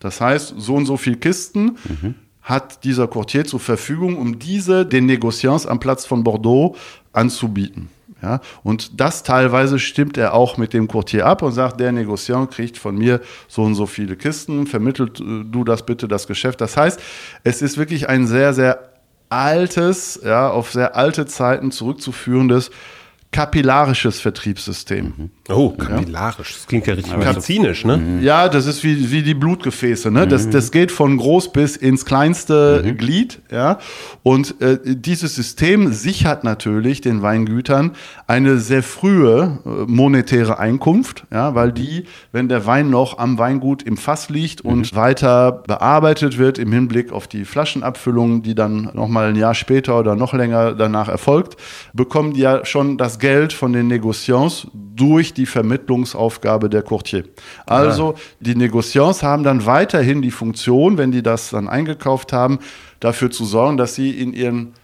Das 0.00 0.20
heißt, 0.20 0.54
so 0.56 0.74
und 0.74 0.86
so 0.86 0.96
viel 0.96 1.16
Kisten 1.16 1.76
mhm. 1.84 2.14
hat 2.40 2.84
dieser 2.84 3.08
Courtier 3.08 3.44
zur 3.44 3.60
Verfügung, 3.60 4.16
um 4.16 4.38
diese 4.38 4.86
den 4.86 5.06
Negociants 5.06 5.66
am 5.66 5.80
Platz 5.80 6.06
von 6.06 6.24
Bordeaux 6.24 6.76
anzubieten. 7.12 7.90
Ja, 8.20 8.40
und 8.64 9.00
das 9.00 9.22
teilweise 9.22 9.78
stimmt 9.78 10.18
er 10.18 10.34
auch 10.34 10.56
mit 10.56 10.72
dem 10.72 10.88
Courtier 10.88 11.24
ab 11.24 11.40
und 11.42 11.52
sagt, 11.52 11.78
der 11.78 11.92
Negociant 11.92 12.50
kriegt 12.50 12.76
von 12.76 12.96
mir 12.96 13.20
so 13.46 13.62
und 13.62 13.76
so 13.76 13.86
viele 13.86 14.16
Kisten, 14.16 14.66
vermittelt 14.66 15.20
äh, 15.20 15.44
du 15.44 15.62
das 15.62 15.86
bitte, 15.86 16.08
das 16.08 16.26
Geschäft. 16.26 16.60
Das 16.60 16.76
heißt, 16.76 17.00
es 17.44 17.62
ist 17.62 17.78
wirklich 17.78 18.08
ein 18.08 18.26
sehr, 18.26 18.54
sehr 18.54 18.90
altes, 19.28 20.20
ja, 20.24 20.50
auf 20.50 20.72
sehr 20.72 20.96
alte 20.96 21.26
Zeiten 21.26 21.70
zurückzuführendes 21.70 22.70
kapillarisches 23.30 24.20
Vertriebssystem. 24.20 25.12
Mhm. 25.16 25.30
Oh, 25.50 25.70
kapillarisch. 25.70 26.54
Das 26.54 26.66
klingt 26.66 26.86
ja 26.86 26.94
richtig 26.94 27.16
medizinisch, 27.16 27.84
ne? 27.84 28.20
Ja, 28.22 28.48
das 28.48 28.66
ist 28.66 28.82
wie, 28.84 29.10
wie 29.10 29.22
die 29.22 29.34
Blutgefäße. 29.34 30.10
Ne? 30.10 30.26
Das, 30.26 30.48
das 30.48 30.70
geht 30.70 30.90
von 30.90 31.16
groß 31.16 31.52
bis 31.52 31.76
ins 31.76 32.04
kleinste 32.04 32.94
Glied. 32.96 33.40
Ja? 33.50 33.78
Und 34.22 34.60
äh, 34.60 34.78
dieses 34.84 35.34
System 35.34 35.92
sichert 35.92 36.42
natürlich 36.44 37.00
den 37.00 37.22
Weingütern 37.22 37.92
eine 38.26 38.58
sehr 38.58 38.82
frühe 38.82 39.58
äh, 39.64 39.68
monetäre 39.86 40.58
Einkunft, 40.58 41.24
ja? 41.30 41.54
weil 41.54 41.72
die, 41.72 42.04
wenn 42.32 42.48
der 42.48 42.66
Wein 42.66 42.90
noch 42.90 43.18
am 43.18 43.38
Weingut 43.38 43.82
im 43.82 43.96
Fass 43.96 44.30
liegt 44.30 44.62
und 44.62 44.94
weiter 44.94 45.52
bearbeitet 45.52 46.38
wird 46.38 46.58
im 46.58 46.72
Hinblick 46.72 47.12
auf 47.12 47.26
die 47.26 47.44
Flaschenabfüllung, 47.44 48.42
die 48.42 48.54
dann 48.54 48.90
nochmal 48.94 49.28
ein 49.28 49.36
Jahr 49.36 49.54
später 49.54 49.98
oder 49.98 50.16
noch 50.16 50.32
länger 50.32 50.74
danach 50.74 51.08
erfolgt, 51.08 51.56
bekommen 51.92 52.32
die 52.34 52.40
ja 52.40 52.64
schon 52.64 52.98
das 52.98 53.17
Geld 53.18 53.52
von 53.52 53.72
den 53.72 53.86
Negociants 53.86 54.66
durch 54.72 55.34
die 55.34 55.46
Vermittlungsaufgabe 55.46 56.68
der 56.68 56.82
Courtier. 56.82 57.24
Also 57.66 58.14
die 58.40 58.54
Negociants 58.54 59.22
haben 59.22 59.44
dann 59.44 59.66
weiterhin 59.66 60.22
die 60.22 60.30
Funktion, 60.30 60.98
wenn 60.98 61.12
die 61.12 61.22
das 61.22 61.50
dann 61.50 61.68
eingekauft 61.68 62.32
haben, 62.32 62.58
dafür 63.00 63.30
zu 63.30 63.44
sorgen, 63.44 63.76
dass 63.76 63.94
sie 63.94 64.10
in 64.10 64.32
ihren 64.32 64.74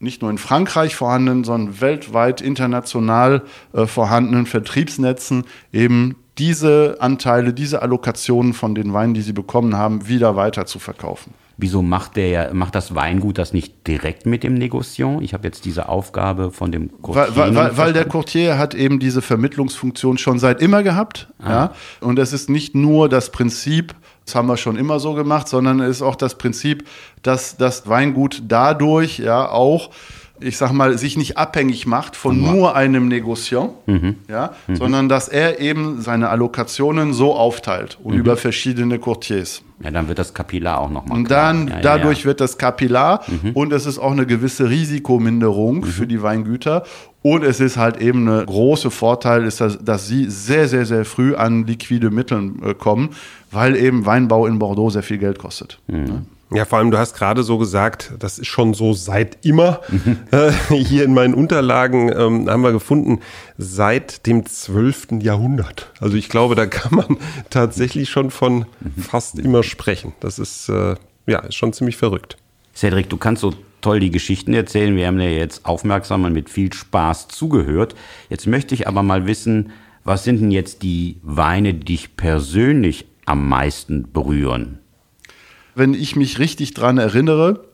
nicht 0.00 0.20
nur 0.20 0.30
in 0.32 0.38
Frankreich 0.38 0.96
vorhandenen, 0.96 1.44
sondern 1.44 1.80
weltweit 1.80 2.40
international 2.40 3.42
äh, 3.72 3.86
vorhandenen 3.86 4.46
Vertriebsnetzen 4.46 5.44
eben 5.72 6.16
diese 6.38 6.96
Anteile, 6.98 7.52
diese 7.52 7.82
Allokationen 7.82 8.52
von 8.52 8.74
den 8.74 8.92
Weinen, 8.92 9.14
die 9.14 9.22
sie 9.22 9.32
bekommen 9.32 9.76
haben, 9.76 10.08
wieder 10.08 10.34
weiter 10.34 10.66
zu 10.66 10.78
verkaufen. 10.78 11.34
Wieso 11.56 11.82
macht 11.82 12.16
der, 12.16 12.54
macht 12.54 12.74
das 12.74 12.94
Weingut 12.94 13.38
das 13.38 13.52
nicht 13.52 13.86
direkt 13.86 14.26
mit 14.26 14.42
dem 14.42 14.54
Negociant? 14.54 15.22
Ich 15.22 15.34
habe 15.34 15.44
jetzt 15.44 15.64
diese 15.64 15.88
Aufgabe 15.88 16.50
von 16.50 16.72
dem 16.72 16.90
Courtier. 17.02 17.36
Weil, 17.36 17.54
weil, 17.54 17.76
weil 17.76 17.92
der 17.92 18.06
Courtier 18.06 18.58
hat 18.58 18.74
eben 18.74 18.98
diese 18.98 19.22
Vermittlungsfunktion 19.22 20.18
schon 20.18 20.38
seit 20.38 20.60
immer 20.62 20.82
gehabt. 20.82 21.28
Ah. 21.38 21.50
Ja? 21.50 21.72
Und 22.00 22.18
es 22.18 22.32
ist 22.32 22.48
nicht 22.48 22.74
nur 22.74 23.08
das 23.08 23.30
Prinzip, 23.30 23.94
das 24.24 24.34
haben 24.34 24.48
wir 24.48 24.56
schon 24.56 24.76
immer 24.76 24.98
so 25.00 25.14
gemacht, 25.14 25.48
sondern 25.48 25.80
es 25.80 25.96
ist 25.96 26.02
auch 26.02 26.16
das 26.16 26.36
Prinzip, 26.36 26.88
dass 27.22 27.56
das 27.56 27.88
Weingut 27.88 28.42
dadurch 28.48 29.18
ja 29.18 29.48
auch 29.48 29.90
ich 30.42 30.56
sag 30.56 30.72
mal, 30.72 30.96
sich 30.98 31.16
nicht 31.16 31.38
abhängig 31.38 31.86
macht 31.86 32.16
von 32.16 32.38
mhm. 32.38 32.52
nur 32.52 32.76
einem 32.76 33.08
Negociant, 33.08 33.72
mhm. 33.86 34.16
ja, 34.28 34.52
mhm. 34.66 34.76
sondern 34.76 35.08
dass 35.08 35.28
er 35.28 35.60
eben 35.60 36.00
seine 36.00 36.28
Allokationen 36.28 37.12
so 37.12 37.34
aufteilt 37.34 37.98
und 38.02 38.14
über 38.14 38.36
verschiedene 38.36 38.98
Courtiers. 38.98 39.62
Ja, 39.82 39.90
dann 39.90 40.08
wird 40.08 40.18
das 40.18 40.34
Kapillar 40.34 40.78
auch 40.78 40.90
nochmal. 40.90 41.18
Und 41.18 41.30
dann, 41.30 41.68
ja, 41.68 41.80
dadurch 41.80 42.18
ja, 42.18 42.22
ja. 42.22 42.28
wird 42.28 42.40
das 42.40 42.58
Kapillar 42.58 43.24
und 43.54 43.72
es 43.72 43.86
ist 43.86 43.98
auch 43.98 44.12
eine 44.12 44.26
gewisse 44.26 44.68
Risikominderung 44.68 45.84
für 45.84 46.06
die 46.06 46.22
Weingüter. 46.22 46.84
Und 47.22 47.44
es 47.44 47.60
ist 47.60 47.76
halt 47.76 48.00
eben 48.00 48.28
eine 48.28 48.44
große 48.44 48.90
Vorteil, 48.90 49.44
ist, 49.44 49.60
dass, 49.60 49.78
dass 49.78 50.08
sie 50.08 50.28
sehr, 50.28 50.66
sehr, 50.66 50.84
sehr 50.84 51.04
früh 51.04 51.36
an 51.36 51.66
liquide 51.66 52.10
Mitteln 52.10 52.60
äh, 52.64 52.74
kommen, 52.74 53.10
weil 53.52 53.76
eben 53.76 54.06
Weinbau 54.06 54.46
in 54.46 54.58
Bordeaux 54.58 54.90
sehr 54.90 55.04
viel 55.04 55.18
Geld 55.18 55.38
kostet. 55.38 55.78
Mhm. 55.86 56.26
Ja, 56.54 56.64
vor 56.64 56.78
allem, 56.78 56.90
du 56.90 56.98
hast 56.98 57.14
gerade 57.14 57.42
so 57.42 57.58
gesagt, 57.58 58.12
das 58.18 58.38
ist 58.38 58.48
schon 58.48 58.74
so 58.74 58.92
seit 58.92 59.44
immer. 59.44 59.80
Mhm. 59.88 60.18
Äh, 60.32 60.50
hier 60.74 61.04
in 61.04 61.12
meinen 61.12 61.34
Unterlagen 61.34 62.10
ähm, 62.10 62.48
haben 62.48 62.62
wir 62.62 62.72
gefunden, 62.72 63.20
seit 63.58 64.26
dem 64.26 64.46
12. 64.46 65.20
Jahrhundert. 65.20 65.90
Also 66.00 66.16
ich 66.16 66.30
glaube, 66.30 66.54
da 66.54 66.64
kann 66.64 66.94
man 66.94 67.18
tatsächlich 67.50 68.08
schon 68.08 68.30
von 68.30 68.60
mhm. 68.80 69.02
fast 69.02 69.38
immer 69.38 69.62
sprechen. 69.62 70.14
Das 70.20 70.38
ist, 70.38 70.70
äh, 70.70 70.94
ja, 71.26 71.40
ist 71.40 71.54
schon 71.54 71.72
ziemlich 71.72 71.96
verrückt. 71.96 72.38
Cedric, 72.74 73.10
du 73.10 73.18
kannst 73.18 73.42
so 73.42 73.52
toll 73.82 74.00
die 74.00 74.10
Geschichten 74.10 74.54
erzählen. 74.54 74.96
Wir 74.96 75.06
haben 75.06 75.18
dir 75.18 75.36
jetzt 75.36 75.66
aufmerksam 75.66 76.24
und 76.24 76.32
mit 76.32 76.48
viel 76.48 76.72
Spaß 76.72 77.28
zugehört. 77.28 77.94
Jetzt 78.30 78.46
möchte 78.46 78.74
ich 78.74 78.88
aber 78.88 79.02
mal 79.02 79.26
wissen, 79.26 79.72
was 80.04 80.24
sind 80.24 80.40
denn 80.40 80.50
jetzt 80.50 80.82
die 80.82 81.18
Weine, 81.22 81.74
die 81.74 81.84
dich 81.84 82.16
persönlich 82.16 83.06
am 83.26 83.48
meisten 83.48 84.10
berühren? 84.12 84.78
Wenn 85.74 85.94
ich 85.94 86.16
mich 86.16 86.38
richtig 86.38 86.74
dran 86.74 86.98
erinnere, 86.98 87.64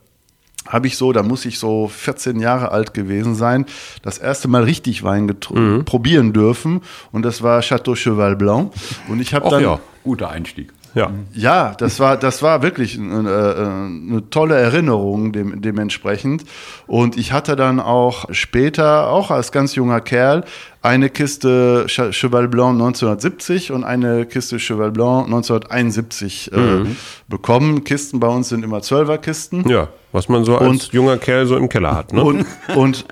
habe 0.67 0.87
ich 0.87 0.97
so, 0.97 1.11
da 1.13 1.23
muss 1.23 1.45
ich 1.45 1.57
so 1.57 1.87
14 1.87 2.39
Jahre 2.39 2.71
alt 2.71 2.93
gewesen 2.93 3.33
sein, 3.33 3.65
das 4.03 4.17
erste 4.17 4.47
Mal 4.47 4.63
richtig 4.63 5.03
Wein 5.03 5.35
mhm. 5.51 5.85
probieren 5.85 6.33
dürfen. 6.33 6.81
Und 7.11 7.23
das 7.23 7.41
war 7.41 7.61
Chateau 7.61 7.95
Cheval 7.95 8.35
Blanc. 8.35 8.71
Und 9.07 9.19
ich 9.19 9.33
habe 9.33 9.49
dann. 9.49 9.63
Ja, 9.63 9.79
guter 10.03 10.29
Einstieg. 10.29 10.71
Ja. 10.95 11.11
ja, 11.33 11.75
das 11.77 11.99
war, 11.99 12.17
das 12.17 12.41
war 12.41 12.63
wirklich 12.63 12.97
eine, 12.97 13.29
äh, 13.29 14.11
eine 14.11 14.29
tolle 14.31 14.55
Erinnerung 14.55 15.31
dem, 15.31 15.61
dementsprechend. 15.61 16.45
Und 16.87 17.15
ich 17.15 17.31
hatte 17.31 17.55
dann 17.55 17.79
auch 17.79 18.25
später, 18.31 19.07
auch 19.09 19.29
als 19.29 19.51
ganz 19.51 19.75
junger 19.75 20.01
Kerl, 20.01 20.43
eine 20.81 21.09
Kiste 21.09 21.85
Cheval 21.87 22.47
Blanc 22.47 22.73
1970 22.73 23.71
und 23.71 23.83
eine 23.83 24.25
Kiste 24.25 24.57
Cheval 24.57 24.91
Blanc 24.91 25.25
1971 25.25 26.51
äh, 26.53 26.57
mhm. 26.57 26.95
bekommen. 27.27 27.83
Kisten 27.83 28.19
bei 28.19 28.27
uns 28.27 28.49
sind 28.49 28.63
immer 28.63 28.81
Zwölferkisten. 28.81 29.67
Ja, 29.67 29.89
was 30.13 30.29
man 30.29 30.45
so 30.45 30.57
als 30.57 30.69
und, 30.69 30.93
junger 30.93 31.17
Kerl 31.17 31.45
so 31.47 31.57
im 31.57 31.67
Keller 31.67 31.95
hat. 31.95 32.13
Ne? 32.13 32.23
Und, 32.23 32.45
und 32.75 33.05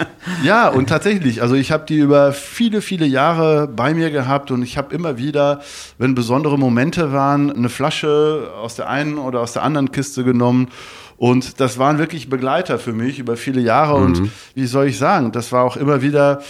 ja, 0.43 0.69
und 0.69 0.87
tatsächlich, 0.87 1.41
also 1.41 1.55
ich 1.55 1.71
habe 1.71 1.85
die 1.85 1.97
über 1.97 2.31
viele, 2.31 2.81
viele 2.81 3.05
Jahre 3.05 3.67
bei 3.67 3.93
mir 3.93 4.11
gehabt 4.11 4.49
und 4.49 4.63
ich 4.63 4.77
habe 4.77 4.95
immer 4.95 5.17
wieder, 5.17 5.59
wenn 5.97 6.15
besondere 6.15 6.57
Momente 6.57 7.11
waren, 7.11 7.51
eine 7.51 7.69
Flasche 7.69 8.49
aus 8.61 8.75
der 8.75 8.89
einen 8.89 9.17
oder 9.17 9.41
aus 9.41 9.53
der 9.53 9.63
anderen 9.63 9.91
Kiste 9.91 10.23
genommen. 10.23 10.69
Und 11.17 11.59
das 11.59 11.79
waren 11.79 11.97
wirklich 11.97 12.29
Begleiter 12.29 12.79
für 12.79 12.93
mich 12.93 13.19
über 13.19 13.37
viele 13.37 13.59
Jahre. 13.59 13.99
Mhm. 13.99 14.05
Und 14.05 14.31
wie 14.55 14.67
soll 14.67 14.87
ich 14.87 14.97
sagen, 14.97 15.31
das 15.31 15.51
war 15.51 15.63
auch 15.63 15.75
immer 15.75 16.01
wieder 16.01 16.41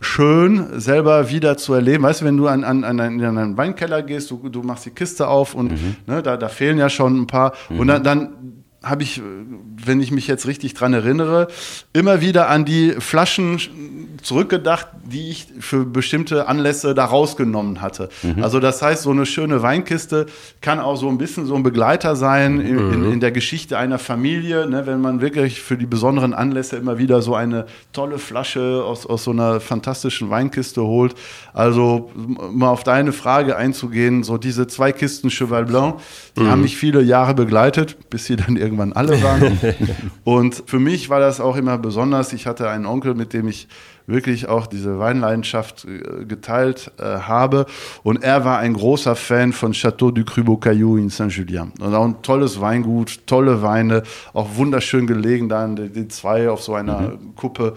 schön, 0.00 0.80
selber 0.80 1.30
wieder 1.30 1.56
zu 1.56 1.74
erleben. 1.74 2.02
Weißt 2.04 2.22
du, 2.22 2.24
wenn 2.24 2.36
du 2.36 2.48
an, 2.48 2.64
an, 2.64 2.84
an 2.84 2.98
einen, 3.00 3.20
in 3.20 3.38
einen 3.38 3.56
Weinkeller 3.56 4.02
gehst, 4.02 4.30
du, 4.30 4.48
du 4.48 4.62
machst 4.62 4.86
die 4.86 4.90
Kiste 4.90 5.28
auf 5.28 5.54
und 5.54 5.72
mhm. 5.72 5.96
ne, 6.06 6.22
da, 6.22 6.36
da 6.36 6.48
fehlen 6.48 6.78
ja 6.78 6.88
schon 6.88 7.22
ein 7.22 7.26
paar. 7.26 7.52
Mhm. 7.68 7.80
Und 7.80 7.86
dann, 7.88 8.02
dann 8.02 8.59
habe 8.82 9.02
ich, 9.02 9.20
wenn 9.84 10.00
ich 10.00 10.10
mich 10.10 10.26
jetzt 10.26 10.46
richtig 10.46 10.72
dran 10.72 10.94
erinnere, 10.94 11.48
immer 11.92 12.22
wieder 12.22 12.48
an 12.48 12.64
die 12.64 12.92
Flaschen 12.92 13.60
zurückgedacht, 14.22 14.88
die 15.04 15.30
ich 15.30 15.48
für 15.60 15.84
bestimmte 15.84 16.48
Anlässe 16.48 16.94
da 16.94 17.04
rausgenommen 17.04 17.82
hatte. 17.82 18.08
Mhm. 18.22 18.42
Also 18.42 18.58
das 18.58 18.80
heißt, 18.80 19.02
so 19.02 19.10
eine 19.10 19.26
schöne 19.26 19.62
Weinkiste 19.62 20.26
kann 20.62 20.80
auch 20.80 20.96
so 20.96 21.08
ein 21.08 21.18
bisschen 21.18 21.46
so 21.46 21.54
ein 21.56 21.62
Begleiter 21.62 22.16
sein 22.16 22.60
in, 22.60 22.76
mhm. 22.76 22.92
in, 22.92 23.12
in 23.12 23.20
der 23.20 23.32
Geschichte 23.32 23.76
einer 23.76 23.98
Familie, 23.98 24.66
ne, 24.66 24.86
wenn 24.86 25.00
man 25.00 25.20
wirklich 25.20 25.60
für 25.60 25.76
die 25.76 25.86
besonderen 25.86 26.32
Anlässe 26.32 26.76
immer 26.76 26.96
wieder 26.96 27.20
so 27.20 27.34
eine 27.34 27.66
tolle 27.92 28.18
Flasche 28.18 28.82
aus, 28.84 29.04
aus 29.04 29.24
so 29.24 29.30
einer 29.30 29.60
fantastischen 29.60 30.30
Weinkiste 30.30 30.82
holt. 30.82 31.14
Also 31.52 32.10
mal 32.14 32.68
auf 32.68 32.84
deine 32.84 33.12
Frage 33.12 33.56
einzugehen, 33.56 34.22
so 34.22 34.38
diese 34.38 34.66
zwei 34.66 34.92
Kisten 34.92 35.28
Cheval 35.28 35.66
Blanc, 35.66 35.96
die 36.36 36.42
mhm. 36.42 36.48
haben 36.48 36.62
mich 36.62 36.76
viele 36.76 37.02
Jahre 37.02 37.34
begleitet, 37.34 38.10
bis 38.10 38.24
sie 38.26 38.36
dann 38.36 38.56
irgendwann 38.70 38.92
alle 38.92 39.20
waren. 39.22 39.58
Und 40.24 40.62
für 40.66 40.78
mich 40.78 41.10
war 41.10 41.18
das 41.18 41.40
auch 41.40 41.56
immer 41.56 41.76
besonders. 41.76 42.32
Ich 42.32 42.46
hatte 42.46 42.68
einen 42.70 42.86
Onkel, 42.86 43.14
mit 43.14 43.32
dem 43.32 43.48
ich 43.48 43.66
wirklich 44.06 44.48
auch 44.48 44.66
diese 44.66 44.98
Weinleidenschaft 44.98 45.84
äh, 45.84 46.24
geteilt 46.24 46.92
äh, 46.98 47.04
habe. 47.04 47.66
Und 48.02 48.22
er 48.22 48.44
war 48.44 48.58
ein 48.58 48.74
großer 48.74 49.16
Fan 49.16 49.52
von 49.52 49.72
Château 49.72 50.10
du 50.10 50.24
Cru 50.24 50.56
Caillou 50.56 50.96
in 50.96 51.08
Saint-Julien. 51.08 51.72
Und 51.80 51.94
auch 51.94 52.04
ein 52.04 52.22
tolles 52.22 52.60
Weingut, 52.60 53.26
tolle 53.26 53.62
Weine, 53.62 54.02
auch 54.32 54.56
wunderschön 54.56 55.06
gelegen 55.06 55.48
da 55.48 55.64
in 55.64 55.76
die 55.76 56.08
zwei 56.08 56.50
auf 56.50 56.62
so 56.62 56.74
einer 56.74 57.00
mhm. 57.00 57.34
Kuppe. 57.36 57.74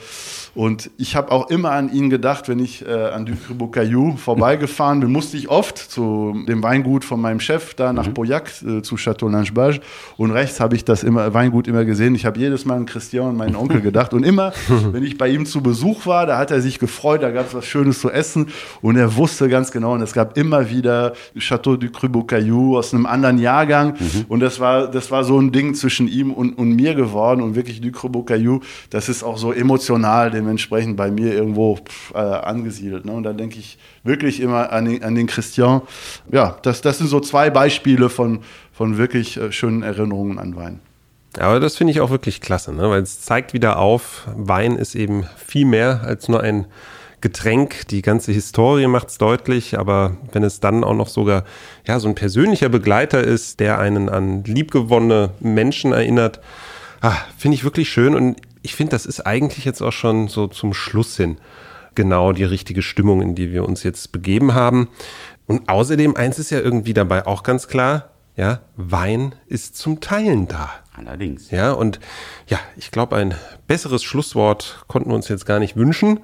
Und 0.56 0.90
ich 0.98 1.16
habe 1.16 1.32
auch 1.32 1.50
immer 1.50 1.72
an 1.72 1.92
ihn 1.92 2.10
gedacht, 2.10 2.48
wenn 2.50 2.60
ich 2.60 2.86
äh, 2.86 2.92
an 2.92 3.26
du 3.26 3.34
Cru 3.36 3.68
Caillou 3.68 4.18
vorbeigefahren 4.18 5.00
bin, 5.00 5.12
musste 5.12 5.38
ich 5.38 5.50
oft 5.50 5.78
zu 5.78 6.44
dem 6.48 6.64
Weingut 6.64 7.04
von 7.04 7.22
meinem 7.22 7.40
Chef 7.40 7.74
da 7.74 7.94
nach 7.94 8.08
mhm. 8.08 8.14
Pauillac, 8.14 8.52
äh, 8.64 8.82
zu 8.82 8.96
Château 8.96 9.30
Langebage. 9.30 9.82
Und 10.18 10.32
rechts 10.32 10.60
habe 10.60 10.76
ich 10.76 10.86
das 10.86 11.04
immer, 11.04 11.34
Weingut 11.34 11.68
immer 11.68 11.86
gesehen. 11.86 12.16
Ich 12.16 12.26
habe 12.26 12.40
jedes 12.40 12.66
Mal 12.66 12.76
an 12.76 12.86
Christian 12.86 13.30
und 13.30 13.38
meinen 13.38 13.56
Onkel 13.56 13.82
gedacht. 13.82 14.14
Und 14.14 14.24
immer, 14.24 14.54
wenn 14.92 15.04
ich 15.04 15.18
bei 15.18 15.30
ihm 15.30 15.46
zu 15.46 15.62
Besuch 15.62 16.06
war, 16.06 16.23
da 16.26 16.38
hat 16.38 16.52
er 16.52 16.62
sich 16.62 16.80
gefreut, 16.80 17.24
da 17.24 17.32
gab 17.32 17.48
es 17.48 17.54
was 17.54 17.66
Schönes 17.66 18.00
zu 18.00 18.10
essen 18.10 18.48
und 18.82 18.98
er 18.98 19.16
wusste 19.16 19.50
ganz 19.50 19.72
genau, 19.72 19.94
und 19.94 20.02
es 20.02 20.14
gab 20.14 20.38
immer 20.38 20.70
wieder 20.70 21.14
Chateau 21.38 21.76
du 21.76 21.90
Cru 21.90 22.24
Caillou 22.24 22.78
aus 22.78 22.94
einem 22.94 23.06
anderen 23.06 23.38
Jahrgang 23.38 23.96
mhm. 24.00 24.26
und 24.28 24.40
das 24.40 24.60
war, 24.60 24.88
das 24.88 25.12
war 25.12 25.24
so 25.24 25.40
ein 25.40 25.52
Ding 25.52 25.76
zwischen 25.76 26.08
ihm 26.08 26.32
und, 26.32 26.58
und 26.58 26.72
mir 26.76 26.96
geworden 26.96 27.42
und 27.42 27.56
wirklich 27.56 27.82
du 27.82 27.92
Cru 27.92 28.24
Caillou, 28.24 28.60
das 28.90 29.10
ist 29.10 29.24
auch 29.24 29.38
so 29.38 29.52
emotional 29.52 30.32
dementsprechend 30.32 30.98
bei 30.98 31.12
mir 31.12 31.34
irgendwo 31.34 31.80
äh, 32.14 32.18
angesiedelt. 32.18 33.06
Ne? 33.06 33.12
Und 33.12 33.24
da 33.24 33.34
denke 33.34 33.60
ich 33.60 33.78
wirklich 34.04 34.40
immer 34.40 34.72
an 34.72 34.86
den, 34.86 35.04
an 35.04 35.16
den 35.16 35.28
Christian. 35.28 35.82
Ja, 36.32 36.58
das, 36.62 36.82
das 36.82 36.98
sind 36.98 37.08
so 37.08 37.20
zwei 37.20 37.50
Beispiele 37.50 38.10
von, 38.10 38.40
von 38.72 38.98
wirklich 38.98 39.38
äh, 39.38 39.52
schönen 39.52 39.84
Erinnerungen 39.84 40.40
an 40.40 40.56
Wein. 40.56 40.80
Aber 41.40 41.60
das 41.60 41.78
finde 41.78 41.92
ich 41.92 42.02
auch 42.02 42.10
wirklich 42.10 42.42
klasse, 42.42 42.74
ne? 42.74 42.90
weil 42.90 43.02
es 43.02 43.22
zeigt 43.22 43.54
wieder 43.54 43.80
auf, 43.80 44.28
Wein 44.36 44.76
ist 44.76 44.96
eben 44.96 45.26
viel 45.38 45.66
mehr 45.66 46.02
als 46.04 46.28
nur 46.30 46.42
ein 46.42 46.68
Getränk. 47.22 47.88
Die 47.88 48.02
ganze 48.02 48.32
Historie 48.32 48.88
macht 48.88 49.10
es 49.10 49.18
deutlich, 49.18 49.80
aber 49.80 50.18
wenn 50.32 50.44
es 50.44 50.60
dann 50.60 50.84
auch 50.84 50.94
noch 50.94 51.08
sogar 51.08 51.46
ja, 51.88 52.00
so 52.00 52.08
ein 52.08 52.16
persönlicher 52.16 52.70
Begleiter 52.70 53.24
ist, 53.24 53.60
der 53.60 53.80
einen 53.80 54.10
an 54.10 54.44
liebgewonnene 54.44 55.32
Menschen 55.40 55.94
erinnert, 55.94 56.40
ah, 57.02 57.16
finde 57.38 57.56
ich 57.56 57.64
wirklich 57.64 57.90
schön. 57.90 58.14
Und 58.14 58.42
ich 58.62 58.76
finde, 58.76 58.92
das 58.92 59.06
ist 59.06 59.22
eigentlich 59.22 59.66
jetzt 59.66 59.82
auch 59.82 59.92
schon 59.92 60.28
so 60.28 60.48
zum 60.48 60.74
Schluss 60.74 61.18
hin 61.18 61.38
genau 61.96 62.32
die 62.32 62.44
richtige 62.44 62.82
Stimmung, 62.82 63.22
in 63.22 63.36
die 63.36 63.52
wir 63.52 63.66
uns 63.66 63.84
jetzt 63.84 64.12
begeben 64.12 64.54
haben. 64.54 64.90
Und 65.46 65.70
außerdem, 65.70 66.16
eins 66.16 66.40
ist 66.40 66.50
ja 66.50 66.60
irgendwie 66.60 66.94
dabei 66.94 67.26
auch 67.28 67.44
ganz 67.44 67.68
klar, 67.68 68.10
ja, 68.36 68.62
Wein 68.76 69.36
ist 69.48 69.78
zum 69.78 70.02
Teilen 70.02 70.48
da. 70.48 70.72
Allerdings. 70.96 71.50
Ja, 71.50 71.72
und 71.72 72.00
ja, 72.48 72.60
ich 72.78 72.92
glaube, 72.92 73.16
ein 73.16 73.34
besseres 73.68 74.04
Schlusswort 74.04 74.86
konnten 74.88 75.10
wir 75.10 75.16
uns 75.16 75.28
jetzt 75.28 75.46
gar 75.46 75.60
nicht 75.60 75.76
wünschen. 75.76 76.20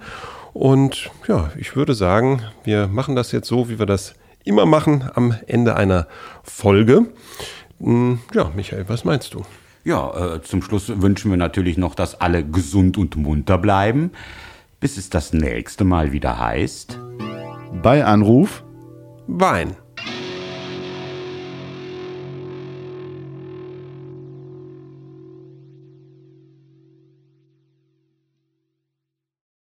Und 0.53 1.09
ja, 1.28 1.51
ich 1.57 1.76
würde 1.76 1.93
sagen, 1.93 2.43
wir 2.63 2.88
machen 2.88 3.15
das 3.15 3.32
jetzt 3.32 3.47
so, 3.47 3.70
wie 3.70 3.80
wir 3.80 3.86
das 3.86 4.15
immer 4.43 4.65
machen 4.65 5.09
am 5.15 5.36
Ende 5.47 5.76
einer 5.76 6.07
Folge. 6.43 7.07
Hm, 7.80 8.20
ja, 8.34 8.51
Michael, 8.55 8.88
was 8.88 9.05
meinst 9.05 9.34
du? 9.34 9.43
Ja, 9.84 10.36
äh, 10.36 10.41
zum 10.41 10.61
Schluss 10.61 11.01
wünschen 11.01 11.32
wir 11.32 11.38
natürlich 11.38 11.78
noch, 11.78 11.95
dass 11.95 12.20
alle 12.20 12.43
gesund 12.43 12.97
und 12.97 13.15
munter 13.15 13.57
bleiben, 13.57 14.11
bis 14.80 14.97
es 14.97 15.09
das 15.09 15.34
nächste 15.34 15.84
Mal 15.84 16.11
wieder 16.11 16.39
heißt. 16.39 16.99
Bei 17.82 18.03
Anruf 18.05 18.63
Wein. 19.28 19.76